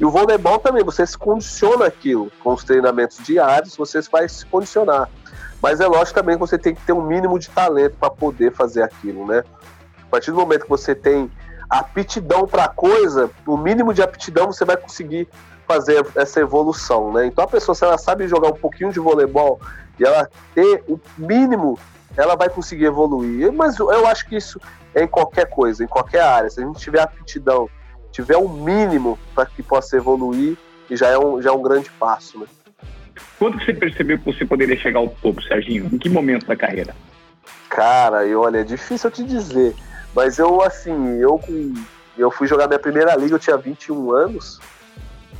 E 0.00 0.04
o 0.04 0.10
voleibol 0.10 0.58
também, 0.58 0.82
você 0.82 1.06
se 1.06 1.16
condiciona 1.16 1.84
aquilo. 1.84 2.32
Com 2.42 2.54
os 2.54 2.64
treinamentos 2.64 3.18
diários, 3.18 3.76
você 3.76 4.00
vai 4.10 4.26
se 4.26 4.46
condicionar. 4.46 5.10
Mas 5.62 5.78
é 5.78 5.86
lógico 5.86 6.18
também 6.18 6.36
que 6.36 6.40
você 6.40 6.56
tem 6.56 6.74
que 6.74 6.80
ter 6.80 6.94
um 6.94 7.02
mínimo 7.02 7.38
de 7.38 7.50
talento 7.50 7.96
para 8.00 8.08
poder 8.08 8.50
fazer 8.50 8.82
aquilo, 8.82 9.26
né? 9.26 9.44
A 10.02 10.06
partir 10.10 10.30
do 10.30 10.38
momento 10.38 10.62
que 10.62 10.70
você 10.70 10.94
tem 10.94 11.30
aptidão 11.68 12.46
para 12.46 12.66
coisa, 12.66 13.30
o 13.46 13.58
mínimo 13.58 13.92
de 13.92 14.02
aptidão 14.02 14.46
você 14.46 14.64
vai 14.64 14.76
conseguir 14.78 15.28
fazer 15.68 16.04
essa 16.16 16.40
evolução, 16.40 17.12
né? 17.12 17.26
Então 17.26 17.44
a 17.44 17.48
pessoa, 17.48 17.74
se 17.74 17.84
ela 17.84 17.98
sabe 17.98 18.26
jogar 18.26 18.48
um 18.48 18.56
pouquinho 18.56 18.90
de 18.90 18.98
voleibol 18.98 19.60
e 19.98 20.04
ela 20.04 20.28
ter 20.54 20.82
o 20.88 20.98
mínimo, 21.18 21.78
ela 22.16 22.34
vai 22.34 22.48
conseguir 22.48 22.86
evoluir. 22.86 23.52
Mas 23.52 23.78
eu 23.78 24.06
acho 24.06 24.26
que 24.26 24.36
isso 24.36 24.58
é 24.94 25.04
em 25.04 25.06
qualquer 25.06 25.48
coisa, 25.50 25.84
em 25.84 25.86
qualquer 25.86 26.22
área. 26.22 26.48
Se 26.48 26.60
a 26.60 26.66
gente 26.66 26.80
tiver 26.80 27.02
aptidão, 27.02 27.68
tiver 28.10 28.36
o 28.36 28.46
um 28.46 28.64
mínimo 28.64 29.18
para 29.34 29.46
que 29.46 29.62
possa 29.62 29.96
evoluir, 29.96 30.56
já 30.90 31.08
é 31.08 31.18
um, 31.18 31.40
já 31.40 31.50
é 31.50 31.52
um 31.52 31.62
grande 31.62 31.90
passo, 31.90 32.38
né? 32.38 32.46
Quando 33.38 33.62
você 33.62 33.72
percebeu 33.72 34.18
que 34.18 34.24
você 34.24 34.44
poderia 34.44 34.76
chegar 34.76 34.98
ao 34.98 35.08
topo, 35.08 35.42
Serginho? 35.42 35.88
Em 35.92 35.98
que 35.98 36.08
momento 36.08 36.46
da 36.46 36.56
carreira? 36.56 36.94
Cara, 37.68 38.26
eu, 38.26 38.40
olha, 38.40 38.58
é 38.58 38.64
difícil 38.64 39.08
eu 39.08 39.14
te 39.14 39.24
dizer. 39.24 39.74
Mas 40.14 40.38
eu, 40.38 40.60
assim, 40.62 41.18
eu, 41.18 41.40
eu 42.18 42.30
fui 42.30 42.46
jogar 42.46 42.66
minha 42.66 42.78
primeira 42.78 43.14
liga, 43.16 43.34
eu 43.34 43.38
tinha 43.38 43.56
21 43.56 44.12
anos. 44.12 44.60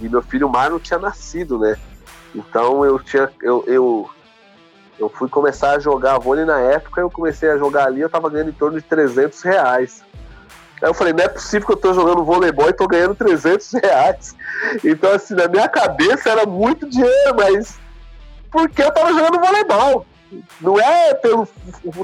E 0.01 0.09
meu 0.09 0.23
filho 0.23 0.49
Marlon 0.49 0.79
tinha 0.79 0.99
nascido, 0.99 1.59
né? 1.59 1.77
Então 2.35 2.85
eu 2.85 2.99
tinha. 2.99 3.29
Eu, 3.43 3.65
eu, 3.67 4.11
eu 4.99 5.09
fui 5.09 5.29
começar 5.29 5.73
a 5.73 5.79
jogar 5.79 6.19
vôlei 6.19 6.45
na 6.45 6.59
época, 6.59 7.01
eu 7.01 7.11
comecei 7.11 7.51
a 7.51 7.59
jogar 7.59 7.87
ali, 7.87 8.01
eu 8.01 8.09
tava 8.09 8.31
ganhando 8.31 8.51
em 8.51 8.55
torno 8.55 8.79
de 8.79 8.87
300 8.87 9.43
reais. 9.43 10.05
Aí 10.83 10.89
eu 10.89 10.95
falei, 10.95 11.13
não 11.13 11.25
é 11.25 11.29
possível 11.29 11.67
que 11.67 11.73
eu 11.75 11.77
tô 11.77 11.93
jogando 11.93 12.25
voleibol 12.25 12.69
e 12.69 12.73
tô 12.73 12.89
ganhando 12.89 13.15
300 13.15 13.73
reais. 13.75 14.35
Então, 14.83 15.13
assim, 15.13 15.35
na 15.35 15.47
minha 15.47 15.69
cabeça 15.69 16.31
era 16.31 16.47
muito 16.47 16.89
dinheiro, 16.89 17.37
mas 17.37 17.79
porque 18.51 18.83
eu 18.83 18.93
tava 18.93 19.13
jogando 19.13 19.39
voleibol. 19.39 20.07
Não 20.61 20.81
é 20.81 21.13
pelo 21.15 21.47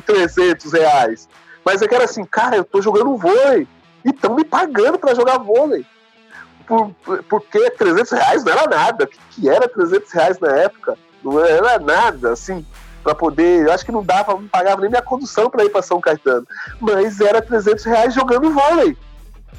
300 0.04 0.72
reais. 0.72 1.28
Mas 1.64 1.80
é 1.80 1.88
que 1.88 1.94
era 1.94 2.04
assim, 2.04 2.24
cara, 2.24 2.56
eu 2.56 2.64
tô 2.64 2.82
jogando 2.82 3.16
vôlei. 3.16 3.66
E 4.04 4.10
estão 4.10 4.34
me 4.34 4.44
pagando 4.44 4.98
para 4.98 5.14
jogar 5.14 5.38
vôlei. 5.38 5.84
Por, 6.66 6.94
porque 7.28 7.70
300 7.70 8.12
reais 8.12 8.44
não 8.44 8.52
era 8.52 8.68
nada. 8.68 9.04
O 9.04 9.06
que, 9.06 9.18
que 9.30 9.48
era 9.48 9.68
300 9.68 10.12
reais 10.12 10.38
na 10.38 10.50
época? 10.50 10.98
Não 11.24 11.42
era 11.44 11.78
nada, 11.78 12.32
assim 12.32 12.64
para 13.06 13.14
poder. 13.14 13.64
Eu 13.64 13.72
acho 13.72 13.86
que 13.86 13.92
não 13.92 14.02
dava, 14.02 14.32
não 14.32 14.48
pagava 14.48 14.80
nem 14.80 14.90
minha 14.90 15.00
condução 15.00 15.48
para 15.48 15.64
ir 15.64 15.70
para 15.70 15.80
São 15.80 16.00
Caetano. 16.00 16.44
Mas 16.80 17.20
era 17.20 17.40
300 17.40 17.84
reais 17.84 18.12
jogando 18.12 18.50
vôlei. 18.50 18.96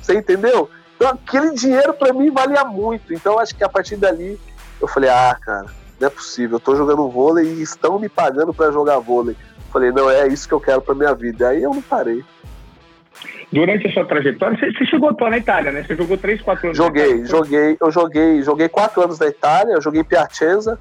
Você 0.02 0.16
entendeu? 0.16 0.70
Então 0.98 1.12
aquele 1.12 1.52
dinheiro 1.52 1.94
para 1.94 2.12
mim 2.12 2.30
valia 2.30 2.66
muito. 2.66 3.14
Então 3.14 3.40
acho 3.40 3.56
que 3.56 3.64
a 3.64 3.70
partir 3.70 3.96
dali 3.96 4.38
eu 4.82 4.88
falei: 4.88 5.10
ah, 5.10 5.38
cara, 5.42 5.68
não 5.98 6.08
é 6.08 6.12
possível. 6.12 6.58
Eu 6.58 6.60
tô 6.60 6.76
jogando 6.76 7.08
vôlei 7.08 7.46
e 7.46 7.62
estão 7.62 7.98
me 7.98 8.10
pagando 8.10 8.54
para 8.54 8.70
jogar 8.70 9.00
vôlei. 9.00 9.38
Falei: 9.72 9.94
não, 9.94 10.10
é 10.10 10.28
isso 10.28 10.46
que 10.46 10.54
eu 10.54 10.60
quero 10.60 10.82
para 10.82 10.94
minha 10.94 11.14
vida. 11.14 11.48
Aí 11.48 11.64
eu 11.64 11.74
não 11.74 11.82
parei. 11.82 12.26
Durante 13.50 13.88
a 13.88 13.94
sua 13.94 14.04
trajetória, 14.04 14.58
você, 14.58 14.86
chegou 14.86 15.08
a 15.08 15.12
atuar 15.14 15.30
na 15.30 15.38
Itália, 15.38 15.72
né? 15.72 15.86
Você 15.88 15.96
jogou 15.96 16.18
3, 16.18 16.42
4 16.42 16.68
anos 16.68 16.78
Joguei, 16.78 17.26
joguei, 17.26 17.78
eu 17.80 17.90
joguei, 17.90 18.44
joguei 18.44 18.68
4 18.68 19.04
anos 19.04 19.20
na 19.20 19.28
Itália, 19.28 19.76
eu 19.76 19.82
joguei 19.82 20.02
em 20.02 20.04
Piacenza, 20.04 20.78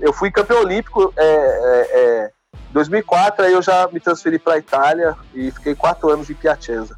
eu 0.00 0.12
fui 0.12 0.30
campeão 0.30 0.60
olímpico 0.60 1.12
é, 1.16 1.24
é, 1.24 1.88
é, 1.92 2.30
2004, 2.72 3.44
aí 3.44 3.52
eu 3.52 3.62
já 3.62 3.88
me 3.92 4.00
transferi 4.00 4.38
para 4.38 4.54
a 4.54 4.58
Itália 4.58 5.16
e 5.34 5.50
fiquei 5.50 5.74
quatro 5.74 6.10
anos 6.10 6.28
em 6.28 6.34
Piacenza. 6.34 6.96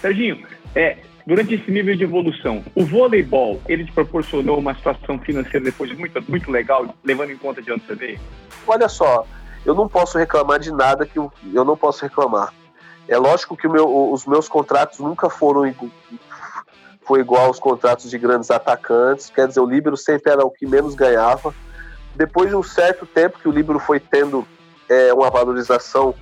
Serginho, 0.00 0.46
é, 0.74 0.98
durante 1.26 1.54
esse 1.54 1.70
nível 1.70 1.96
de 1.96 2.04
evolução, 2.04 2.64
o 2.74 2.84
voleibol, 2.84 3.60
ele 3.68 3.84
te 3.84 3.92
proporcionou 3.92 4.58
uma 4.58 4.74
situação 4.74 5.18
financeira 5.18 5.64
depois 5.64 5.96
muito, 5.96 6.22
muito 6.28 6.50
legal, 6.50 6.94
levando 7.04 7.30
em 7.30 7.38
conta 7.38 7.62
de 7.62 7.72
onde 7.72 7.86
você 7.86 7.94
veio? 7.94 8.20
Olha 8.66 8.88
só, 8.88 9.26
eu 9.64 9.74
não 9.74 9.88
posso 9.88 10.18
reclamar 10.18 10.58
de 10.58 10.72
nada 10.72 11.06
que 11.06 11.18
eu, 11.18 11.32
eu 11.52 11.64
não 11.64 11.76
posso 11.76 12.02
reclamar. 12.02 12.52
É 13.06 13.16
lógico 13.18 13.56
que 13.56 13.68
meu, 13.68 14.10
os 14.10 14.26
meus 14.26 14.48
contratos 14.48 14.98
nunca 14.98 15.28
foram 15.28 15.72
foi 17.06 17.20
igual 17.20 17.46
aos 17.46 17.58
contratos 17.58 18.10
de 18.10 18.18
grandes 18.18 18.50
atacantes, 18.50 19.30
quer 19.30 19.46
dizer, 19.46 19.60
o 19.60 19.66
Líbero 19.66 19.96
sempre 19.96 20.32
era 20.32 20.44
o 20.44 20.50
que 20.50 20.66
menos 20.66 20.94
ganhava. 20.94 21.54
Depois 22.14 22.48
de 22.48 22.56
um 22.56 22.62
certo 22.62 23.06
tempo 23.06 23.38
que 23.38 23.48
o 23.48 23.52
Líbero 23.52 23.78
foi 23.78 23.98
tendo 23.98 24.46
é, 24.88 25.12
uma 25.12 25.30
valorização 25.30 26.14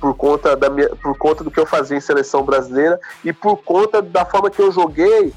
por 0.00 0.14
conta, 0.14 0.56
da 0.56 0.70
minha, 0.70 0.88
por 0.96 1.16
conta 1.16 1.44
do 1.44 1.50
que 1.50 1.60
eu 1.60 1.66
fazia 1.66 1.96
em 1.96 2.00
seleção 2.00 2.42
brasileira 2.42 2.98
e 3.22 3.32
por 3.32 3.58
conta 3.58 4.00
da 4.00 4.24
forma 4.24 4.50
que 4.50 4.60
eu 4.60 4.72
joguei, 4.72 5.32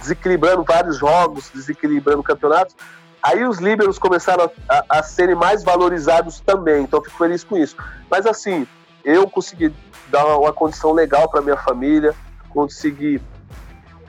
desequilibrando 0.00 0.62
vários 0.62 0.96
jogos, 0.96 1.50
desequilibrando 1.52 2.22
campeonatos, 2.22 2.76
aí 3.22 3.44
os 3.44 3.58
líberos 3.58 3.98
começaram 3.98 4.50
a, 4.68 4.74
a, 4.78 4.98
a 5.00 5.02
serem 5.02 5.34
mais 5.34 5.64
valorizados 5.64 6.40
também, 6.40 6.84
então 6.84 7.02
fico 7.02 7.18
feliz 7.18 7.42
com 7.42 7.56
isso. 7.56 7.76
Mas 8.08 8.24
assim, 8.24 8.66
eu 9.04 9.28
consegui 9.28 9.74
dar 10.08 10.24
uma 10.36 10.52
condição 10.52 10.92
legal 10.92 11.28
para 11.28 11.42
minha 11.42 11.56
família, 11.56 12.14
consegui 12.50 13.20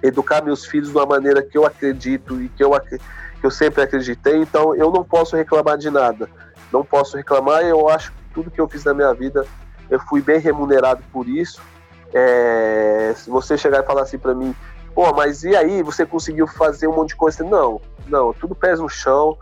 educar 0.01 0.43
meus 0.43 0.65
filhos 0.65 0.89
de 0.89 0.95
uma 0.95 1.05
maneira 1.05 1.41
que 1.41 1.57
eu 1.57 1.65
acredito 1.65 2.41
e 2.41 2.47
que 2.49 2.63
eu, 2.63 2.71
que 3.39 3.45
eu 3.45 3.51
sempre 3.51 3.81
acreditei, 3.81 4.37
então 4.37 4.75
eu 4.75 4.91
não 4.91 5.03
posso 5.03 5.35
reclamar 5.35 5.77
de 5.77 5.89
nada. 5.89 6.29
Não 6.71 6.83
posso 6.83 7.17
reclamar, 7.17 7.63
eu 7.63 7.89
acho 7.89 8.11
que 8.11 8.17
tudo 8.33 8.51
que 8.51 8.59
eu 8.59 8.67
fiz 8.67 8.83
na 8.83 8.93
minha 8.93 9.13
vida, 9.13 9.45
eu 9.89 9.99
fui 9.99 10.21
bem 10.21 10.39
remunerado 10.39 11.01
por 11.11 11.27
isso. 11.27 11.61
É, 12.13 13.13
se 13.15 13.29
você 13.29 13.57
chegar 13.57 13.83
e 13.83 13.85
falar 13.85 14.03
assim 14.03 14.17
para 14.17 14.35
mim, 14.35 14.55
pô, 14.93 15.13
mas 15.13 15.43
e 15.43 15.55
aí, 15.55 15.81
você 15.81 16.05
conseguiu 16.05 16.47
fazer 16.47 16.87
um 16.87 16.95
monte 16.95 17.09
de 17.09 17.15
coisa? 17.15 17.43
Não, 17.43 17.81
não, 18.07 18.33
tudo 18.33 18.53
pés 18.53 18.79
no 18.79 18.89
chão, 18.89 19.37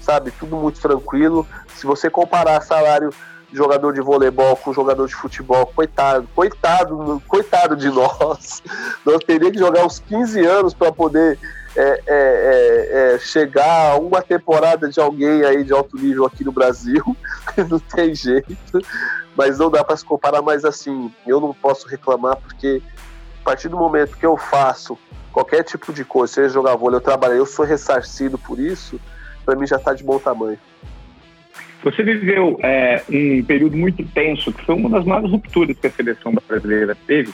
sabe, 0.00 0.30
tudo 0.32 0.56
muito 0.56 0.80
tranquilo. 0.80 1.46
Se 1.76 1.86
você 1.86 2.08
comparar 2.08 2.60
salário 2.62 3.12
jogador 3.52 3.92
de 3.92 4.00
voleibol 4.00 4.56
com 4.56 4.72
jogador 4.72 5.06
de 5.06 5.14
futebol, 5.14 5.66
coitado, 5.66 6.26
coitado, 6.34 7.22
coitado 7.28 7.76
de 7.76 7.88
nós. 7.90 8.62
Nós 9.04 9.22
teríamos 9.24 9.52
que 9.52 9.58
jogar 9.58 9.84
uns 9.84 9.98
15 9.98 10.44
anos 10.44 10.74
para 10.74 10.90
poder 10.90 11.38
é, 11.76 11.80
é, 11.82 12.02
é, 12.06 13.14
é, 13.14 13.18
chegar 13.18 13.92
a 13.92 13.96
uma 13.96 14.20
temporada 14.20 14.88
de 14.88 15.00
alguém 15.00 15.44
aí 15.44 15.64
de 15.64 15.72
alto 15.72 15.96
nível 15.96 16.26
aqui 16.26 16.44
no 16.44 16.52
Brasil. 16.52 17.04
não 17.68 17.78
tem 17.78 18.14
jeito. 18.14 18.56
Mas 19.36 19.58
não 19.58 19.70
dá 19.70 19.82
para 19.82 19.96
se 19.96 20.04
comparar 20.04 20.42
mais 20.42 20.64
assim. 20.64 21.10
Eu 21.26 21.40
não 21.40 21.54
posso 21.54 21.88
reclamar 21.88 22.36
porque 22.36 22.82
a 23.40 23.44
partir 23.44 23.68
do 23.68 23.76
momento 23.76 24.16
que 24.16 24.26
eu 24.26 24.36
faço 24.36 24.98
qualquer 25.32 25.64
tipo 25.64 25.92
de 25.92 26.04
coisa, 26.04 26.32
seja 26.32 26.48
jogar 26.50 26.76
vôlei, 26.76 26.98
eu 26.98 27.00
trabalhei, 27.00 27.38
eu 27.38 27.46
sou 27.46 27.64
ressarcido 27.64 28.36
por 28.38 28.60
isso, 28.60 29.00
para 29.44 29.56
mim 29.56 29.66
já 29.66 29.76
está 29.76 29.94
de 29.94 30.04
bom 30.04 30.18
tamanho. 30.18 30.58
Você 31.82 32.02
viveu 32.04 32.58
é, 32.62 33.02
um 33.08 33.42
período 33.44 33.76
muito 33.76 34.04
tenso, 34.04 34.52
que 34.52 34.64
foi 34.64 34.76
uma 34.76 34.90
das 34.90 35.04
maiores 35.04 35.30
rupturas 35.30 35.76
que 35.76 35.86
a 35.86 35.90
seleção 35.90 36.32
brasileira 36.46 36.96
teve, 37.06 37.32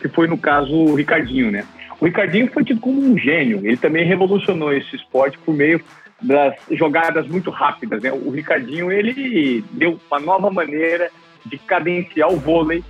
que 0.00 0.08
foi 0.08 0.26
no 0.26 0.38
caso 0.38 0.72
o 0.72 0.94
Ricardinho, 0.94 1.50
né? 1.50 1.66
O 2.00 2.06
Ricardinho 2.06 2.50
foi 2.50 2.64
tido 2.64 2.80
como 2.80 3.00
um 3.00 3.18
gênio, 3.18 3.58
ele 3.58 3.76
também 3.76 4.06
revolucionou 4.06 4.72
esse 4.72 4.96
esporte 4.96 5.38
por 5.38 5.54
meio 5.54 5.80
das 6.20 6.54
jogadas 6.70 7.26
muito 7.26 7.50
rápidas, 7.50 8.02
né? 8.02 8.10
O 8.12 8.30
Ricardinho, 8.30 8.90
ele 8.90 9.64
deu 9.72 9.98
uma 10.10 10.20
nova 10.20 10.50
maneira 10.50 11.10
de 11.44 11.58
cadenciar 11.58 12.32
o 12.32 12.36
vôlei 12.36 12.82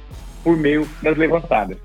por 0.43 0.57
meio 0.57 0.89
das 1.03 1.17
levantadas. 1.17 1.77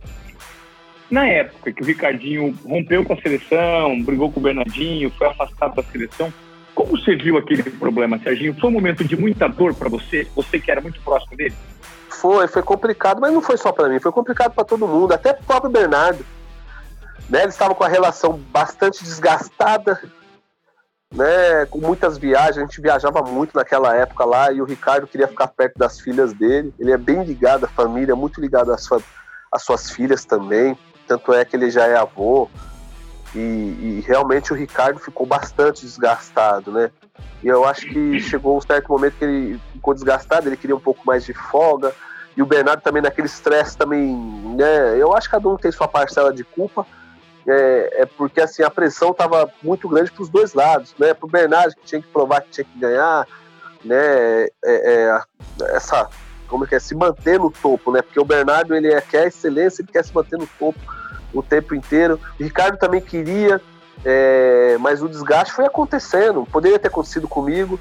Na 1.09 1.27
época 1.27 1.71
que 1.71 1.81
o 1.81 1.85
Ricardinho 1.85 2.55
rompeu 2.65 3.03
com 3.03 3.13
a 3.13 3.21
seleção, 3.21 4.01
brigou 4.01 4.31
com 4.31 4.39
o 4.39 4.43
Bernardinho, 4.43 5.11
foi 5.11 5.27
afastado 5.27 5.75
da 5.75 5.83
seleção, 5.83 6.33
como 6.75 6.91
você 6.91 7.15
viu 7.15 7.37
aquele 7.37 7.63
problema, 7.63 8.19
Serginho? 8.19 8.53
Foi 8.59 8.69
um 8.69 8.73
momento 8.73 9.03
de 9.03 9.15
muita 9.15 9.47
dor 9.47 9.73
para 9.73 9.87
você? 9.87 10.27
Você 10.35 10.59
que 10.59 10.69
era 10.69 10.81
muito 10.81 10.99
próximo 11.01 11.37
dele? 11.37 11.55
Foi, 12.09 12.47
foi 12.47 12.61
complicado, 12.61 13.21
mas 13.21 13.33
não 13.33 13.41
foi 13.41 13.55
só 13.57 13.71
para 13.71 13.87
mim, 13.87 13.99
foi 13.99 14.11
complicado 14.11 14.53
para 14.53 14.65
todo 14.65 14.87
mundo, 14.87 15.13
até 15.13 15.33
pro 15.33 15.45
próprio 15.45 15.71
Bernardo. 15.71 16.25
Né, 17.29 17.41
eles 17.41 17.55
estavam 17.55 17.75
com 17.75 17.83
a 17.83 17.87
relação 17.87 18.33
bastante 18.33 19.03
desgastada, 19.03 19.99
né, 21.13 21.65
com 21.67 21.79
muitas 21.79 22.17
viagens, 22.17 22.57
a 22.57 22.61
gente 22.61 22.81
viajava 22.81 23.21
muito 23.21 23.55
naquela 23.55 23.95
época 23.95 24.25
lá 24.25 24.51
e 24.51 24.61
o 24.61 24.65
Ricardo 24.65 25.07
queria 25.07 25.27
ficar 25.27 25.47
perto 25.47 25.77
das 25.77 25.99
filhas 25.99 26.33
dele. 26.33 26.73
Ele 26.77 26.91
é 26.91 26.97
bem 26.97 27.23
ligado 27.23 27.65
à 27.65 27.67
família, 27.67 28.15
muito 28.15 28.39
ligado 28.39 28.71
às, 28.71 28.83
sua, 28.83 29.01
às 29.51 29.63
suas 29.63 29.89
filhas 29.89 30.25
também. 30.25 30.77
Tanto 31.07 31.33
é 31.33 31.45
que 31.45 31.55
ele 31.55 31.69
já 31.69 31.85
é 31.85 31.95
avô, 31.95 32.49
e, 33.35 33.39
e, 33.39 34.03
realmente 34.07 34.53
o 34.53 34.55
Ricardo 34.55 34.97
ficou 34.97 35.25
bastante 35.27 35.81
desgastado, 35.81 36.71
né? 36.71 36.89
E 37.43 37.47
eu 37.47 37.65
acho 37.65 37.85
que 37.85 38.17
chegou 38.21 38.57
um 38.57 38.61
certo 38.61 38.89
momento 38.89 39.17
que 39.17 39.25
ele 39.25 39.61
ficou 39.73 39.93
desgastado, 39.93 40.47
ele 40.47 40.55
queria 40.55 40.75
um 40.75 40.79
pouco 40.79 41.05
mais 41.05 41.25
de 41.25 41.33
folga. 41.33 41.93
E 42.35 42.41
o 42.41 42.45
Bernardo 42.45 42.81
também 42.81 43.01
naquele 43.01 43.27
estresse 43.27 43.77
também, 43.77 44.15
né? 44.55 44.97
Eu 44.97 45.13
acho 45.13 45.27
que 45.27 45.35
cada 45.35 45.49
um 45.49 45.57
tem 45.57 45.71
sua 45.71 45.87
parcela 45.87 46.33
de 46.33 46.45
culpa. 46.45 46.87
É, 47.47 48.01
é 48.01 48.05
porque 48.05 48.41
assim 48.41 48.63
a 48.63 48.71
pressão 48.71 49.11
estava 49.11 49.49
muito 49.61 49.87
grande 49.87 50.11
para 50.11 50.23
os 50.23 50.29
dois 50.29 50.53
lados, 50.53 50.95
né? 50.97 51.13
Para 51.13 51.25
o 51.25 51.29
Bernardo 51.29 51.75
que 51.75 51.85
tinha 51.85 52.01
que 52.01 52.07
provar 52.07 52.41
que 52.41 52.49
tinha 52.49 52.65
que 52.65 52.79
ganhar, 52.79 53.27
né? 53.83 54.45
É, 54.45 54.49
é, 54.63 55.21
essa 55.75 56.09
como 56.47 56.63
é 56.63 56.67
que 56.67 56.75
é 56.75 56.79
se 56.79 56.95
manter 56.95 57.39
no 57.39 57.51
topo, 57.51 57.91
né? 57.91 58.01
Porque 58.01 58.19
o 58.19 58.25
Bernardo 58.25 58.75
ele 58.75 58.91
é, 58.91 58.99
quer 59.01 59.27
excelência, 59.27 59.81
ele 59.81 59.91
quer 59.91 60.03
se 60.03 60.13
manter 60.13 60.37
no 60.37 60.47
topo 60.59 60.79
o 61.33 61.43
tempo 61.43 61.75
inteiro. 61.75 62.19
O 62.39 62.43
Ricardo 62.43 62.77
também 62.77 63.01
queria, 63.01 63.61
mas 64.79 65.01
o 65.01 65.09
desgaste 65.09 65.53
foi 65.53 65.65
acontecendo. 65.65 66.47
Poderia 66.51 66.79
ter 66.79 66.87
acontecido 66.87 67.27
comigo, 67.27 67.79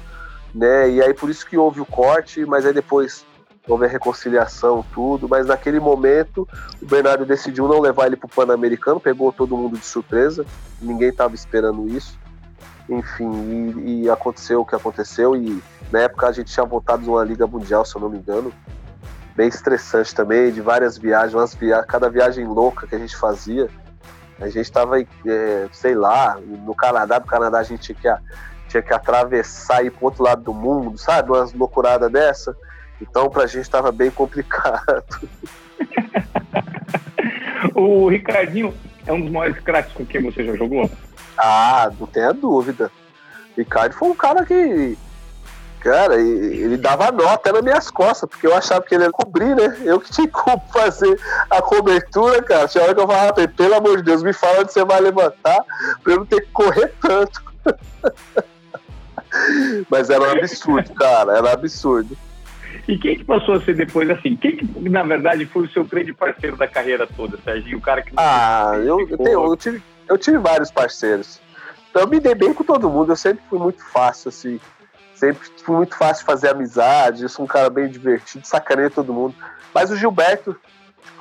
né? 0.53 0.89
E 0.89 1.01
aí 1.01 1.13
por 1.13 1.29
isso 1.29 1.45
que 1.45 1.57
houve 1.57 1.79
o 1.79 1.85
corte, 1.85 2.45
mas 2.45 2.65
aí 2.65 2.73
depois 2.73 3.25
houve 3.67 3.85
a 3.85 3.89
reconciliação, 3.89 4.85
tudo. 4.93 5.27
Mas 5.27 5.47
naquele 5.47 5.79
momento 5.79 6.47
o 6.81 6.85
Bernardo 6.85 7.25
decidiu 7.25 7.67
não 7.67 7.79
levar 7.79 8.07
ele 8.07 8.15
para 8.15 8.27
o 8.27 8.29
Pan-Americano, 8.29 8.99
pegou 8.99 9.31
todo 9.31 9.57
mundo 9.57 9.77
de 9.77 9.85
surpresa, 9.85 10.45
ninguém 10.81 11.09
estava 11.09 11.35
esperando 11.35 11.87
isso. 11.87 12.17
Enfim, 12.87 13.31
e, 13.83 14.03
e 14.03 14.09
aconteceu 14.09 14.61
o 14.61 14.65
que 14.65 14.75
aconteceu. 14.75 15.35
E 15.35 15.61
na 15.91 16.01
época 16.01 16.27
a 16.27 16.31
gente 16.31 16.53
tinha 16.53 16.65
voltado 16.65 17.03
de 17.03 17.09
uma 17.09 17.23
Liga 17.23 17.47
Mundial, 17.47 17.83
se 17.83 17.95
eu 17.95 18.01
não 18.01 18.09
me 18.09 18.17
engano 18.17 18.53
bem 19.35 19.49
estressante 19.49 20.15
também, 20.15 20.51
de 20.51 20.61
várias 20.61 20.97
viagens, 20.97 21.33
umas 21.33 21.53
via 21.53 21.83
cada 21.83 22.09
viagem 22.09 22.47
louca 22.47 22.87
que 22.87 22.95
a 22.95 22.99
gente 22.99 23.15
fazia. 23.17 23.69
A 24.39 24.47
gente 24.47 24.61
estava, 24.61 24.99
é, 24.99 25.69
sei 25.71 25.93
lá, 25.93 26.39
no 26.41 26.73
Canadá, 26.73 27.19
do 27.19 27.27
Canadá 27.27 27.59
a 27.59 27.63
gente 27.63 27.93
tinha 27.93 28.17
que, 28.17 28.69
tinha 28.69 28.81
que 28.81 28.93
atravessar 28.93 29.83
e 29.83 29.87
ir 29.87 29.91
pro 29.91 30.05
outro 30.05 30.23
lado 30.23 30.41
do 30.41 30.53
mundo, 30.53 30.97
sabe? 30.97 31.31
Umas 31.31 31.53
loucuradas 31.53 32.11
dessa. 32.11 32.55
Então 33.01 33.29
pra 33.29 33.47
gente 33.47 33.61
estava 33.61 33.91
bem 33.91 34.09
complicado. 34.09 35.29
o 37.75 38.07
Ricardinho 38.07 38.73
é 39.05 39.13
um 39.13 39.21
dos 39.21 39.31
maiores 39.31 39.61
craques 39.61 39.93
com 39.93 40.05
quem 40.05 40.23
você 40.23 40.43
já 40.43 40.55
jogou? 40.55 40.89
Ah, 41.37 41.91
não 41.99 42.07
tenha 42.07 42.33
dúvida. 42.33 42.91
Ricardo 43.57 43.93
foi 43.93 44.09
um 44.09 44.15
cara 44.15 44.45
que 44.45 44.97
Cara, 45.85 46.19
ele 46.19 46.77
dava 46.77 47.11
nota 47.11 47.51
nas 47.51 47.61
minhas 47.61 47.91
costas, 47.91 48.27
porque 48.27 48.47
eu 48.47 48.55
achava 48.55 48.81
que 48.81 48.95
ele 48.95 49.03
ia 49.03 49.11
cobrir, 49.11 49.55
né? 49.55 49.77
Eu 49.83 49.99
que 49.99 50.11
tinha 50.11 50.27
que 50.27 50.33
fazer 50.73 51.15
a 51.47 51.61
cobertura, 51.61 52.41
cara. 52.41 52.67
Tinha 52.67 52.83
hora 52.83 52.95
que 52.95 53.01
eu 53.01 53.05
falava, 53.05 53.47
pelo 53.47 53.75
amor 53.75 53.97
de 53.97 54.03
Deus, 54.03 54.23
me 54.23 54.33
fala 54.33 54.61
onde 54.61 54.73
você 54.73 54.83
vai 54.83 54.99
levantar, 54.99 55.63
pra 56.03 56.13
eu 56.13 56.17
não 56.17 56.25
ter 56.25 56.41
que 56.41 56.51
correr 56.51 56.91
tanto. 56.99 57.39
Mas 59.87 60.09
era 60.09 60.23
um 60.23 60.31
absurdo, 60.31 60.91
cara, 60.95 61.37
era 61.37 61.49
um 61.49 61.53
absurdo. 61.53 62.17
E 62.87 62.97
quem 62.97 63.17
que 63.17 63.23
passou 63.23 63.55
a 63.55 63.61
ser 63.61 63.75
depois 63.75 64.09
assim? 64.09 64.35
Quem 64.35 64.57
que, 64.57 64.89
na 64.89 65.03
verdade, 65.03 65.45
foi 65.45 65.63
o 65.63 65.69
seu 65.69 65.83
grande 65.83 66.13
parceiro 66.13 66.55
da 66.55 66.67
carreira 66.67 67.07
toda, 67.07 67.37
Serginho? 67.43 67.77
O 67.77 67.81
cara 67.81 68.01
que. 68.01 68.11
Ah, 68.17 68.73
eu, 68.75 68.99
eu, 69.01 69.17
tenho, 69.17 69.45
eu, 69.45 69.57
tive, 69.57 69.83
eu 70.07 70.17
tive 70.17 70.37
vários 70.37 70.71
parceiros. 70.71 71.39
Então 71.89 72.03
eu 72.03 72.09
me 72.09 72.19
dei 72.19 72.35
bem 72.35 72.53
com 72.53 72.63
todo 72.63 72.89
mundo, 72.89 73.11
eu 73.11 73.15
sempre 73.15 73.43
fui 73.49 73.57
muito 73.57 73.83
fácil, 73.83 74.29
assim. 74.29 74.59
Sempre 75.13 75.47
foi 75.63 75.75
muito 75.77 75.95
fácil 75.95 76.25
fazer 76.25 76.49
amizade, 76.49 77.23
eu 77.23 77.29
sou 77.29 77.45
um 77.45 77.47
cara 77.47 77.69
bem 77.69 77.87
divertido, 77.87 78.45
sacaneio 78.45 78.91
todo 78.91 79.13
mundo. 79.13 79.33
Mas 79.73 79.89
o 79.89 79.95
Gilberto, 79.95 80.55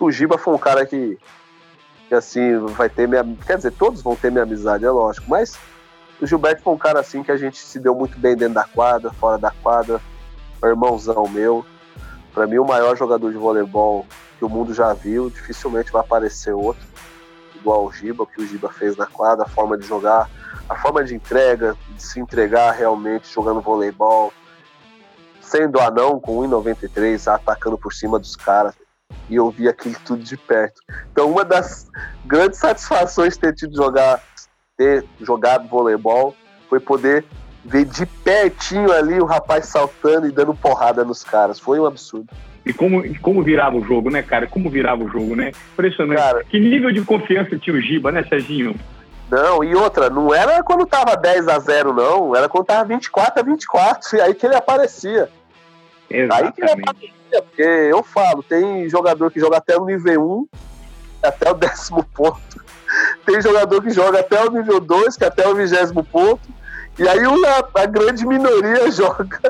o 0.00 0.10
Giba 0.10 0.36
foi 0.36 0.52
um 0.52 0.58
cara 0.58 0.84
que, 0.84 1.16
que 2.08 2.14
assim, 2.14 2.58
vai 2.58 2.88
ter 2.88 3.06
minha. 3.06 3.24
Quer 3.46 3.56
dizer, 3.56 3.70
todos 3.72 4.02
vão 4.02 4.16
ter 4.16 4.32
minha 4.32 4.42
amizade, 4.42 4.84
é 4.84 4.90
lógico, 4.90 5.30
mas 5.30 5.56
o 6.20 6.26
Gilberto 6.26 6.62
foi 6.62 6.72
um 6.72 6.78
cara 6.78 7.00
assim 7.00 7.22
que 7.22 7.30
a 7.30 7.36
gente 7.36 7.58
se 7.58 7.78
deu 7.78 7.94
muito 7.94 8.18
bem 8.18 8.36
dentro 8.36 8.54
da 8.54 8.64
quadra, 8.64 9.12
fora 9.12 9.38
da 9.38 9.50
quadra, 9.50 10.00
irmãozão 10.70 11.28
meu. 11.28 11.64
Para 12.32 12.46
mim, 12.46 12.58
o 12.58 12.64
maior 12.64 12.96
jogador 12.96 13.30
de 13.30 13.38
voleibol 13.38 14.06
que 14.38 14.44
o 14.44 14.48
mundo 14.48 14.74
já 14.74 14.92
viu, 14.92 15.30
dificilmente 15.30 15.92
vai 15.92 16.02
aparecer 16.02 16.52
outro, 16.52 16.82
igual 17.54 17.86
o 17.86 17.92
Giba, 17.92 18.24
o 18.24 18.26
que 18.26 18.42
o 18.42 18.46
Giba 18.46 18.68
fez 18.68 18.96
na 18.96 19.06
quadra, 19.06 19.44
a 19.44 19.48
forma 19.48 19.78
de 19.78 19.86
jogar 19.86 20.28
a 20.68 20.76
forma 20.76 21.04
de 21.04 21.14
entrega, 21.14 21.76
de 21.90 22.02
se 22.02 22.20
entregar 22.20 22.72
realmente 22.72 23.32
jogando 23.32 23.60
voleibol, 23.60 24.32
sendo 25.40 25.78
anão 25.80 26.18
com 26.18 26.38
1,93, 26.40 27.32
atacando 27.32 27.78
por 27.78 27.92
cima 27.92 28.18
dos 28.18 28.36
caras. 28.36 28.74
e 29.28 29.36
eu 29.36 29.50
vi 29.50 29.68
aquilo 29.68 29.94
tudo 30.04 30.22
de 30.22 30.36
perto. 30.36 30.80
Então, 31.12 31.30
uma 31.30 31.44
das 31.44 31.88
grandes 32.24 32.58
satisfações 32.58 33.34
de 33.34 33.40
ter 33.40 33.54
tido 33.54 33.76
jogar, 33.76 34.22
ter 34.76 35.04
jogado 35.20 35.68
voleibol 35.68 36.34
foi 36.68 36.80
poder 36.80 37.24
ver 37.64 37.84
de 37.84 38.04
pertinho 38.06 38.92
ali 38.92 39.18
o 39.18 39.24
rapaz 39.24 39.66
saltando 39.66 40.26
e 40.26 40.32
dando 40.32 40.54
porrada 40.54 41.04
nos 41.04 41.22
caras. 41.24 41.58
Foi 41.58 41.80
um 41.80 41.86
absurdo. 41.86 42.28
E 42.64 42.72
como, 42.72 43.02
como 43.20 43.42
virava 43.42 43.76
o 43.76 43.84
jogo, 43.84 44.10
né, 44.10 44.22
cara? 44.22 44.46
Como 44.46 44.70
virava 44.70 45.04
o 45.04 45.08
jogo, 45.08 45.36
né? 45.36 45.52
Impressionante. 45.72 46.18
Cara, 46.18 46.44
que 46.44 46.58
nível 46.58 46.92
de 46.92 47.02
confiança 47.02 47.58
tinha 47.58 47.76
o 47.76 47.80
Giba, 47.80 48.10
né, 48.10 48.24
Serginho? 48.24 48.74
Não, 49.30 49.64
e 49.64 49.74
outra, 49.74 50.08
não 50.08 50.34
era 50.34 50.62
quando 50.62 50.86
tava 50.86 51.16
10 51.16 51.48
a 51.48 51.58
0 51.58 51.92
não, 51.92 52.36
era 52.36 52.48
quando 52.48 52.66
tava 52.66 52.84
24 52.84 53.40
a 53.40 53.42
24, 53.42 54.16
e 54.16 54.20
aí 54.20 54.34
que 54.34 54.46
ele 54.46 54.54
aparecia. 54.54 55.28
Exatamente. 56.08 56.46
Aí 56.46 56.52
que 56.52 56.60
ele 56.62 56.70
aparecia, 56.70 57.42
porque 57.42 57.62
eu 57.62 58.02
falo, 58.02 58.42
tem 58.42 58.88
jogador 58.88 59.30
que 59.30 59.40
joga 59.40 59.56
até 59.56 59.76
o 59.76 59.84
nível 59.84 60.22
1, 60.22 60.48
até 61.22 61.50
o 61.50 61.54
décimo 61.58 62.04
ponto. 62.14 62.64
Tem 63.26 63.40
jogador 63.42 63.82
que 63.82 63.90
joga 63.90 64.20
até 64.20 64.42
o 64.42 64.50
nível 64.50 64.78
2, 64.80 65.16
que 65.16 65.24
é 65.24 65.26
até 65.26 65.48
o 65.48 65.54
vigésimo 65.54 66.04
ponto. 66.04 66.48
E 66.98 67.08
aí 67.08 67.20
a, 67.24 67.82
a 67.82 67.86
grande 67.86 68.26
minoria 68.26 68.90
joga 68.92 69.40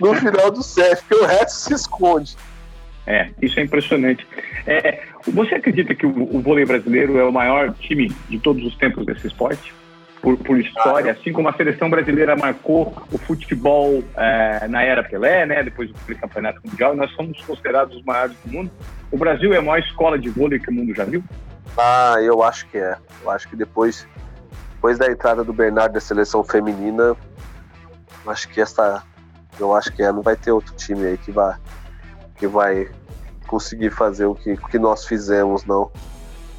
no 0.00 0.14
final 0.14 0.50
do 0.50 0.62
set, 0.62 1.02
porque 1.02 1.24
o 1.24 1.26
resto 1.26 1.52
se 1.52 1.74
esconde. 1.74 2.36
É, 3.06 3.30
isso 3.42 3.60
é 3.60 3.62
impressionante. 3.62 4.26
É, 4.66 5.02
você 5.26 5.56
acredita 5.56 5.94
que 5.94 6.06
o, 6.06 6.10
o, 6.10 6.40
vôlei 6.40 6.64
brasileiro 6.64 7.18
é 7.18 7.24
o 7.24 7.32
maior 7.32 7.72
time 7.74 8.10
de 8.28 8.38
todos 8.38 8.64
os 8.64 8.74
tempos 8.76 9.04
desse 9.04 9.26
esporte? 9.26 9.74
Por, 10.22 10.38
por 10.38 10.58
história, 10.58 11.12
assim 11.12 11.34
como 11.34 11.50
a 11.50 11.52
seleção 11.52 11.90
brasileira 11.90 12.34
marcou 12.34 12.96
o 13.12 13.18
futebol 13.18 14.02
é, 14.16 14.66
na 14.68 14.82
era 14.82 15.04
Pelé, 15.04 15.44
né, 15.44 15.62
depois 15.62 15.90
do 15.90 16.16
campeonato 16.16 16.62
mundial, 16.64 16.96
nós 16.96 17.10
somos 17.12 17.38
considerados 17.42 17.94
os 17.94 18.02
maiores 18.04 18.34
do 18.42 18.50
mundo. 18.50 18.70
O 19.12 19.18
Brasil 19.18 19.52
é 19.52 19.58
a 19.58 19.62
maior 19.62 19.80
escola 19.80 20.18
de 20.18 20.30
vôlei 20.30 20.58
que 20.58 20.70
o 20.70 20.72
mundo 20.72 20.94
já 20.94 21.04
viu? 21.04 21.22
Ah, 21.76 22.16
eu 22.22 22.42
acho 22.42 22.66
que 22.68 22.78
é. 22.78 22.96
Eu 23.22 23.30
acho 23.30 23.46
que 23.48 23.56
depois, 23.56 24.08
depois 24.84 24.98
da 24.98 25.10
entrada 25.10 25.42
do 25.42 25.50
Bernardo 25.50 25.94
da 25.94 26.00
seleção 26.00 26.44
feminina, 26.44 27.16
acho 28.26 28.46
que 28.50 28.60
essa, 28.60 29.02
eu 29.58 29.74
acho 29.74 29.90
que 29.90 30.02
é. 30.02 30.12
Não 30.12 30.20
vai 30.20 30.36
ter 30.36 30.52
outro 30.52 30.74
time 30.74 31.06
aí 31.06 31.16
que 31.16 31.32
vai 31.32 31.56
que 32.36 32.46
vai 32.46 32.90
conseguir 33.46 33.88
fazer 33.88 34.26
o 34.26 34.34
que, 34.34 34.58
que 34.58 34.78
nós 34.78 35.06
fizemos, 35.06 35.64
não. 35.64 35.90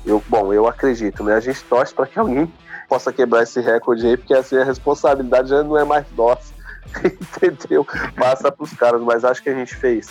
Eu, 0.03 0.23
bom, 0.27 0.51
eu 0.51 0.67
acredito, 0.67 1.23
né? 1.23 1.35
A 1.35 1.39
gente 1.39 1.63
torce 1.65 1.93
para 1.93 2.07
que 2.07 2.17
alguém 2.17 2.51
possa 2.89 3.13
quebrar 3.13 3.43
esse 3.43 3.61
recorde 3.61 4.07
aí, 4.07 4.17
porque 4.17 4.33
assim 4.33 4.57
a 4.57 4.63
responsabilidade 4.63 5.49
já 5.49 5.63
não 5.63 5.77
é 5.77 5.83
mais 5.83 6.07
nossa, 6.17 6.51
entendeu? 7.05 7.85
Passa 8.15 8.51
para 8.51 8.63
os 8.63 8.73
caras, 8.73 9.01
mas 9.01 9.23
acho 9.23 9.43
que 9.43 9.49
a 9.49 9.55
gente 9.55 9.75
fez, 9.75 10.09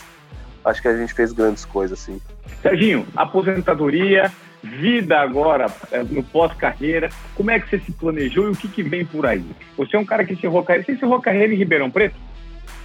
acho 0.64 0.80
que 0.80 0.86
a 0.86 0.96
gente 0.96 1.12
fez 1.12 1.32
grandes 1.32 1.64
coisas, 1.64 1.98
sim. 1.98 2.20
Serginho, 2.62 3.08
aposentadoria, 3.16 4.30
vida 4.64 5.20
agora 5.20 5.66
é, 5.92 6.02
no 6.02 6.22
pós-carreira, 6.22 7.10
como 7.34 7.50
é 7.50 7.60
que 7.60 7.68
você 7.68 7.78
se 7.78 7.92
planejou 7.92 8.48
e 8.48 8.52
o 8.52 8.56
que, 8.56 8.66
que 8.66 8.82
vem 8.82 9.04
por 9.04 9.26
aí? 9.26 9.44
Você 9.76 9.94
é 9.94 9.98
um 9.98 10.04
cara 10.04 10.24
que 10.24 10.32
encerrou 10.32 10.62
carreira, 10.62 10.86
você 10.86 10.92
encerrou 10.92 11.20
carreira 11.20 11.52
em 11.52 11.56
Ribeirão 11.56 11.90
Preto? 11.90 12.16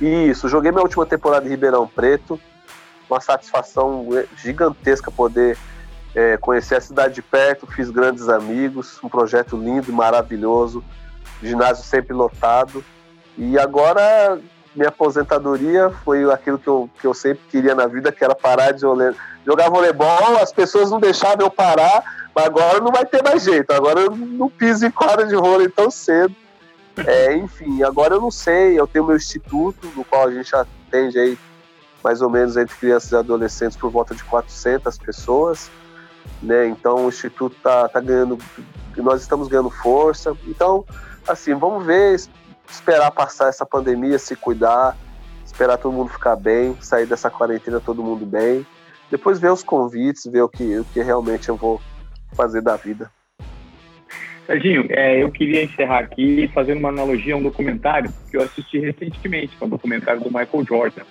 Isso, 0.01 0.49
joguei 0.49 0.71
minha 0.71 0.83
última 0.83 1.05
temporada 1.05 1.45
em 1.45 1.49
Ribeirão 1.49 1.87
Preto, 1.87 2.39
uma 3.09 3.21
satisfação 3.21 4.07
gigantesca 4.37 5.09
poder 5.09 5.57
é, 6.13 6.37
conhecer 6.37 6.75
a 6.75 6.81
cidade 6.81 7.15
de 7.15 7.21
perto, 7.21 7.65
fiz 7.67 7.89
grandes 7.89 8.27
amigos, 8.27 8.99
um 9.03 9.09
projeto 9.09 9.57
lindo 9.57 9.89
e 9.89 9.93
maravilhoso, 9.93 10.83
ginásio 11.41 11.83
sempre 11.83 12.13
lotado. 12.13 12.83
E 13.37 13.57
agora 13.57 14.39
minha 14.75 14.89
aposentadoria 14.89 15.89
foi 16.03 16.29
aquilo 16.31 16.59
que 16.59 16.67
eu, 16.67 16.89
que 16.99 17.07
eu 17.07 17.13
sempre 17.13 17.41
queria 17.49 17.73
na 17.73 17.87
vida, 17.87 18.11
que 18.11 18.23
era 18.23 18.35
parar 18.35 18.71
de 18.71 18.81
jogar 18.81 19.69
voleibol, 19.69 20.37
as 20.41 20.51
pessoas 20.51 20.91
não 20.91 20.99
deixavam 20.99 21.45
eu 21.45 21.49
parar, 21.49 22.29
mas 22.35 22.45
agora 22.45 22.79
não 22.79 22.91
vai 22.91 23.05
ter 23.05 23.23
mais 23.23 23.43
jeito, 23.43 23.71
agora 23.71 23.99
eu 24.01 24.15
não 24.15 24.49
piso 24.49 24.85
em 24.85 24.91
quadra 24.91 25.25
de 25.25 25.35
vôlei 25.35 25.69
tão 25.69 25.89
cedo. 25.89 26.35
É, 27.05 27.35
enfim, 27.35 27.81
agora 27.83 28.15
eu 28.15 28.21
não 28.21 28.31
sei, 28.31 28.79
eu 28.79 28.85
tenho 28.85 29.05
meu 29.05 29.15
instituto, 29.15 29.87
no 29.95 30.03
qual 30.03 30.27
a 30.27 30.31
gente 30.31 30.53
atende 30.55 31.17
aí 31.17 31.37
mais 32.03 32.21
ou 32.21 32.29
menos 32.29 32.57
entre 32.57 32.75
crianças 32.75 33.11
e 33.11 33.15
adolescentes 33.15 33.77
por 33.77 33.89
volta 33.89 34.15
de 34.15 34.23
400 34.23 34.97
pessoas, 34.97 35.69
né? 36.41 36.67
Então 36.67 37.05
o 37.05 37.09
instituto 37.09 37.55
tá, 37.61 37.87
tá 37.87 37.99
ganhando, 37.99 38.37
nós 38.97 39.21
estamos 39.21 39.47
ganhando 39.47 39.69
força. 39.69 40.35
Então, 40.47 40.85
assim, 41.27 41.53
vamos 41.53 41.85
ver, 41.85 42.19
esperar 42.69 43.11
passar 43.11 43.49
essa 43.49 43.65
pandemia, 43.65 44.19
se 44.19 44.35
cuidar, 44.35 44.95
esperar 45.45 45.77
todo 45.77 45.93
mundo 45.93 46.09
ficar 46.09 46.35
bem, 46.35 46.75
sair 46.81 47.05
dessa 47.05 47.29
quarentena 47.29 47.79
todo 47.79 48.03
mundo 48.03 48.25
bem. 48.25 48.65
Depois 49.09 49.39
ver 49.39 49.51
os 49.51 49.63
convites, 49.63 50.25
ver 50.25 50.41
o 50.41 50.49
que, 50.49 50.79
o 50.79 50.85
que 50.85 51.01
realmente 51.01 51.49
eu 51.49 51.55
vou 51.55 51.81
fazer 52.35 52.61
da 52.61 52.75
vida. 52.75 53.11
Serginho, 54.45 54.85
é, 54.89 55.21
eu 55.21 55.31
queria 55.31 55.63
encerrar 55.63 55.99
aqui 55.99 56.49
fazendo 56.53 56.79
uma 56.79 56.89
analogia 56.89 57.35
a 57.35 57.37
um 57.37 57.43
documentário 57.43 58.11
que 58.29 58.37
eu 58.37 58.41
assisti 58.41 58.79
recentemente, 58.79 59.55
que 59.55 59.63
é 59.63 59.67
um 59.67 59.69
documentário 59.69 60.21
do 60.21 60.29
Michael 60.29 60.65
Jordan 60.67 61.03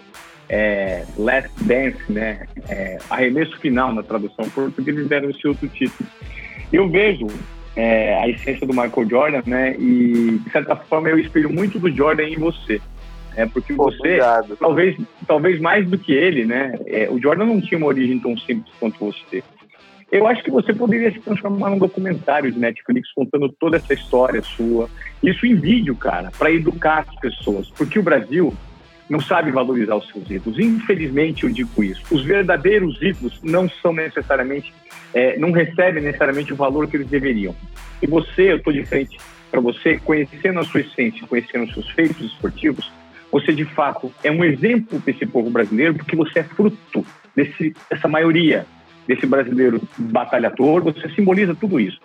é, 0.49 1.05
Last 1.17 1.51
Dance, 1.63 2.01
né? 2.09 2.47
É, 2.69 2.99
arremesso 3.11 3.57
final 3.59 3.93
na 3.93 4.03
tradução 4.03 4.49
porque 4.51 4.91
eles 4.91 5.07
deram 5.07 5.31
esse 5.31 5.47
outro 5.47 5.69
título. 5.69 6.09
Eu 6.73 6.89
vejo 6.89 7.27
é, 7.79 8.19
a 8.19 8.29
essência 8.29 8.67
do 8.67 8.75
Michael 8.75 9.09
Jordan, 9.09 9.43
né? 9.47 9.77
E 9.79 10.41
de 10.45 10.51
certa 10.51 10.75
forma 10.75 11.09
eu 11.09 11.17
espelho 11.17 11.49
muito 11.49 11.79
do 11.79 11.89
Jordan 11.89 12.25
em 12.25 12.37
você. 12.37 12.81
É 13.37 13.47
porque 13.47 13.73
Pô, 13.73 13.85
você, 13.85 13.99
obrigado. 13.99 14.57
talvez, 14.57 14.97
talvez 15.29 15.61
mais 15.61 15.89
do 15.89 15.97
que 15.97 16.13
ele, 16.13 16.45
né? 16.45 16.77
É, 16.87 17.09
o 17.09 17.21
Jordan 17.21 17.47
não 17.47 17.61
tinha 17.61 17.79
uma 17.79 17.87
origem 17.87 18.19
tão 18.19 18.37
simples 18.37 18.75
quanto 18.81 18.99
você. 18.99 19.45
Eu 20.11 20.27
acho 20.27 20.43
que 20.43 20.51
você 20.51 20.75
poderia 20.75 21.13
se 21.13 21.21
transformar 21.21 21.71
num 21.71 21.79
documentário 21.79 22.51
de 22.51 22.59
Netflix 22.59 23.13
contando 23.13 23.49
toda 23.61 23.77
essa 23.77 23.95
história 23.95 24.43
sua. 24.43 24.91
Isso 25.23 25.47
em 25.47 25.55
vídeo, 25.55 25.95
cara, 25.95 26.33
para 26.37 26.51
educar 26.51 27.05
as 27.09 27.15
pessoas. 27.21 27.71
Porque 27.71 28.01
o 28.01 28.03
Brasil, 28.03 28.53
não 29.09 29.21
sabe 29.21 29.51
valorizar 29.51 29.97
os 29.97 30.07
seus 30.09 30.31
ídolos. 30.31 30.59
Infelizmente, 30.59 31.45
eu 31.45 31.51
digo 31.51 31.83
isso. 31.83 32.03
Os 32.11 32.25
verdadeiros 32.25 33.01
ídolos 33.01 33.41
não 33.43 33.69
são 33.69 33.93
necessariamente, 33.93 34.73
é, 35.15 35.39
não 35.39 35.51
recebem 35.51 36.03
necessariamente 36.03 36.53
o 36.53 36.57
valor 36.57 36.87
que 36.87 36.97
eles 36.97 37.09
deveriam. 37.09 37.55
E 38.03 38.07
você, 38.07 38.53
eu 38.53 38.57
estou 38.57 38.73
de 38.73 38.85
frente 38.85 39.19
para 39.51 39.61
você, 39.61 39.99
conhecendo 39.99 40.61
a 40.61 40.65
sua 40.65 40.81
essência, 40.81 41.27
conhecendo 41.27 41.65
os 41.65 41.73
seus 41.73 41.91
feitos 41.91 42.21
esportivos, 42.21 42.91
você 43.31 43.53
de 43.53 43.65
fato 43.65 44.13
é 44.23 44.31
um 44.31 44.45
exemplo 44.45 44.99
desse 45.01 45.27
povo 45.27 45.51
brasileiro, 45.51 45.95
porque 45.95 46.17
você 46.17 46.41
é 46.41 46.43
fruto 46.43 47.05
desse, 47.35 47.75
dessa 47.91 48.09
maioria, 48.09 48.67
desse 49.07 49.27
brasileiro 49.27 49.81
batalhador, 49.97 50.83
você 50.83 51.09
simboliza 51.11 51.55
tudo 51.55 51.81
isso. 51.81 51.99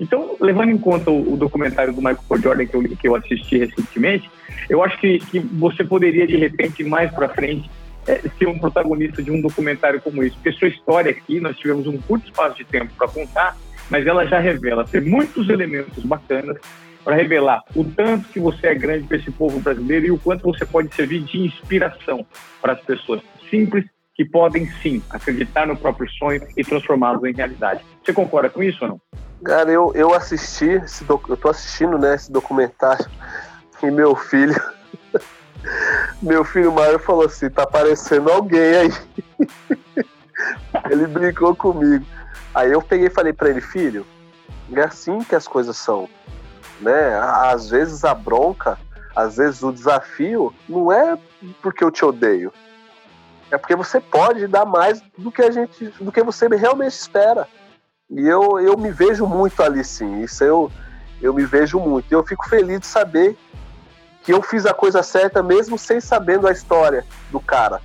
Então, 0.00 0.36
levando 0.40 0.70
em 0.70 0.78
conta 0.78 1.10
o, 1.10 1.34
o 1.34 1.36
documentário 1.36 1.92
do 1.92 1.98
Michael 2.00 2.42
Jordan 2.42 2.66
que 2.66 2.74
eu, 2.74 2.82
que 2.82 3.08
eu 3.08 3.14
assisti 3.14 3.58
recentemente, 3.58 4.30
eu 4.68 4.82
acho 4.82 4.98
que, 4.98 5.18
que 5.18 5.38
você 5.38 5.84
poderia, 5.84 6.26
de 6.26 6.36
repente, 6.36 6.82
mais 6.82 7.10
para 7.12 7.28
frente, 7.28 7.70
é, 8.06 8.20
ser 8.38 8.48
um 8.48 8.58
protagonista 8.58 9.22
de 9.22 9.30
um 9.30 9.40
documentário 9.40 10.00
como 10.00 10.22
esse. 10.22 10.34
Porque 10.34 10.52
sua 10.52 10.68
história 10.68 11.10
aqui, 11.10 11.40
nós 11.40 11.56
tivemos 11.56 11.86
um 11.86 11.98
curto 11.98 12.26
espaço 12.26 12.56
de 12.56 12.64
tempo 12.64 12.92
para 12.96 13.06
contar, 13.08 13.56
mas 13.90 14.06
ela 14.06 14.26
já 14.26 14.38
revela 14.38 14.84
ter 14.84 15.02
muitos 15.02 15.48
elementos 15.48 16.04
bacanas 16.04 16.58
para 17.04 17.16
revelar 17.16 17.62
o 17.74 17.84
tanto 17.84 18.28
que 18.28 18.38
você 18.38 18.68
é 18.68 18.74
grande 18.74 19.06
para 19.06 19.16
esse 19.16 19.30
povo 19.30 19.60
brasileiro 19.60 20.06
e 20.06 20.10
o 20.10 20.18
quanto 20.18 20.44
você 20.44 20.64
pode 20.64 20.94
servir 20.94 21.22
de 21.22 21.38
inspiração 21.38 22.24
para 22.60 22.74
as 22.74 22.80
pessoas 22.80 23.20
simples 23.50 23.84
que 24.14 24.24
podem 24.24 24.66
sim 24.82 25.02
acreditar 25.10 25.66
no 25.66 25.76
próprio 25.76 26.08
sonho 26.10 26.46
e 26.56 26.62
transformá-lo 26.62 27.26
em 27.26 27.32
realidade. 27.32 27.84
Você 28.04 28.12
concorda 28.12 28.50
com 28.50 28.62
isso 28.62 28.84
ou 28.84 28.90
não? 28.90 29.00
Cara, 29.44 29.70
eu, 29.70 29.92
eu 29.94 30.14
assisti, 30.14 30.66
esse 30.66 31.02
doc, 31.04 31.28
eu 31.28 31.36
tô 31.36 31.48
assistindo 31.48 31.98
né, 31.98 32.14
esse 32.14 32.30
documentário 32.30 33.06
e 33.82 33.90
meu 33.90 34.14
filho. 34.14 34.54
meu 36.22 36.44
filho 36.44 36.72
Mário 36.72 36.98
falou 36.98 37.24
assim: 37.24 37.50
tá 37.50 37.64
aparecendo 37.64 38.30
alguém 38.30 38.60
aí. 38.60 38.92
ele 40.90 41.06
brincou 41.06 41.56
comigo. 41.56 42.04
Aí 42.54 42.70
eu 42.70 42.82
peguei 42.82 43.06
e 43.06 43.10
falei 43.10 43.32
para 43.32 43.48
ele, 43.48 43.60
filho, 43.60 44.06
é 44.72 44.82
assim 44.82 45.20
que 45.20 45.34
as 45.34 45.48
coisas 45.48 45.76
são. 45.76 46.08
Né? 46.80 47.18
Às 47.18 47.70
vezes 47.70 48.04
a 48.04 48.14
bronca, 48.14 48.78
às 49.14 49.36
vezes 49.36 49.62
o 49.62 49.72
desafio 49.72 50.54
não 50.68 50.92
é 50.92 51.18
porque 51.62 51.82
eu 51.82 51.90
te 51.90 52.04
odeio. 52.04 52.52
É 53.50 53.58
porque 53.58 53.76
você 53.76 54.00
pode 54.00 54.46
dar 54.46 54.64
mais 54.64 55.02
do 55.16 55.30
que 55.30 55.42
a 55.42 55.50
gente, 55.50 55.86
do 56.00 56.10
que 56.10 56.22
você 56.22 56.48
realmente 56.48 56.92
espera. 56.92 57.46
E 58.10 58.26
eu, 58.26 58.58
eu 58.60 58.76
me 58.76 58.90
vejo 58.90 59.26
muito 59.26 59.62
ali, 59.62 59.84
sim. 59.84 60.22
Isso 60.22 60.42
eu, 60.42 60.70
eu 61.20 61.34
me 61.34 61.44
vejo 61.44 61.78
muito. 61.78 62.10
E 62.10 62.14
eu 62.14 62.24
fico 62.24 62.48
feliz 62.48 62.80
de 62.80 62.86
saber 62.86 63.36
que 64.22 64.32
eu 64.32 64.42
fiz 64.42 64.64
a 64.64 64.72
coisa 64.72 65.02
certa 65.02 65.42
mesmo 65.42 65.78
sem 65.78 66.00
sabendo 66.00 66.46
a 66.46 66.52
história 66.52 67.04
do 67.30 67.40
cara, 67.40 67.80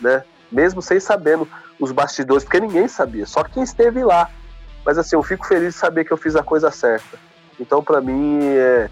né? 0.00 0.24
Mesmo 0.50 0.82
sem 0.82 0.98
sabendo 0.98 1.48
os 1.82 1.90
bastidores, 1.90 2.44
porque 2.44 2.60
ninguém 2.60 2.86
sabia, 2.86 3.26
só 3.26 3.42
quem 3.42 3.62
esteve 3.62 4.04
lá. 4.04 4.30
Mas 4.84 4.98
assim, 4.98 5.16
eu 5.16 5.22
fico 5.22 5.46
feliz 5.46 5.74
de 5.74 5.80
saber 5.80 6.04
que 6.04 6.12
eu 6.12 6.16
fiz 6.16 6.36
a 6.36 6.42
coisa 6.42 6.70
certa. 6.70 7.18
Então, 7.58 7.82
para 7.82 8.00
mim, 8.00 8.40
é, 8.42 8.88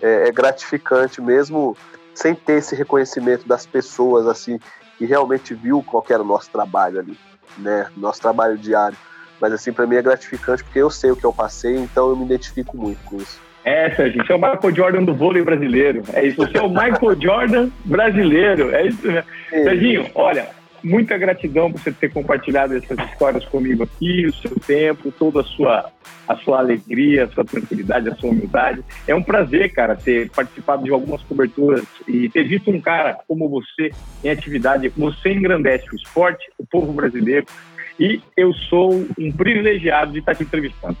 é, 0.00 0.28
é, 0.28 0.32
gratificante 0.32 1.20
mesmo 1.20 1.76
sem 2.14 2.34
ter 2.34 2.54
esse 2.54 2.74
reconhecimento 2.74 3.46
das 3.46 3.66
pessoas, 3.66 4.26
assim, 4.26 4.58
que 4.98 5.04
realmente 5.06 5.54
viu 5.54 5.82
qual 5.82 6.04
era 6.08 6.22
o 6.22 6.26
nosso 6.26 6.50
trabalho 6.50 7.00
ali. 7.00 7.16
né, 7.58 7.86
nosso 7.96 8.20
trabalho 8.20 8.56
diário. 8.56 8.96
Mas 9.38 9.52
assim, 9.52 9.72
para 9.72 9.86
mim 9.86 9.96
é 9.96 10.02
gratificante 10.02 10.64
porque 10.64 10.78
eu 10.78 10.88
sei 10.88 11.10
o 11.10 11.16
que 11.16 11.24
eu 11.24 11.32
passei, 11.32 11.76
então 11.76 12.08
eu 12.08 12.16
me 12.16 12.24
identifico 12.24 12.76
muito 12.76 13.02
com 13.04 13.16
isso. 13.16 13.40
É, 13.64 13.94
Serginho, 13.94 14.24
você 14.24 14.32
é 14.32 14.36
o 14.36 14.38
Michael 14.38 14.74
Jordan 14.74 15.04
do 15.04 15.14
vôlei 15.14 15.42
brasileiro. 15.42 16.02
É 16.12 16.24
isso, 16.24 16.36
você 16.36 16.56
é 16.56 16.62
o 16.62 16.68
Michael 16.68 17.20
Jordan 17.20 17.70
brasileiro. 17.84 18.74
É 18.74 18.86
isso, 18.86 19.06
né? 19.06 19.22
Serginho, 19.50 20.10
olha, 20.14 20.48
muita 20.82 21.16
gratidão 21.16 21.70
por 21.70 21.80
você 21.80 21.92
ter 21.92 22.12
compartilhado 22.12 22.76
essas 22.76 22.98
histórias 23.10 23.44
comigo 23.44 23.84
aqui, 23.84 24.26
o 24.26 24.32
seu 24.32 24.58
tempo, 24.60 25.12
toda 25.12 25.40
a 25.40 25.44
sua, 25.44 25.90
a 26.26 26.36
sua 26.36 26.58
alegria, 26.58 27.24
a 27.24 27.28
sua 27.28 27.44
tranquilidade, 27.44 28.08
a 28.08 28.14
sua 28.16 28.30
humildade. 28.30 28.84
É 29.06 29.14
um 29.14 29.22
prazer, 29.22 29.72
cara, 29.72 29.96
ter 29.96 30.30
participado 30.30 30.84
de 30.84 30.90
algumas 30.90 31.22
coberturas 31.22 31.84
e 32.06 32.28
ter 32.28 32.44
visto 32.44 32.70
um 32.70 32.80
cara 32.80 33.18
como 33.26 33.48
você 33.48 33.90
em 34.24 34.30
atividade. 34.30 34.88
Você 34.90 35.32
engrandece 35.32 35.86
o 35.92 35.96
esporte, 35.96 36.50
o 36.58 36.66
povo 36.66 36.92
brasileiro, 36.92 37.46
e 37.98 38.20
eu 38.36 38.52
sou 38.52 39.06
um 39.18 39.32
privilegiado 39.32 40.12
de 40.12 40.18
estar 40.18 40.34
te 40.34 40.42
entrevistando. 40.42 40.96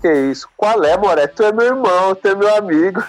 Que 0.00 0.12
isso? 0.30 0.48
Qual 0.56 0.82
é, 0.82 0.96
Moré? 0.96 1.26
Tu 1.26 1.42
é 1.42 1.52
meu 1.52 1.66
irmão, 1.66 2.14
tu 2.14 2.26
é 2.26 2.34
meu 2.34 2.54
amigo. 2.56 3.02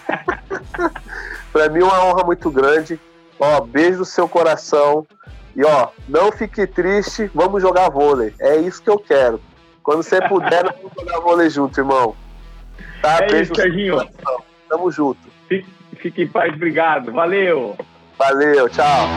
Para 1.54 1.70
mim 1.70 1.80
é 1.80 1.84
uma 1.84 2.06
honra 2.06 2.26
muito 2.26 2.52
grande. 2.52 3.00
Ó, 3.40 3.62
beijo 3.62 4.00
no 4.00 4.06
seu 4.06 4.28
coração. 4.28 5.06
E 5.56 5.64
ó, 5.64 5.90
não 6.08 6.32
fique 6.32 6.66
triste, 6.66 7.30
vamos 7.34 7.62
jogar 7.62 7.90
vôlei. 7.90 8.34
É 8.40 8.56
isso 8.58 8.82
que 8.82 8.90
eu 8.90 8.98
quero. 8.98 9.42
Quando 9.84 10.04
você 10.04 10.22
puder, 10.28 10.64
vamos 10.82 10.94
jogar 10.98 11.20
vôlei 11.20 11.50
junto, 11.50 11.80
irmão. 11.80 12.16
Tá? 13.02 13.18
É 13.18 13.28
Beijo 13.28 13.52
isso, 13.52 13.56
Serginho. 13.56 14.10
Tamo 14.70 14.92
junto. 14.92 15.20
Fique, 15.48 15.70
fique 15.98 16.24
em 16.24 16.28
paz, 16.28 16.54
obrigado. 16.54 17.12
Valeu. 17.12 17.76
Valeu, 18.18 18.70
tchau. 18.70 19.10